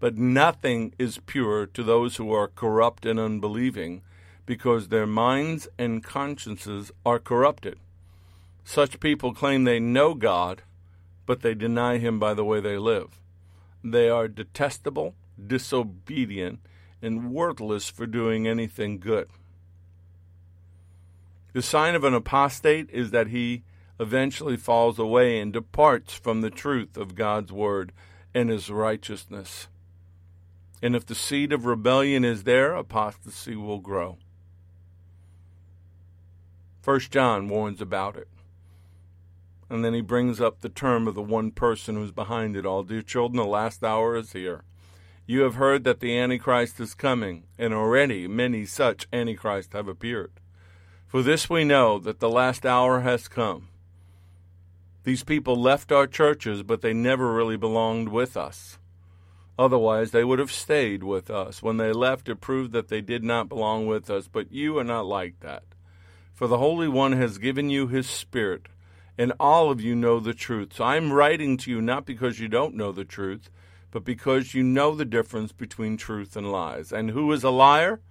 But 0.00 0.16
nothing 0.16 0.94
is 0.98 1.20
pure 1.26 1.66
to 1.66 1.82
those 1.82 2.16
who 2.16 2.32
are 2.32 2.48
corrupt 2.48 3.04
and 3.04 3.18
unbelieving, 3.18 4.02
because 4.46 4.88
their 4.88 5.06
minds 5.06 5.68
and 5.78 6.02
consciences 6.02 6.90
are 7.04 7.18
corrupted. 7.18 7.78
Such 8.64 9.00
people 9.00 9.34
claim 9.34 9.64
they 9.64 9.80
know 9.80 10.14
God, 10.14 10.62
but 11.26 11.42
they 11.42 11.54
deny 11.54 11.98
Him 11.98 12.18
by 12.18 12.34
the 12.34 12.44
way 12.44 12.60
they 12.60 12.78
live. 12.78 13.18
They 13.82 14.08
are 14.08 14.28
detestable, 14.28 15.14
disobedient, 15.44 16.60
and 17.00 17.30
worthless 17.30 17.88
for 17.88 18.06
doing 18.06 18.46
anything 18.46 18.98
good. 18.98 19.28
The 21.52 21.62
sign 21.62 21.94
of 21.94 22.04
an 22.04 22.14
apostate 22.14 22.90
is 22.90 23.10
that 23.10 23.28
he 23.28 23.62
eventually 24.00 24.56
falls 24.56 24.98
away 24.98 25.40
and 25.40 25.52
departs 25.52 26.14
from 26.14 26.40
the 26.40 26.50
truth 26.50 26.96
of 26.96 27.14
God's 27.14 27.52
word 27.52 27.92
and 28.34 28.50
his 28.50 28.70
righteousness. 28.70 29.68
And 30.80 30.94
if 30.94 31.04
the 31.04 31.14
seed 31.14 31.52
of 31.52 31.66
rebellion 31.66 32.24
is 32.24 32.44
there, 32.44 32.74
apostasy 32.74 33.56
will 33.56 33.80
grow. 33.80 34.18
First 36.80 37.10
John 37.10 37.48
warns 37.48 37.80
about 37.80 38.16
it. 38.16 38.28
And 39.68 39.84
then 39.84 39.92
he 39.92 40.00
brings 40.00 40.40
up 40.40 40.60
the 40.60 40.68
term 40.68 41.06
of 41.06 41.14
the 41.14 41.22
one 41.22 41.50
person 41.50 41.96
who's 41.96 42.12
behind 42.12 42.56
it 42.56 42.64
all. 42.64 42.84
Dear 42.84 43.02
children, 43.02 43.36
the 43.36 43.44
last 43.44 43.84
hour 43.84 44.16
is 44.16 44.32
here. 44.32 44.62
You 45.26 45.42
have 45.42 45.56
heard 45.56 45.84
that 45.84 46.00
the 46.00 46.16
Antichrist 46.16 46.80
is 46.80 46.94
coming, 46.94 47.44
and 47.58 47.74
already 47.74 48.26
many 48.26 48.64
such 48.64 49.06
Antichrists 49.12 49.74
have 49.74 49.86
appeared. 49.86 50.32
For 51.06 51.22
this 51.22 51.50
we 51.50 51.64
know 51.64 51.98
that 51.98 52.20
the 52.20 52.30
last 52.30 52.64
hour 52.64 53.00
has 53.00 53.28
come. 53.28 53.67
These 55.08 55.24
people 55.24 55.56
left 55.56 55.90
our 55.90 56.06
churches, 56.06 56.62
but 56.62 56.82
they 56.82 56.92
never 56.92 57.32
really 57.32 57.56
belonged 57.56 58.10
with 58.10 58.36
us. 58.36 58.78
Otherwise, 59.58 60.10
they 60.10 60.22
would 60.22 60.38
have 60.38 60.52
stayed 60.52 61.02
with 61.02 61.30
us. 61.30 61.62
When 61.62 61.78
they 61.78 61.92
left, 61.92 62.28
it 62.28 62.42
proved 62.42 62.72
that 62.72 62.88
they 62.88 63.00
did 63.00 63.24
not 63.24 63.48
belong 63.48 63.86
with 63.86 64.10
us, 64.10 64.28
but 64.28 64.52
you 64.52 64.76
are 64.76 64.84
not 64.84 65.06
like 65.06 65.40
that. 65.40 65.62
For 66.34 66.46
the 66.46 66.58
Holy 66.58 66.88
One 66.88 67.12
has 67.12 67.38
given 67.38 67.70
you 67.70 67.86
his 67.86 68.06
Spirit, 68.06 68.66
and 69.16 69.32
all 69.40 69.70
of 69.70 69.80
you 69.80 69.94
know 69.94 70.20
the 70.20 70.34
truth. 70.34 70.74
So 70.74 70.84
I'm 70.84 71.10
writing 71.10 71.56
to 71.56 71.70
you 71.70 71.80
not 71.80 72.04
because 72.04 72.38
you 72.38 72.48
don't 72.48 72.74
know 72.74 72.92
the 72.92 73.06
truth, 73.06 73.48
but 73.90 74.04
because 74.04 74.52
you 74.52 74.62
know 74.62 74.94
the 74.94 75.06
difference 75.06 75.52
between 75.52 75.96
truth 75.96 76.36
and 76.36 76.52
lies. 76.52 76.92
And 76.92 77.12
who 77.12 77.32
is 77.32 77.44
a 77.44 77.48
liar? 77.48 78.02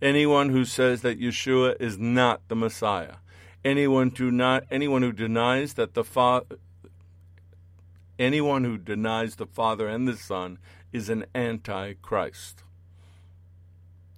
Anyone 0.00 0.50
who 0.50 0.64
says 0.64 1.02
that 1.02 1.18
Yeshua 1.18 1.74
is 1.80 1.98
not 1.98 2.42
the 2.46 2.54
Messiah 2.54 3.16
anyone 3.64 4.12
who 4.16 4.30
not 4.30 4.64
anyone 4.70 5.02
who 5.02 5.12
denies 5.12 5.74
that 5.74 5.94
the 5.94 6.04
father 6.04 6.58
anyone 8.18 8.64
who 8.64 8.76
denies 8.76 9.36
the 9.36 9.46
father 9.46 9.88
and 9.88 10.06
the 10.06 10.16
son 10.16 10.58
is 10.92 11.08
an 11.08 11.24
antichrist. 11.34 12.62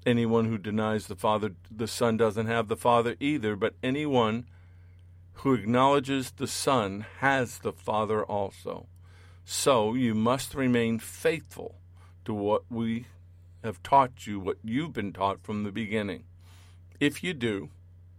Anyone 0.04 0.44
who 0.46 0.58
denies 0.58 1.06
the 1.06 1.16
father 1.16 1.52
the 1.70 1.88
son 1.88 2.16
doesn't 2.16 2.46
have 2.46 2.68
the 2.68 2.76
father 2.76 3.16
either 3.20 3.56
but 3.56 3.74
anyone 3.82 4.46
who 5.40 5.54
acknowledges 5.54 6.30
the 6.32 6.46
son 6.46 7.06
has 7.18 7.58
the 7.58 7.72
father 7.72 8.24
also. 8.24 8.86
So 9.44 9.94
you 9.94 10.14
must 10.14 10.54
remain 10.54 10.98
faithful 10.98 11.76
to 12.24 12.34
what 12.34 12.64
we 12.70 13.06
have 13.62 13.82
taught 13.82 14.26
you 14.26 14.40
what 14.40 14.58
you've 14.64 14.92
been 14.92 15.12
taught 15.12 15.42
from 15.42 15.62
the 15.62 15.72
beginning. 15.72 16.24
If 16.98 17.22
you 17.22 17.34
do 17.34 17.70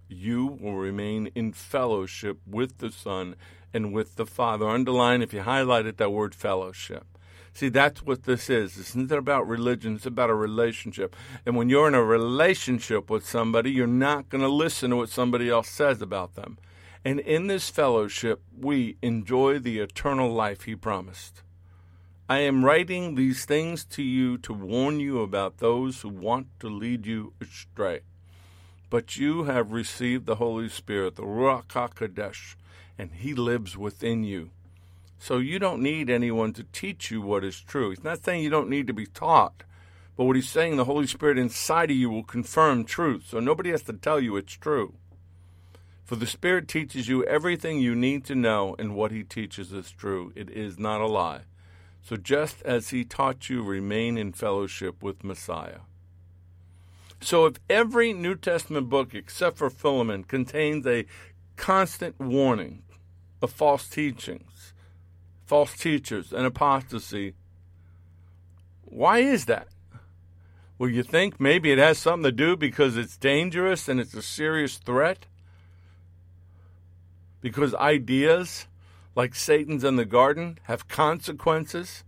you 0.10 0.58
will 0.62 0.76
remain 0.76 1.30
in 1.36 1.53
fellowship 1.53 2.39
with 2.45 2.78
the 2.80 2.91
Son 2.91 3.36
and 3.74 3.93
with 3.93 4.16
the 4.16 4.26
Father. 4.26 4.68
Underline, 4.68 5.22
if 5.22 5.34
you 5.34 5.41
highlighted 5.41 5.97
that 5.97 6.12
word 6.12 6.34
fellowship. 6.34 7.05
See, 7.53 7.70
that's 7.70 8.03
what 8.03 8.24
this 8.24 8.49
is. 8.51 8.78
It's 8.78 8.95
not 8.95 9.18
about 9.18 9.47
religion, 9.47 9.95
it's 9.95 10.05
about 10.05 10.30
a 10.30 10.36
relationship. 10.36 11.16
And 11.45 11.55
when 11.55 11.70
you're 11.70 11.88
in 11.88 11.95
a 11.95 12.03
relationship 12.03 13.10
with 13.10 13.26
somebody, 13.26 13.72
you're 13.72 13.88
not 13.88 14.30
going 14.30 14.43
to 14.43 14.47
listen 14.47 14.91
to 14.91 14.97
what 14.97 15.10
somebody 15.10 15.49
else 15.49 15.68
says 15.68 16.01
about 16.01 16.36
them. 16.36 16.60
And 17.03 17.20
in 17.20 17.47
this 17.47 17.70
fellowship, 17.70 18.41
we 18.55 18.97
enjoy 19.01 19.60
the 19.60 19.80
eternal 19.80 20.32
life 20.32 20.64
he 20.64 20.76
promised. 20.76 21.41
I 22.30 22.39
am 22.39 22.66
writing 22.66 23.16
these 23.16 23.45
things 23.45 23.86
to 23.86 24.03
you 24.03 24.38
to 24.39 24.53
warn 24.53 24.99
you 24.99 25.22
about 25.22 25.60
those 25.60 26.01
who 26.01 26.10
want 26.10 26.47
to 26.60 26.68
lead 26.68 27.05
you 27.05 27.34
astray. 27.41 28.01
But 28.89 29.17
you 29.17 29.43
have 29.43 29.71
received 29.71 30.25
the 30.25 30.35
Holy 30.35 30.69
Spirit, 30.69 31.15
the 31.15 31.23
Ruach 31.23 31.67
HaKodesh, 31.67 32.55
and 32.97 33.11
He 33.11 33.33
lives 33.33 33.77
within 33.77 34.23
you. 34.23 34.51
So 35.19 35.39
you 35.39 35.59
don't 35.59 35.81
need 35.81 36.09
anyone 36.09 36.53
to 36.53 36.63
teach 36.63 37.11
you 37.11 37.21
what 37.21 37.43
is 37.43 37.59
true. 37.59 37.89
He's 37.89 38.03
not 38.03 38.23
saying 38.23 38.43
you 38.43 38.49
don't 38.49 38.69
need 38.69 38.88
to 38.88 38.93
be 38.93 39.05
taught, 39.05 39.63
but 40.15 40.25
what 40.25 40.35
He's 40.35 40.49
saying, 40.49 40.77
the 40.77 40.85
Holy 40.85 41.07
Spirit 41.07 41.38
inside 41.38 41.91
of 41.91 41.97
you 41.97 42.09
will 42.09 42.23
confirm 42.23 42.85
truth. 42.85 43.25
So 43.27 43.39
nobody 43.39 43.71
has 43.71 43.83
to 43.83 43.93
tell 43.93 44.19
you 44.19 44.38
it's 44.38 44.53
true. 44.53 44.93
For 46.05 46.15
the 46.15 46.27
Spirit 46.27 46.67
teaches 46.67 47.09
you 47.09 47.25
everything 47.25 47.79
you 47.79 47.93
need 47.93 48.23
to 48.25 48.35
know, 48.35 48.75
and 48.79 48.95
what 48.95 49.11
He 49.11 49.23
teaches 49.23 49.73
is 49.73 49.91
true. 49.91 50.31
It 50.35 50.49
is 50.49 50.79
not 50.79 51.01
a 51.01 51.07
lie. 51.07 51.41
So 52.07 52.15
just 52.15 52.61
as 52.61 52.91
he 52.91 53.03
taught 53.03 53.49
you, 53.49 53.61
remain 53.61 54.17
in 54.17 54.31
fellowship 54.31 55.03
with 55.03 55.25
Messiah. 55.25 55.79
So 57.20 57.45
if 57.45 57.55
every 57.70 58.13
New 58.13 58.36
Testament 58.36 58.89
book 58.89 59.13
except 59.13 59.57
for 59.57 59.70
Philemon 59.70 60.24
contains 60.24 60.86
a 60.86 61.05
constant 61.55 62.20
warning 62.20 62.84
of 63.41 63.51
false 63.51 63.88
teachings, 63.88 64.74
false 65.45 65.76
teachers, 65.76 66.32
and 66.32 66.45
apostasy, 66.45 67.34
why 68.84 69.20
is 69.20 69.45
that? 69.45 69.68
Well, 70.78 70.89
you 70.89 71.03
think 71.03 71.39
maybe 71.39 71.72
it 71.72 71.80
has 71.80 71.97
something 71.97 72.24
to 72.24 72.32
do 72.32 72.55
because 72.55 72.97
it's 72.97 73.18
dangerous 73.18 73.88
and 73.88 73.99
it's 73.99 74.13
a 74.13 74.22
serious 74.22 74.78
threat? 74.78 75.26
Because 77.41 77.74
ideas 77.76 78.68
like 79.18 79.34
Satan's 79.34 79.84
in 79.84 79.95
the 79.95 80.05
garden, 80.05 80.59
have 80.65 80.88
consequences. 80.88 82.03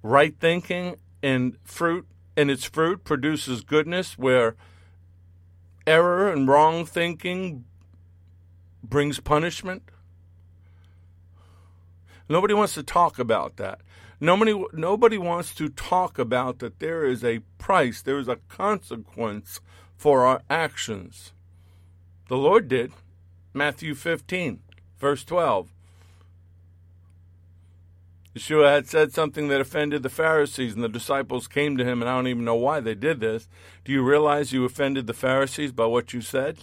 Right 0.00 0.32
thinking 0.38 0.94
and 1.24 1.56
fruit 1.64 2.06
and 2.36 2.50
its 2.50 2.64
fruit 2.64 3.04
produces 3.04 3.62
goodness, 3.62 4.18
where 4.18 4.56
error 5.86 6.30
and 6.30 6.48
wrong 6.48 6.84
thinking 6.84 7.64
brings 8.82 9.20
punishment. 9.20 9.82
Nobody 12.28 12.54
wants 12.54 12.74
to 12.74 12.82
talk 12.82 13.18
about 13.18 13.56
that. 13.56 13.80
Nobody, 14.20 14.64
nobody 14.72 15.18
wants 15.18 15.54
to 15.56 15.68
talk 15.68 16.18
about 16.18 16.60
that 16.60 16.78
there 16.78 17.04
is 17.04 17.22
a 17.22 17.40
price, 17.58 18.00
there 18.00 18.18
is 18.18 18.28
a 18.28 18.38
consequence 18.48 19.60
for 19.96 20.24
our 20.24 20.42
actions. 20.48 21.32
The 22.28 22.36
Lord 22.36 22.68
did. 22.68 22.92
Matthew 23.52 23.94
15, 23.94 24.60
verse 24.98 25.24
12. 25.24 25.73
Yeshua 28.34 28.74
had 28.74 28.88
said 28.88 29.12
something 29.12 29.46
that 29.48 29.60
offended 29.60 30.02
the 30.02 30.08
Pharisees, 30.08 30.74
and 30.74 30.82
the 30.82 30.88
disciples 30.88 31.46
came 31.46 31.76
to 31.76 31.84
him, 31.84 32.02
and 32.02 32.10
I 32.10 32.16
don't 32.16 32.26
even 32.26 32.44
know 32.44 32.56
why 32.56 32.80
they 32.80 32.94
did 32.94 33.20
this. 33.20 33.48
Do 33.84 33.92
you 33.92 34.02
realize 34.02 34.52
you 34.52 34.64
offended 34.64 35.06
the 35.06 35.14
Pharisees 35.14 35.70
by 35.70 35.86
what 35.86 36.12
you 36.12 36.20
said? 36.20 36.58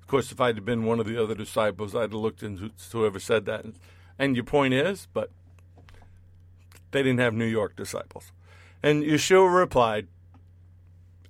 Of 0.00 0.06
course, 0.06 0.30
if 0.30 0.40
I'd 0.40 0.64
been 0.64 0.84
one 0.84 1.00
of 1.00 1.06
the 1.06 1.20
other 1.20 1.34
disciples, 1.34 1.96
I'd 1.96 2.02
have 2.02 2.14
looked 2.14 2.44
into 2.44 2.70
whoever 2.92 3.18
said 3.18 3.44
that. 3.46 3.64
And 4.20 4.36
your 4.36 4.44
point 4.44 4.72
is, 4.72 5.08
but 5.12 5.30
they 6.92 7.02
didn't 7.02 7.18
have 7.18 7.34
New 7.34 7.44
York 7.44 7.74
disciples. 7.74 8.30
And 8.84 9.02
Yeshua 9.02 9.52
replied, 9.52 10.06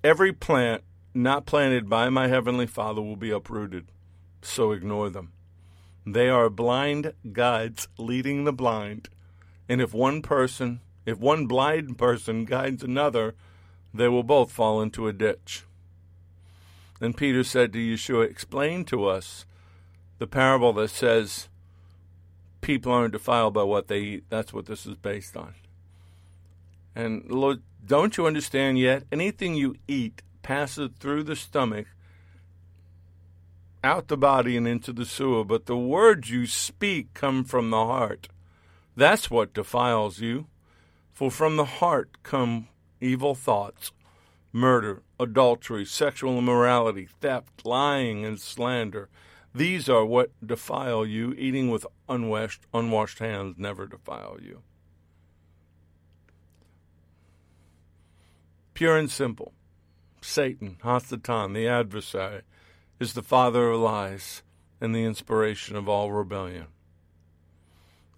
Every 0.04 0.34
plant 0.34 0.82
not 1.14 1.46
planted 1.46 1.88
by 1.88 2.10
my 2.10 2.28
heavenly 2.28 2.66
Father 2.66 3.00
will 3.00 3.16
be 3.16 3.30
uprooted, 3.30 3.86
so 4.42 4.72
ignore 4.72 5.08
them. 5.08 5.32
They 6.07 6.28
are 6.28 6.48
blind 6.48 7.14
guides 7.32 7.88
leading 7.98 8.44
the 8.44 8.52
blind. 8.52 9.09
And 9.68 9.80
if 9.80 9.92
one 9.92 10.22
person, 10.22 10.80
if 11.04 11.18
one 11.18 11.46
blind 11.46 11.98
person 11.98 12.44
guides 12.44 12.84
another, 12.84 13.34
they 13.92 14.07
will 14.07 14.22
both 14.22 14.52
fall 14.52 14.80
into 14.80 15.09
a 15.09 15.12
ditch. 15.12 15.64
Then 17.00 17.12
Peter 17.12 17.42
said 17.42 17.72
to 17.72 17.78
Yeshua, 17.78 18.30
Explain 18.30 18.84
to 18.86 19.07
us 19.07 19.46
the 20.18 20.28
parable 20.28 20.72
that 20.74 20.90
says 20.90 21.48
people 22.61 22.92
aren't 22.92 23.12
defiled 23.12 23.54
by 23.54 23.64
what 23.64 23.88
they 23.88 23.98
eat. 23.98 24.24
That's 24.28 24.52
what 24.52 24.66
this 24.66 24.86
is 24.86 24.94
based 24.94 25.36
on. 25.36 25.54
And 26.94 27.28
Lord, 27.28 27.62
don't 27.84 28.16
you 28.16 28.26
understand 28.26 28.78
yet? 28.78 29.02
Anything 29.11 29.57
you 29.57 29.74
eat 29.88 30.22
passes 30.42 30.90
through 30.98 31.24
the 31.24 31.36
stomach 31.36 31.86
out 33.83 34.09
the 34.09 34.16
body 34.16 34.57
and 34.57 34.66
into 34.66 34.93
the 34.93 35.05
sewer, 35.05 35.45
but 35.45 35.66
the 35.66 35.77
words 35.77 36.31
you 36.31 36.47
speak 36.47 37.14
come 37.14 37.45
from 37.45 37.70
the 37.70 37.85
heart. 37.85 38.29
That's 38.97 39.31
what 39.31 39.55
defiles 39.55 40.20
you. 40.20 40.47
For 41.12 41.31
from 41.31 41.57
the 41.57 41.64
heart 41.64 42.22
come 42.22 42.68
evil 43.01 43.35
thoughts, 43.35 43.93
murder, 44.53 45.03
adultery, 45.18 45.85
sexual 45.85 46.39
immorality, 46.39 47.09
theft, 47.20 47.64
lying, 47.64 48.24
and 48.24 48.41
slander. 48.41 49.09
These 49.55 49.89
are 49.89 50.05
what 50.05 50.31
defile 50.45 51.07
you. 51.07 51.33
Eating 51.39 51.70
with 51.70 51.87
unwashed, 52.09 52.66
unwashed 52.74 53.20
hands 53.20 53.57
never 53.59 53.87
defile 53.87 54.39
you. 54.43 54.62
Pure 58.74 58.99
and 58.99 59.11
simple. 59.11 59.55
Satan, 60.20 60.77
Hasatan, 60.83 61.55
the 61.55 61.66
adversary, 61.68 62.43
is 62.99 63.12
the 63.12 63.22
father 63.22 63.70
of 63.70 63.80
lies 63.80 64.42
and 64.80 64.94
the 64.94 65.05
inspiration 65.05 65.76
of 65.76 65.88
all 65.88 66.12
rebellion. 66.12 66.66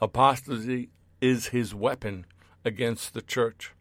Apostasy 0.01 0.91
is 1.21 1.49
his 1.49 1.75
weapon 1.75 2.27
against 2.65 3.15
the 3.15 3.23
church. 3.23 3.73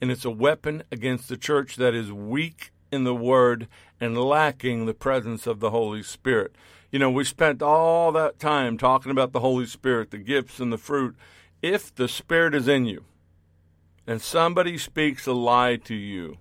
And 0.00 0.10
it's 0.10 0.24
a 0.24 0.30
weapon 0.30 0.82
against 0.92 1.28
the 1.28 1.36
church 1.36 1.76
that 1.76 1.94
is 1.94 2.12
weak 2.12 2.70
in 2.92 3.04
the 3.04 3.14
word 3.14 3.66
and 4.00 4.18
lacking 4.18 4.86
the 4.86 4.94
presence 4.94 5.46
of 5.46 5.60
the 5.60 5.70
Holy 5.70 6.02
Spirit. 6.02 6.54
You 6.90 6.98
know, 6.98 7.10
we 7.10 7.24
spent 7.24 7.62
all 7.62 8.12
that 8.12 8.38
time 8.38 8.78
talking 8.78 9.10
about 9.10 9.32
the 9.32 9.40
Holy 9.40 9.66
Spirit, 9.66 10.10
the 10.10 10.18
gifts 10.18 10.60
and 10.60 10.72
the 10.72 10.78
fruit. 10.78 11.16
If 11.62 11.94
the 11.94 12.08
Spirit 12.08 12.54
is 12.54 12.68
in 12.68 12.84
you 12.84 13.04
and 14.06 14.22
somebody 14.22 14.78
speaks 14.78 15.26
a 15.26 15.32
lie 15.32 15.76
to 15.76 15.94
you, 15.94 16.38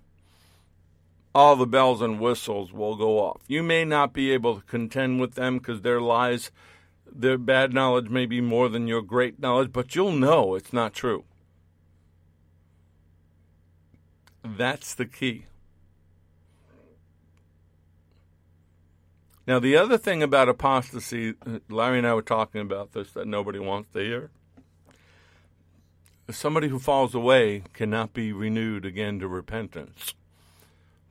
all 1.36 1.58
the 1.58 1.68
bells 1.68 2.02
and 2.02 2.18
whistles 2.18 2.72
will 2.72 2.96
go 2.96 3.20
off. 3.20 3.42
You 3.46 3.62
may 3.62 3.84
not 3.84 4.14
be 4.14 4.32
able 4.32 4.56
to 4.56 4.66
contend 4.66 5.20
with 5.20 5.36
them 5.36 5.58
because 5.58 5.82
their 5.82 6.00
lies, 6.00 6.50
their 7.06 7.38
bad 7.38 7.74
knowledge 7.74 8.08
may 8.08 8.26
be 8.26 8.40
more 8.40 8.70
than 8.70 8.88
your 8.88 9.02
great 9.02 9.38
knowledge, 9.38 9.74
but 9.74 9.94
you'll 9.96 10.14
know 10.14 10.56
it's 10.56 10.72
not 10.72 10.94
true. 10.94 11.26
That's 14.44 14.96
the 14.96 15.06
key. 15.06 15.48
Now, 19.46 19.60
the 19.60 19.76
other 19.76 19.98
thing 19.98 20.24
about 20.24 20.48
apostasy, 20.48 21.34
uh, 21.46 21.60
Larry 21.70 21.98
and 21.98 22.08
I 22.08 22.14
were 22.14 22.22
talking 22.22 22.62
about 22.62 22.94
this 22.94 23.12
that 23.12 23.28
nobody 23.28 23.60
wants 23.60 23.92
to 23.92 24.00
hear. 24.00 24.32
Somebody 26.30 26.70
who 26.70 26.80
falls 26.80 27.14
away 27.14 27.64
cannot 27.74 28.14
be 28.14 28.32
renewed 28.32 28.86
again 28.86 29.20
to 29.20 29.28
repentance. 29.28 30.16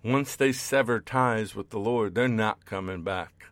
Once 0.05 0.37
they 0.37 0.53
sever 0.53 1.01
ties 1.01 1.55
with 1.57 1.71
the 1.71 1.79
Lord, 1.79 2.15
they're 2.15 2.29
not 2.29 2.67
coming 2.67 3.03
back. 3.03 3.47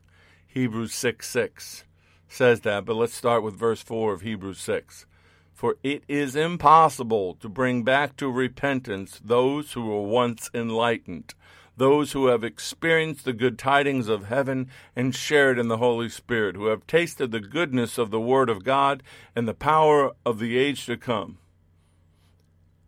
Hebrews 0.46 0.92
6 0.92 1.26
6 1.26 1.84
says 2.28 2.60
that, 2.60 2.84
but 2.84 2.94
let's 2.94 3.14
start 3.14 3.42
with 3.42 3.56
verse 3.56 3.80
4 3.80 4.12
of 4.12 4.20
Hebrews 4.20 4.58
6. 4.58 5.06
For 5.54 5.76
it 5.82 6.04
is 6.08 6.36
impossible 6.36 7.36
to 7.36 7.48
bring 7.48 7.84
back 7.84 8.18
to 8.18 8.30
repentance 8.30 9.18
those 9.24 9.72
who 9.72 9.86
were 9.86 10.02
once 10.02 10.50
enlightened, 10.52 11.32
those 11.78 12.12
who 12.12 12.26
have 12.26 12.44
experienced 12.44 13.24
the 13.24 13.32
good 13.32 13.58
tidings 13.58 14.08
of 14.08 14.26
heaven 14.26 14.68
and 14.94 15.14
shared 15.14 15.58
in 15.58 15.68
the 15.68 15.78
Holy 15.78 16.10
Spirit, 16.10 16.56
who 16.56 16.66
have 16.66 16.86
tasted 16.86 17.30
the 17.30 17.40
goodness 17.40 17.96
of 17.96 18.10
the 18.10 18.20
Word 18.20 18.50
of 18.50 18.62
God 18.62 19.02
and 19.34 19.48
the 19.48 19.54
power 19.54 20.12
of 20.26 20.38
the 20.38 20.58
age 20.58 20.84
to 20.84 20.98
come. 20.98 21.38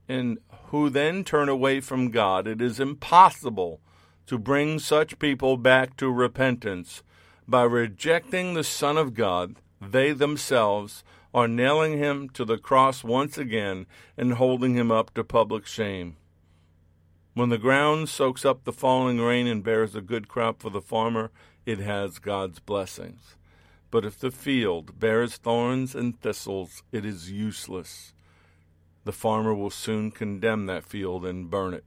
And 0.09 0.38
who 0.66 0.90
then 0.90 1.24
turn 1.24 1.48
away 1.48 1.80
from 1.80 2.11
God, 2.11 2.46
it 2.46 2.61
is 2.61 2.80
impossible 2.80 3.80
to 4.26 4.38
bring 4.38 4.78
such 4.78 5.18
people 5.18 5.57
back 5.57 5.96
to 5.98 6.11
repentance. 6.11 7.02
By 7.46 7.62
rejecting 7.62 8.55
the 8.55 8.64
Son 8.64 8.96
of 8.96 9.14
God, 9.14 9.57
they 9.80 10.12
themselves 10.12 11.05
are 11.34 11.48
nailing 11.48 11.98
him 11.98 12.30
to 12.30 12.44
the 12.44 12.57
cross 12.57 13.05
once 13.05 13.36
again 13.36 13.86
and 14.16 14.34
holding 14.34 14.74
him 14.74 14.90
up 14.90 15.12
to 15.14 15.24
public 15.24 15.66
shame. 15.66 16.16
When 17.34 17.48
the 17.48 17.59
ground 17.59 18.09
soaks 18.09 18.44
up 18.44 18.64
the 18.64 18.72
falling 18.72 19.20
rain 19.20 19.48
and 19.48 19.62
bears 19.62 19.96
a 19.96 20.00
good 20.00 20.28
crop 20.28 20.62
for 20.62 20.70
the 20.70 20.80
farmer, 20.80 21.32
it 21.66 21.80
has 21.80 22.20
God's 22.20 22.61
blessings. 22.61 23.36
But 23.90 24.05
if 24.05 24.18
the 24.18 24.30
field 24.30 24.98
bears 25.00 25.36
thorns 25.36 25.94
and 25.94 26.18
thistles, 26.20 26.82
it 26.92 27.05
is 27.05 27.32
useless. 27.32 28.13
The 29.05 29.12
farmer 29.12 29.55
will 29.55 29.70
soon 29.70 30.11
condemn 30.11 30.66
that 30.66 30.84
field 30.84 31.24
and 31.26 31.50
burn 31.50 31.74
it. 31.74 31.84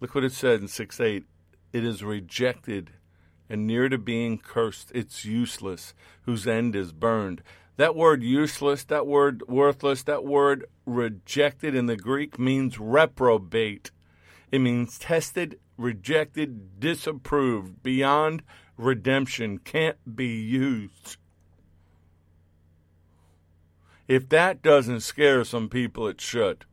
Look 0.00 0.14
what 0.14 0.24
it 0.24 0.32
said 0.32 0.60
in 0.60 0.68
6 0.68 1.00
8. 1.00 1.24
It 1.72 1.84
is 1.84 2.04
rejected 2.04 2.92
and 3.48 3.66
near 3.66 3.88
to 3.88 3.98
being 3.98 4.38
cursed. 4.38 4.92
It's 4.94 5.24
useless, 5.24 5.94
whose 6.22 6.46
end 6.46 6.76
is 6.76 6.92
burned. 6.92 7.42
That 7.76 7.94
word 7.94 8.22
useless, 8.22 8.84
that 8.84 9.06
word 9.06 9.42
worthless, 9.48 10.02
that 10.04 10.24
word 10.24 10.64
rejected 10.86 11.74
in 11.74 11.86
the 11.86 11.96
Greek 11.96 12.38
means 12.38 12.78
reprobate. 12.78 13.90
It 14.50 14.60
means 14.60 14.98
tested, 14.98 15.58
rejected, 15.76 16.80
disapproved, 16.80 17.82
beyond 17.82 18.42
redemption, 18.76 19.58
can't 19.58 20.16
be 20.16 20.40
used. 20.40 21.16
If 24.08 24.28
that 24.28 24.62
doesn't 24.62 25.00
scare 25.00 25.44
some 25.44 25.68
people, 25.68 26.06
it 26.06 26.20
should. 26.20 26.64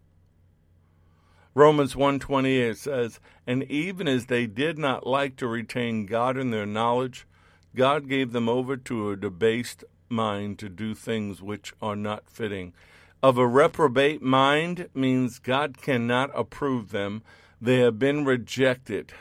Romans 1.56 1.96
1:28 1.96 2.78
says, 2.78 3.20
"And 3.46 3.64
even 3.64 4.08
as 4.08 4.26
they 4.26 4.48
did 4.48 4.78
not 4.78 5.06
like 5.06 5.36
to 5.38 5.48
retain 5.48 6.06
God 6.06 6.38
in 6.38 6.52
their 6.52 6.66
knowledge, 6.66 7.28
God 7.76 8.08
gave 8.08 8.32
them 8.32 8.50
over 8.50 8.78
to 8.78 9.10
a 9.10 9.16
debased 9.16 9.84
mind 10.10 10.60
to 10.60 10.70
do 10.70 10.94
things 10.94 11.42
which 11.42 11.74
are 11.82 11.96
not 11.96 12.30
fitting." 12.30 12.74
Of 13.22 13.38
a 13.38 13.48
reprobate 13.48 14.22
mind 14.22 14.90
means 14.94 15.40
God 15.40 15.78
cannot 15.78 16.30
approve 16.36 16.90
them. 16.90 17.24
They 17.62 17.80
have 17.80 17.98
been 17.98 18.26
rejected. 18.26 19.14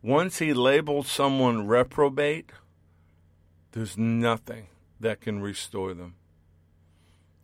Once 0.00 0.38
he 0.38 0.54
labels 0.54 1.10
someone 1.10 1.66
reprobate, 1.66 2.52
there's 3.72 3.98
nothing 3.98 4.68
that 5.00 5.20
can 5.20 5.40
restore 5.40 5.94
them. 5.94 6.14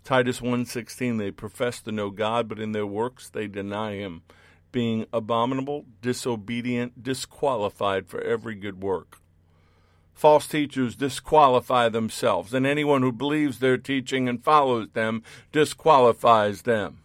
Titus 0.08 0.40
1:16 0.40 1.18
they 1.18 1.30
profess 1.30 1.82
to 1.82 1.92
know 1.92 2.08
God 2.08 2.48
but 2.48 2.58
in 2.58 2.72
their 2.72 2.86
works 2.86 3.28
they 3.28 3.46
deny 3.46 3.96
him 3.96 4.22
being 4.72 5.04
abominable 5.12 5.84
disobedient 6.00 7.02
disqualified 7.02 8.08
for 8.08 8.18
every 8.22 8.54
good 8.54 8.82
work 8.82 9.18
false 10.14 10.48
teachers 10.48 10.96
disqualify 10.96 11.90
themselves 11.90 12.54
and 12.54 12.66
anyone 12.66 13.02
who 13.02 13.12
believes 13.12 13.58
their 13.58 13.76
teaching 13.76 14.30
and 14.30 14.42
follows 14.42 14.88
them 14.94 15.22
disqualifies 15.52 16.62
them 16.62 17.00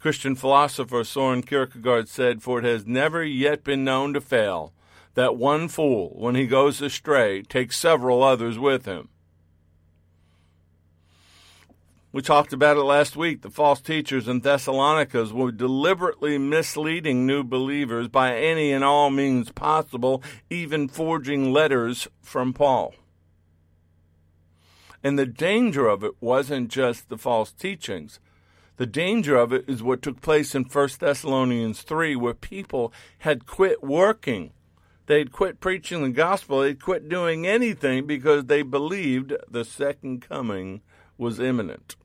Christian 0.00 0.34
philosopher 0.34 1.04
Soren 1.04 1.44
Kierkegaard 1.44 2.08
said, 2.08 2.42
For 2.42 2.58
it 2.58 2.64
has 2.64 2.84
never 2.84 3.22
yet 3.22 3.62
been 3.62 3.84
known 3.84 4.12
to 4.14 4.20
fail 4.20 4.72
that 5.14 5.36
one 5.36 5.68
fool, 5.68 6.08
when 6.16 6.34
he 6.34 6.48
goes 6.48 6.82
astray, 6.82 7.42
takes 7.42 7.78
several 7.78 8.24
others 8.24 8.58
with 8.58 8.86
him. 8.86 9.10
We 12.12 12.20
talked 12.20 12.52
about 12.52 12.76
it 12.76 12.82
last 12.82 13.16
week. 13.16 13.40
The 13.40 13.50
false 13.50 13.80
teachers 13.80 14.28
in 14.28 14.40
Thessalonica 14.40 15.24
were 15.32 15.50
deliberately 15.50 16.36
misleading 16.36 17.26
new 17.26 17.42
believers 17.42 18.08
by 18.08 18.36
any 18.36 18.70
and 18.70 18.84
all 18.84 19.10
means 19.10 19.50
possible, 19.50 20.22
even 20.50 20.88
forging 20.88 21.52
letters 21.52 22.06
from 22.20 22.52
Paul. 22.52 22.94
And 25.02 25.18
the 25.18 25.26
danger 25.26 25.88
of 25.88 26.04
it 26.04 26.12
wasn't 26.20 26.70
just 26.70 27.08
the 27.08 27.18
false 27.18 27.50
teachings 27.50 28.20
the 28.82 28.86
danger 28.86 29.36
of 29.36 29.52
it 29.52 29.64
is 29.68 29.82
what 29.82 30.02
took 30.02 30.20
place 30.20 30.54
in 30.54 30.64
1 30.64 30.88
Thessalonians 30.98 31.82
3, 31.82 32.16
where 32.16 32.34
people 32.34 32.92
had 33.18 33.46
quit 33.46 33.82
working. 33.82 34.52
They'd 35.06 35.30
quit 35.30 35.60
preaching 35.60 36.02
the 36.02 36.10
gospel. 36.10 36.60
They'd 36.60 36.82
quit 36.82 37.08
doing 37.08 37.46
anything 37.46 38.06
because 38.06 38.46
they 38.46 38.62
believed 38.62 39.34
the 39.48 39.64
second 39.64 40.26
coming 40.26 40.80
was 41.18 41.38
imminent. 41.38 41.96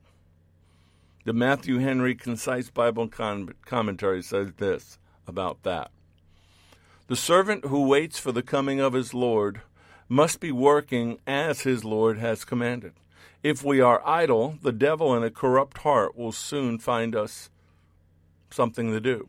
The 1.28 1.34
Matthew 1.34 1.76
Henry 1.76 2.14
Concise 2.14 2.70
Bible 2.70 3.06
Commentary 3.06 4.22
says 4.22 4.54
this 4.56 4.98
about 5.26 5.62
that. 5.62 5.90
The 7.08 7.16
servant 7.16 7.66
who 7.66 7.86
waits 7.86 8.18
for 8.18 8.32
the 8.32 8.42
coming 8.42 8.80
of 8.80 8.94
his 8.94 9.12
Lord 9.12 9.60
must 10.08 10.40
be 10.40 10.50
working 10.50 11.18
as 11.26 11.60
his 11.60 11.84
Lord 11.84 12.16
has 12.16 12.46
commanded. 12.46 12.94
If 13.42 13.62
we 13.62 13.78
are 13.78 14.00
idle, 14.08 14.56
the 14.62 14.72
devil 14.72 15.14
in 15.14 15.22
a 15.22 15.28
corrupt 15.28 15.76
heart 15.76 16.16
will 16.16 16.32
soon 16.32 16.78
find 16.78 17.14
us 17.14 17.50
something 18.48 18.90
to 18.90 18.98
do. 18.98 19.28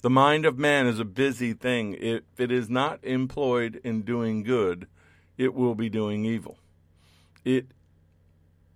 The 0.00 0.10
mind 0.10 0.44
of 0.44 0.58
man 0.58 0.88
is 0.88 0.98
a 0.98 1.04
busy 1.04 1.52
thing. 1.52 1.94
If 2.00 2.22
it 2.38 2.50
is 2.50 2.68
not 2.68 2.98
employed 3.04 3.80
in 3.84 4.02
doing 4.02 4.42
good, 4.42 4.88
it 5.38 5.54
will 5.54 5.76
be 5.76 5.88
doing 5.88 6.24
evil. 6.24 6.58
It 7.44 7.68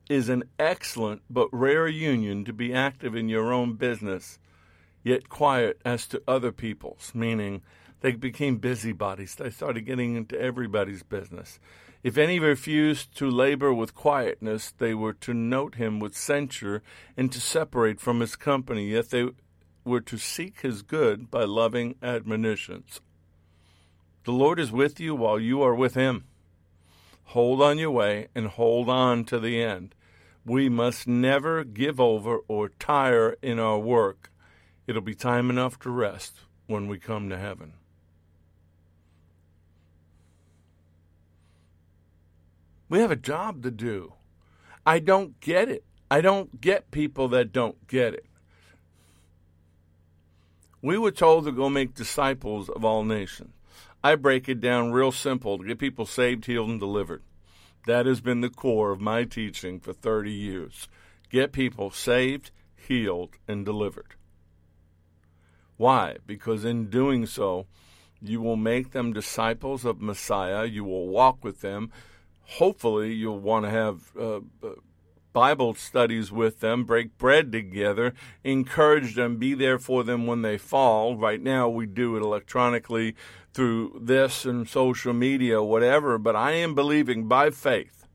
is 0.08 0.28
an 0.28 0.44
excellent 0.58 1.22
but 1.28 1.48
rare 1.52 1.88
union 1.88 2.44
to 2.44 2.52
be 2.52 2.72
active 2.72 3.14
in 3.14 3.28
your 3.28 3.52
own 3.52 3.74
business, 3.74 4.38
yet 5.02 5.28
quiet 5.28 5.80
as 5.84 6.06
to 6.06 6.22
other 6.26 6.52
people's, 6.52 7.12
meaning 7.14 7.62
they 8.00 8.12
became 8.12 8.58
busybodies. 8.58 9.34
They 9.34 9.50
started 9.50 9.86
getting 9.86 10.16
into 10.16 10.40
everybody's 10.40 11.02
business. 11.02 11.58
If 12.02 12.16
any 12.16 12.38
refused 12.38 13.16
to 13.16 13.28
labor 13.28 13.72
with 13.72 13.94
quietness, 13.94 14.72
they 14.78 14.94
were 14.94 15.14
to 15.14 15.34
note 15.34 15.74
him 15.74 15.98
with 15.98 16.16
censure 16.16 16.82
and 17.16 17.32
to 17.32 17.40
separate 17.40 18.00
from 18.00 18.20
his 18.20 18.36
company, 18.36 18.90
yet 18.90 19.10
they 19.10 19.30
were 19.84 20.02
to 20.02 20.18
seek 20.18 20.60
his 20.60 20.82
good 20.82 21.30
by 21.30 21.44
loving 21.44 21.96
admonitions. 22.02 23.00
The 24.24 24.32
Lord 24.32 24.60
is 24.60 24.70
with 24.70 25.00
you 25.00 25.14
while 25.14 25.40
you 25.40 25.62
are 25.62 25.74
with 25.74 25.94
him. 25.94 26.24
Hold 27.30 27.60
on 27.60 27.78
your 27.78 27.90
way 27.90 28.28
and 28.34 28.46
hold 28.46 28.88
on 28.88 29.24
to 29.24 29.38
the 29.38 29.62
end. 29.62 29.94
We 30.44 30.68
must 30.68 31.08
never 31.08 31.64
give 31.64 32.00
over 32.00 32.38
or 32.46 32.68
tire 32.68 33.36
in 33.42 33.58
our 33.58 33.78
work. 33.78 34.30
It'll 34.86 35.02
be 35.02 35.14
time 35.14 35.50
enough 35.50 35.78
to 35.80 35.90
rest 35.90 36.40
when 36.66 36.86
we 36.86 36.98
come 36.98 37.28
to 37.28 37.36
heaven. 37.36 37.72
We 42.88 43.00
have 43.00 43.10
a 43.10 43.16
job 43.16 43.64
to 43.64 43.72
do. 43.72 44.12
I 44.86 45.00
don't 45.00 45.40
get 45.40 45.68
it. 45.68 45.84
I 46.08 46.20
don't 46.20 46.60
get 46.60 46.92
people 46.92 47.26
that 47.28 47.52
don't 47.52 47.88
get 47.88 48.14
it. 48.14 48.26
We 50.80 50.96
were 50.96 51.10
told 51.10 51.46
to 51.46 51.52
go 51.52 51.68
make 51.68 51.94
disciples 51.94 52.68
of 52.68 52.84
all 52.84 53.02
nations. 53.02 53.55
I 54.06 54.14
break 54.14 54.48
it 54.48 54.60
down 54.60 54.92
real 54.92 55.12
simple 55.12 55.58
to 55.58 55.64
get 55.64 55.78
people 55.78 56.06
saved, 56.06 56.46
healed, 56.46 56.68
and 56.68 56.78
delivered. 56.78 57.22
That 57.86 58.06
has 58.06 58.20
been 58.20 58.40
the 58.40 58.50
core 58.50 58.92
of 58.92 59.00
my 59.00 59.24
teaching 59.24 59.80
for 59.80 59.92
30 59.92 60.30
years. 60.30 60.88
Get 61.30 61.52
people 61.52 61.90
saved, 61.90 62.50
healed, 62.76 63.36
and 63.48 63.64
delivered. 63.64 64.14
Why? 65.76 66.18
Because 66.26 66.64
in 66.64 66.88
doing 66.88 67.26
so, 67.26 67.66
you 68.20 68.40
will 68.40 68.56
make 68.56 68.92
them 68.92 69.12
disciples 69.12 69.84
of 69.84 70.00
Messiah. 70.00 70.64
You 70.66 70.84
will 70.84 71.08
walk 71.08 71.42
with 71.42 71.60
them 71.60 71.90
hopefully 72.46 73.12
you'll 73.12 73.38
want 73.38 73.64
to 73.64 73.70
have 73.70 74.00
uh, 74.18 74.36
uh, 74.36 74.74
Bible 75.36 75.74
studies 75.74 76.32
with 76.32 76.60
them, 76.60 76.84
break 76.84 77.18
bread 77.18 77.52
together, 77.52 78.14
encourage 78.42 79.16
them, 79.16 79.36
be 79.36 79.52
there 79.52 79.78
for 79.78 80.02
them 80.02 80.26
when 80.26 80.40
they 80.40 80.56
fall. 80.56 81.14
Right 81.14 81.42
now, 81.42 81.68
we 81.68 81.84
do 81.84 82.16
it 82.16 82.22
electronically 82.22 83.14
through 83.52 84.00
this 84.00 84.46
and 84.46 84.66
social 84.66 85.12
media, 85.12 85.62
whatever, 85.62 86.16
but 86.16 86.34
I 86.34 86.52
am 86.52 86.74
believing 86.74 87.28
by 87.28 87.50
faith 87.50 88.06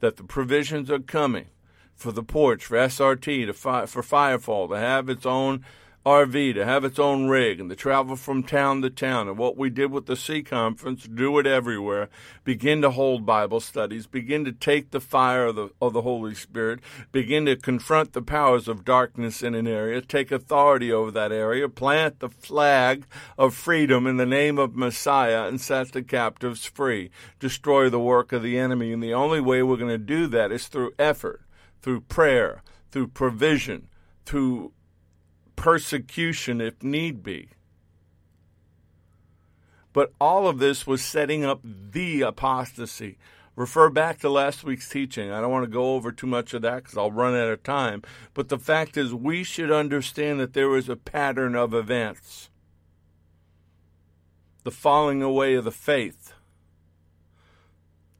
that 0.00 0.16
the 0.16 0.24
provisions 0.24 0.90
are 0.90 1.00
coming 1.00 1.48
for 1.94 2.12
the 2.12 2.22
porch, 2.22 2.64
for 2.64 2.78
SRT, 2.78 3.44
to 3.44 3.52
fi- 3.52 3.84
for 3.84 4.02
Firefall 4.02 4.70
to 4.70 4.78
have 4.78 5.10
its 5.10 5.26
own 5.26 5.66
RV 6.04 6.52
to 6.54 6.66
have 6.66 6.84
its 6.84 6.98
own 6.98 7.28
rig 7.28 7.58
and 7.58 7.70
to 7.70 7.76
travel 7.76 8.14
from 8.16 8.42
town 8.42 8.82
to 8.82 8.90
town. 8.90 9.26
And 9.26 9.38
what 9.38 9.56
we 9.56 9.70
did 9.70 9.90
with 9.90 10.04
the 10.04 10.16
Sea 10.16 10.42
Conference, 10.42 11.04
do 11.04 11.38
it 11.38 11.46
everywhere. 11.46 12.10
Begin 12.44 12.82
to 12.82 12.90
hold 12.90 13.24
Bible 13.24 13.60
studies. 13.60 14.06
Begin 14.06 14.44
to 14.44 14.52
take 14.52 14.90
the 14.90 15.00
fire 15.00 15.46
of 15.46 15.56
the, 15.56 15.70
of 15.80 15.94
the 15.94 16.02
Holy 16.02 16.34
Spirit. 16.34 16.80
Begin 17.10 17.46
to 17.46 17.56
confront 17.56 18.12
the 18.12 18.20
powers 18.20 18.68
of 18.68 18.84
darkness 18.84 19.42
in 19.42 19.54
an 19.54 19.66
area. 19.66 20.02
Take 20.02 20.30
authority 20.30 20.92
over 20.92 21.10
that 21.10 21.32
area. 21.32 21.70
Plant 21.70 22.20
the 22.20 22.28
flag 22.28 23.06
of 23.38 23.54
freedom 23.54 24.06
in 24.06 24.18
the 24.18 24.26
name 24.26 24.58
of 24.58 24.76
Messiah 24.76 25.48
and 25.48 25.58
set 25.58 25.92
the 25.92 26.02
captives 26.02 26.66
free. 26.66 27.10
Destroy 27.40 27.88
the 27.88 27.98
work 27.98 28.30
of 28.30 28.42
the 28.42 28.58
enemy. 28.58 28.92
And 28.92 29.02
the 29.02 29.14
only 29.14 29.40
way 29.40 29.62
we're 29.62 29.78
going 29.78 29.88
to 29.88 29.96
do 29.96 30.26
that 30.26 30.52
is 30.52 30.68
through 30.68 30.92
effort, 30.98 31.40
through 31.80 32.02
prayer, 32.02 32.62
through 32.90 33.08
provision, 33.08 33.88
through 34.26 34.72
persecution 35.56 36.60
if 36.60 36.82
need 36.82 37.22
be. 37.22 37.50
But 39.92 40.12
all 40.20 40.48
of 40.48 40.58
this 40.58 40.86
was 40.86 41.02
setting 41.02 41.44
up 41.44 41.60
the 41.62 42.22
apostasy. 42.22 43.16
Refer 43.56 43.88
back 43.90 44.18
to 44.20 44.28
last 44.28 44.64
week's 44.64 44.88
teaching. 44.88 45.30
I 45.30 45.40
don't 45.40 45.52
want 45.52 45.64
to 45.64 45.70
go 45.70 45.94
over 45.94 46.10
too 46.10 46.26
much 46.26 46.52
of 46.54 46.62
that 46.62 46.82
because 46.82 46.98
I'll 46.98 47.12
run 47.12 47.36
out 47.36 47.50
of 47.50 47.62
time. 47.62 48.02
But 48.34 48.48
the 48.48 48.58
fact 48.58 48.96
is, 48.96 49.14
we 49.14 49.44
should 49.44 49.70
understand 49.70 50.40
that 50.40 50.54
there 50.54 50.76
is 50.76 50.88
a 50.88 50.96
pattern 50.96 51.54
of 51.54 51.72
events 51.72 52.50
the 54.64 54.70
falling 54.70 55.22
away 55.22 55.54
of 55.54 55.64
the 55.64 55.70
faith, 55.70 56.32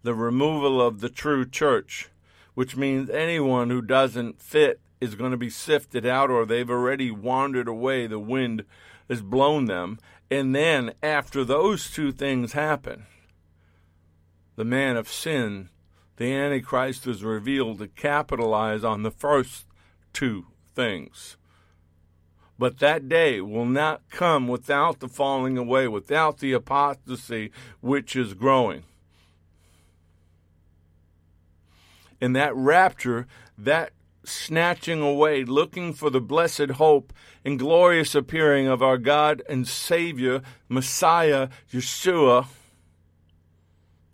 the 0.02 0.14
removal 0.14 0.80
of 0.80 1.00
the 1.00 1.08
true 1.08 1.48
church, 1.48 2.10
which 2.52 2.76
means 2.76 3.08
anyone 3.08 3.70
who 3.70 3.80
doesn't 3.80 4.40
fit 4.40 4.78
is 5.00 5.14
going 5.14 5.30
to 5.30 5.36
be 5.36 5.50
sifted 5.50 6.06
out 6.06 6.30
or 6.30 6.44
they've 6.44 6.70
already 6.70 7.10
wandered 7.10 7.68
away. 7.68 8.06
The 8.06 8.18
wind 8.18 8.64
has 9.08 9.22
blown 9.22 9.66
them. 9.66 9.98
And 10.30 10.54
then, 10.54 10.94
after 11.02 11.44
those 11.44 11.90
two 11.90 12.10
things 12.10 12.52
happen, 12.52 13.06
the 14.56 14.64
man 14.64 14.96
of 14.96 15.08
sin, 15.08 15.68
the 16.16 16.32
Antichrist, 16.32 17.06
is 17.06 17.22
revealed 17.22 17.78
to 17.78 17.88
capitalize 17.88 18.84
on 18.84 19.02
the 19.02 19.10
first 19.10 19.66
two 20.12 20.46
things. 20.74 21.36
But 22.58 22.78
that 22.78 23.08
day 23.08 23.40
will 23.40 23.66
not 23.66 24.02
come 24.10 24.48
without 24.48 25.00
the 25.00 25.08
falling 25.08 25.58
away, 25.58 25.88
without 25.88 26.38
the 26.38 26.52
apostasy 26.52 27.50
which 27.80 28.14
is 28.14 28.32
growing. 28.32 28.84
In 32.20 32.32
that 32.34 32.54
rapture, 32.54 33.26
that 33.58 33.92
snatching 34.24 35.00
away, 35.00 35.44
looking 35.44 35.92
for 35.92 36.10
the 36.10 36.20
blessed 36.20 36.70
hope 36.72 37.12
and 37.44 37.58
glorious 37.58 38.14
appearing 38.14 38.66
of 38.66 38.82
our 38.82 38.98
God 38.98 39.42
and 39.48 39.66
Savior, 39.66 40.42
Messiah, 40.68 41.48
Yeshua. 41.72 42.46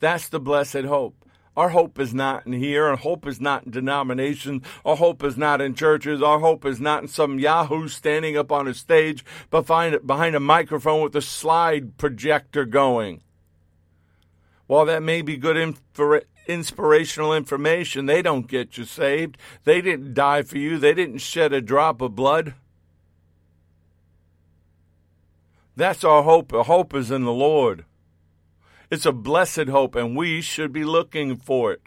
That's 0.00 0.28
the 0.28 0.40
blessed 0.40 0.84
hope. 0.84 1.20
Our 1.56 1.70
hope 1.70 1.98
is 1.98 2.14
not 2.14 2.46
in 2.46 2.52
here. 2.52 2.86
Our 2.86 2.96
hope 2.96 3.26
is 3.26 3.40
not 3.40 3.64
in 3.64 3.72
denominations. 3.72 4.64
Our 4.84 4.96
hope 4.96 5.22
is 5.22 5.36
not 5.36 5.60
in 5.60 5.74
churches. 5.74 6.22
Our 6.22 6.38
hope 6.38 6.64
is 6.64 6.80
not 6.80 7.02
in 7.02 7.08
some 7.08 7.38
Yahoo 7.38 7.88
standing 7.88 8.36
up 8.36 8.52
on 8.52 8.68
a 8.68 8.74
stage 8.74 9.24
behind, 9.50 10.06
behind 10.06 10.36
a 10.36 10.40
microphone 10.40 11.02
with 11.02 11.14
a 11.16 11.20
slide 11.20 11.98
projector 11.98 12.64
going. 12.64 13.22
While 14.68 14.86
that 14.86 15.02
may 15.02 15.20
be 15.20 15.36
good 15.36 15.56
info, 15.56 16.20
inspirational 16.52 17.34
information. 17.34 18.06
They 18.06 18.22
don't 18.22 18.48
get 18.48 18.76
you 18.76 18.84
saved. 18.84 19.36
They 19.64 19.80
didn't 19.80 20.14
die 20.14 20.42
for 20.42 20.58
you. 20.58 20.78
They 20.78 20.94
didn't 20.94 21.18
shed 21.18 21.52
a 21.52 21.60
drop 21.60 22.00
of 22.00 22.14
blood. 22.16 22.54
That's 25.76 26.04
our 26.04 26.22
hope. 26.22 26.52
Our 26.52 26.64
hope 26.64 26.94
is 26.94 27.10
in 27.10 27.24
the 27.24 27.32
Lord. 27.32 27.84
It's 28.90 29.06
a 29.06 29.12
blessed 29.12 29.68
hope, 29.68 29.94
and 29.94 30.16
we 30.16 30.40
should 30.40 30.72
be 30.72 30.84
looking 30.84 31.36
for 31.36 31.72
it. 31.72 31.82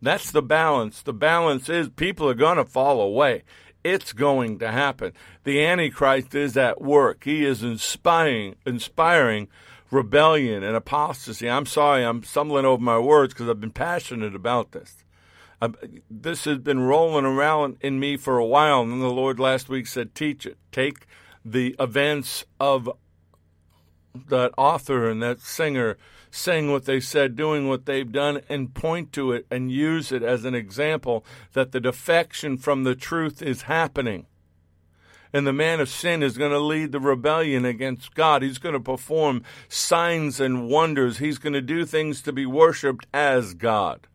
That's 0.00 0.30
the 0.30 0.42
balance. 0.42 1.02
The 1.02 1.12
balance 1.12 1.68
is 1.68 1.88
people 1.90 2.28
are 2.28 2.34
going 2.34 2.56
to 2.56 2.64
fall 2.64 3.00
away. 3.00 3.44
It's 3.84 4.12
going 4.12 4.58
to 4.60 4.72
happen. 4.72 5.12
The 5.44 5.64
Antichrist 5.64 6.34
is 6.34 6.56
at 6.56 6.80
work. 6.80 7.24
He 7.24 7.44
is 7.44 7.62
inspiring, 7.62 8.56
inspiring 8.64 9.48
rebellion 9.92 10.64
and 10.64 10.74
apostasy. 10.74 11.48
I'm 11.48 11.66
sorry, 11.66 12.02
I'm 12.02 12.24
stumbling 12.24 12.64
over 12.64 12.82
my 12.82 12.98
words 12.98 13.34
because 13.34 13.48
I've 13.48 13.60
been 13.60 13.70
passionate 13.70 14.34
about 14.34 14.72
this. 14.72 15.04
I, 15.60 15.68
this 16.10 16.46
has 16.46 16.58
been 16.58 16.80
rolling 16.80 17.26
around 17.26 17.76
in 17.80 18.00
me 18.00 18.16
for 18.16 18.38
a 18.38 18.46
while, 18.46 18.80
and 18.80 18.90
then 18.90 19.00
the 19.00 19.10
Lord 19.10 19.38
last 19.38 19.68
week 19.68 19.86
said, 19.86 20.14
Teach 20.14 20.46
it. 20.46 20.58
Take 20.72 21.06
the 21.44 21.76
events 21.78 22.44
of 22.58 22.90
that 24.28 24.52
author 24.58 25.08
and 25.08 25.22
that 25.22 25.40
singer 25.40 25.96
saying 26.30 26.72
what 26.72 26.86
they 26.86 26.98
said, 26.98 27.36
doing 27.36 27.68
what 27.68 27.84
they've 27.84 28.10
done, 28.10 28.40
and 28.48 28.74
point 28.74 29.12
to 29.12 29.32
it 29.32 29.46
and 29.50 29.70
use 29.70 30.10
it 30.10 30.22
as 30.22 30.46
an 30.46 30.54
example 30.54 31.24
that 31.52 31.72
the 31.72 31.80
defection 31.80 32.56
from 32.56 32.84
the 32.84 32.94
truth 32.94 33.42
is 33.42 33.62
happening 33.62 34.26
and 35.32 35.46
the 35.46 35.52
man 35.52 35.80
of 35.80 35.88
sin 35.88 36.22
is 36.22 36.36
going 36.36 36.50
to 36.50 36.58
lead 36.58 36.92
the 36.92 37.00
rebellion 37.00 37.64
against 37.64 38.14
God. 38.14 38.42
He's 38.42 38.58
going 38.58 38.74
to 38.74 38.80
perform 38.80 39.42
signs 39.68 40.40
and 40.40 40.68
wonders. 40.68 41.18
He's 41.18 41.38
going 41.38 41.54
to 41.54 41.62
do 41.62 41.84
things 41.84 42.20
to 42.22 42.32
be 42.32 42.46
worshiped 42.46 43.06
as 43.14 43.54
God. 43.54 44.06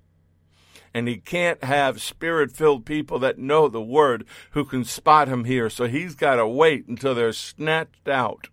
And 0.93 1.07
he 1.07 1.17
can't 1.17 1.63
have 1.63 2.01
spirit 2.01 2.51
filled 2.51 2.85
people 2.85 3.19
that 3.19 3.37
know 3.37 3.67
the 3.67 3.81
word 3.81 4.25
who 4.51 4.65
can 4.65 4.83
spot 4.83 5.27
him 5.27 5.43
here. 5.43 5.69
So 5.69 5.87
he's 5.87 6.15
got 6.15 6.35
to 6.35 6.47
wait 6.47 6.87
until 6.87 7.13
they're 7.13 7.33
snatched 7.33 8.07
out. 8.07 8.47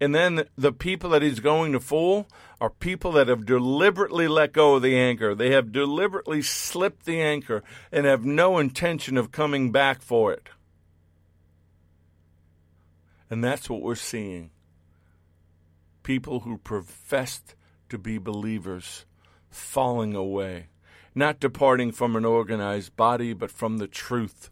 And 0.00 0.14
then 0.14 0.44
the 0.56 0.72
people 0.72 1.10
that 1.10 1.22
he's 1.22 1.40
going 1.40 1.72
to 1.72 1.80
fool 1.80 2.26
are 2.60 2.70
people 2.70 3.12
that 3.12 3.28
have 3.28 3.46
deliberately 3.46 4.26
let 4.26 4.52
go 4.52 4.74
of 4.74 4.82
the 4.82 4.96
anchor. 4.96 5.34
They 5.34 5.52
have 5.52 5.70
deliberately 5.70 6.42
slipped 6.42 7.04
the 7.04 7.20
anchor 7.20 7.62
and 7.90 8.06
have 8.06 8.24
no 8.24 8.58
intention 8.58 9.16
of 9.16 9.32
coming 9.32 9.70
back 9.70 10.02
for 10.02 10.32
it. 10.32 10.48
And 13.32 13.42
that's 13.42 13.70
what 13.70 13.80
we're 13.80 13.94
seeing. 13.94 14.50
People 16.02 16.40
who 16.40 16.58
professed 16.58 17.54
to 17.88 17.96
be 17.96 18.18
believers 18.18 19.06
falling 19.48 20.14
away, 20.14 20.66
not 21.14 21.40
departing 21.40 21.92
from 21.92 22.14
an 22.14 22.26
organized 22.26 22.94
body, 22.94 23.32
but 23.32 23.50
from 23.50 23.78
the 23.78 23.86
truth, 23.86 24.50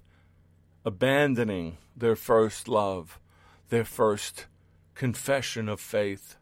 abandoning 0.82 1.76
their 1.94 2.16
first 2.16 2.68
love, 2.68 3.20
their 3.68 3.84
first 3.84 4.46
confession 4.94 5.68
of 5.68 5.78
faith. 5.78 6.36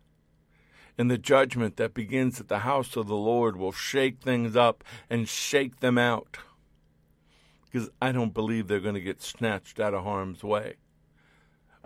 And 0.97 1.11
the 1.11 1.19
judgment 1.19 1.77
that 1.79 1.93
begins 1.93 2.39
at 2.39 2.47
the 2.47 2.61
house 2.61 2.95
of 2.95 3.09
the 3.09 3.17
Lord 3.17 3.57
will 3.57 3.73
shake 3.73 4.21
things 4.21 4.55
up 4.55 4.85
and 5.11 5.29
shake 5.29 5.81
them 5.81 5.99
out. 5.99 6.37
Because 7.65 7.91
I 8.01 8.13
don't 8.13 8.33
believe 8.33 8.69
they're 8.69 8.79
going 8.79 8.95
to 8.95 9.01
get 9.01 9.23
snatched 9.23 9.81
out 9.81 9.93
of 9.93 10.05
harm's 10.05 10.45
way. 10.45 10.77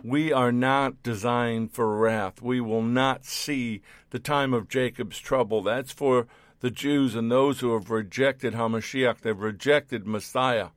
We 0.01 0.33
are 0.33 0.51
not 0.51 1.03
designed 1.03 1.71
for 1.71 1.97
wrath. 1.97 2.41
We 2.41 2.59
will 2.59 2.81
not 2.81 3.25
see 3.25 3.81
the 4.09 4.19
time 4.19 4.53
of 4.53 4.69
Jacob's 4.69 5.19
trouble. 5.19 5.61
That's 5.61 5.91
for 5.91 6.27
the 6.59 6.71
Jews 6.71 7.15
and 7.15 7.29
those 7.29 7.59
who 7.59 7.73
have 7.73 7.89
rejected 7.89 8.53
Hamashiach. 8.53 9.19
They've 9.19 9.37
rejected 9.37 10.07
Messiah. 10.07 10.69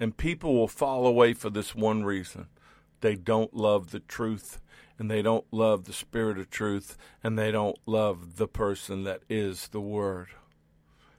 And 0.00 0.16
people 0.16 0.54
will 0.54 0.68
fall 0.68 1.06
away 1.06 1.32
for 1.32 1.50
this 1.50 1.74
one 1.74 2.04
reason. 2.04 2.46
They 3.00 3.16
don't 3.16 3.54
love 3.54 3.90
the 3.90 4.00
truth, 4.00 4.60
and 4.98 5.10
they 5.10 5.22
don't 5.22 5.46
love 5.52 5.84
the 5.84 5.92
spirit 5.92 6.38
of 6.38 6.50
truth, 6.50 6.96
and 7.22 7.38
they 7.38 7.50
don't 7.50 7.78
love 7.86 8.36
the 8.36 8.48
person 8.48 9.04
that 9.04 9.22
is 9.28 9.68
the 9.68 9.80
Word. 9.80 10.28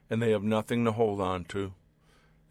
And 0.09 0.21
they 0.21 0.31
have 0.31 0.43
nothing 0.43 0.85
to 0.85 0.91
hold 0.91 1.21
on 1.21 1.45
to 1.45 1.73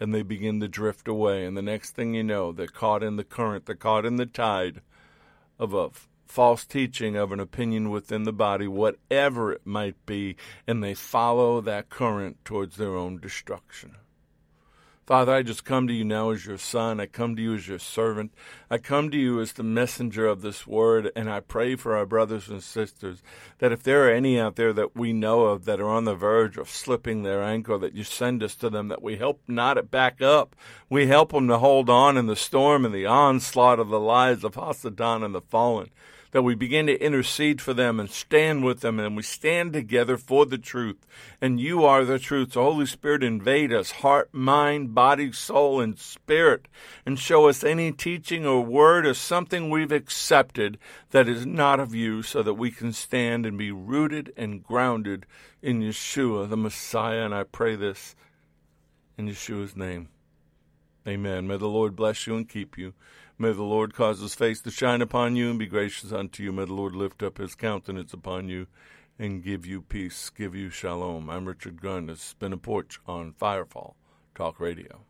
and 0.00 0.14
they 0.14 0.22
begin 0.22 0.60
to 0.60 0.68
drift 0.68 1.08
away. 1.08 1.44
And 1.44 1.56
the 1.56 1.62
next 1.62 1.92
thing 1.92 2.14
you 2.14 2.22
know, 2.22 2.52
they're 2.52 2.66
caught 2.66 3.02
in 3.02 3.16
the 3.16 3.24
current, 3.24 3.66
they're 3.66 3.74
caught 3.74 4.04
in 4.04 4.16
the 4.16 4.26
tide 4.26 4.80
of 5.58 5.74
a 5.74 5.90
false 6.26 6.64
teaching 6.64 7.16
of 7.16 7.32
an 7.32 7.40
opinion 7.40 7.90
within 7.90 8.24
the 8.24 8.32
body, 8.32 8.68
whatever 8.68 9.52
it 9.52 9.66
might 9.66 9.96
be, 10.06 10.36
and 10.66 10.82
they 10.82 10.94
follow 10.94 11.60
that 11.60 11.88
current 11.88 12.44
towards 12.44 12.76
their 12.76 12.94
own 12.94 13.18
destruction. 13.18 13.96
Father, 15.08 15.32
I 15.32 15.42
just 15.42 15.64
come 15.64 15.86
to 15.86 15.94
you 15.94 16.04
now 16.04 16.28
as 16.32 16.44
your 16.44 16.58
son. 16.58 17.00
I 17.00 17.06
come 17.06 17.34
to 17.34 17.40
you 17.40 17.54
as 17.54 17.66
your 17.66 17.78
servant. 17.78 18.34
I 18.68 18.76
come 18.76 19.10
to 19.10 19.16
you 19.16 19.40
as 19.40 19.54
the 19.54 19.62
messenger 19.62 20.26
of 20.26 20.42
this 20.42 20.66
word, 20.66 21.10
and 21.16 21.30
I 21.30 21.40
pray 21.40 21.76
for 21.76 21.96
our 21.96 22.04
brothers 22.04 22.50
and 22.50 22.62
sisters 22.62 23.22
that 23.56 23.72
if 23.72 23.82
there 23.82 24.06
are 24.06 24.12
any 24.12 24.38
out 24.38 24.56
there 24.56 24.74
that 24.74 24.94
we 24.94 25.14
know 25.14 25.46
of 25.46 25.64
that 25.64 25.80
are 25.80 25.88
on 25.88 26.04
the 26.04 26.14
verge 26.14 26.58
of 26.58 26.68
slipping 26.68 27.22
their 27.22 27.42
ankle, 27.42 27.78
that 27.78 27.94
you 27.94 28.04
send 28.04 28.42
us 28.42 28.54
to 28.56 28.68
them, 28.68 28.88
that 28.88 29.00
we 29.00 29.16
help 29.16 29.40
knot 29.48 29.78
it 29.78 29.90
back 29.90 30.20
up. 30.20 30.54
We 30.90 31.06
help 31.06 31.32
them 31.32 31.48
to 31.48 31.56
hold 31.56 31.88
on 31.88 32.18
in 32.18 32.26
the 32.26 32.36
storm 32.36 32.84
and 32.84 32.94
the 32.94 33.06
onslaught 33.06 33.80
of 33.80 33.88
the 33.88 33.98
lies 33.98 34.44
of 34.44 34.56
Hasatan 34.56 35.24
and 35.24 35.34
the 35.34 35.40
fallen 35.40 35.88
that 36.32 36.42
we 36.42 36.54
begin 36.54 36.86
to 36.86 37.00
intercede 37.00 37.60
for 37.60 37.72
them 37.72 37.98
and 37.98 38.10
stand 38.10 38.64
with 38.64 38.80
them 38.80 39.00
and 39.00 39.16
we 39.16 39.22
stand 39.22 39.72
together 39.72 40.16
for 40.16 40.44
the 40.46 40.58
truth. 40.58 41.06
And 41.40 41.60
you 41.60 41.84
are 41.84 42.04
the 42.04 42.18
truth. 42.18 42.52
So 42.52 42.62
Holy 42.62 42.86
Spirit 42.86 43.22
invade 43.22 43.72
us, 43.72 43.90
heart, 43.90 44.28
mind, 44.32 44.94
body, 44.94 45.32
soul, 45.32 45.80
and 45.80 45.98
spirit, 45.98 46.68
and 47.06 47.18
show 47.18 47.48
us 47.48 47.64
any 47.64 47.92
teaching 47.92 48.44
or 48.44 48.62
word 48.62 49.06
or 49.06 49.14
something 49.14 49.70
we've 49.70 49.92
accepted 49.92 50.78
that 51.10 51.28
is 51.28 51.46
not 51.46 51.80
of 51.80 51.94
you 51.94 52.22
so 52.22 52.42
that 52.42 52.54
we 52.54 52.70
can 52.70 52.92
stand 52.92 53.46
and 53.46 53.56
be 53.56 53.72
rooted 53.72 54.32
and 54.36 54.62
grounded 54.62 55.26
in 55.62 55.80
Yeshua, 55.80 56.48
the 56.48 56.56
Messiah. 56.56 57.24
And 57.24 57.34
I 57.34 57.44
pray 57.44 57.76
this 57.76 58.14
in 59.16 59.28
Yeshua's 59.28 59.76
name. 59.76 60.08
Amen. 61.06 61.46
May 61.46 61.56
the 61.56 61.68
Lord 61.68 61.96
bless 61.96 62.26
you 62.26 62.36
and 62.36 62.46
keep 62.46 62.76
you. 62.76 62.92
May 63.40 63.52
the 63.52 63.62
Lord 63.62 63.94
cause 63.94 64.20
his 64.20 64.34
face 64.34 64.60
to 64.62 64.70
shine 64.72 65.00
upon 65.00 65.36
you 65.36 65.50
and 65.50 65.60
be 65.60 65.66
gracious 65.66 66.12
unto 66.12 66.42
you. 66.42 66.50
May 66.50 66.64
the 66.64 66.74
Lord 66.74 66.96
lift 66.96 67.22
up 67.22 67.38
his 67.38 67.54
countenance 67.54 68.12
upon 68.12 68.48
you 68.48 68.66
and 69.16 69.44
give 69.44 69.64
you 69.64 69.80
peace, 69.80 70.28
give 70.28 70.56
you 70.56 70.70
shalom. 70.70 71.30
I'm 71.30 71.46
Richard 71.46 71.80
Gunn. 71.80 72.06
This 72.06 72.24
has 72.24 72.34
been 72.34 72.52
a 72.52 72.56
porch 72.56 72.98
on 73.06 73.34
Firefall 73.40 73.94
Talk 74.34 74.58
Radio. 74.58 75.04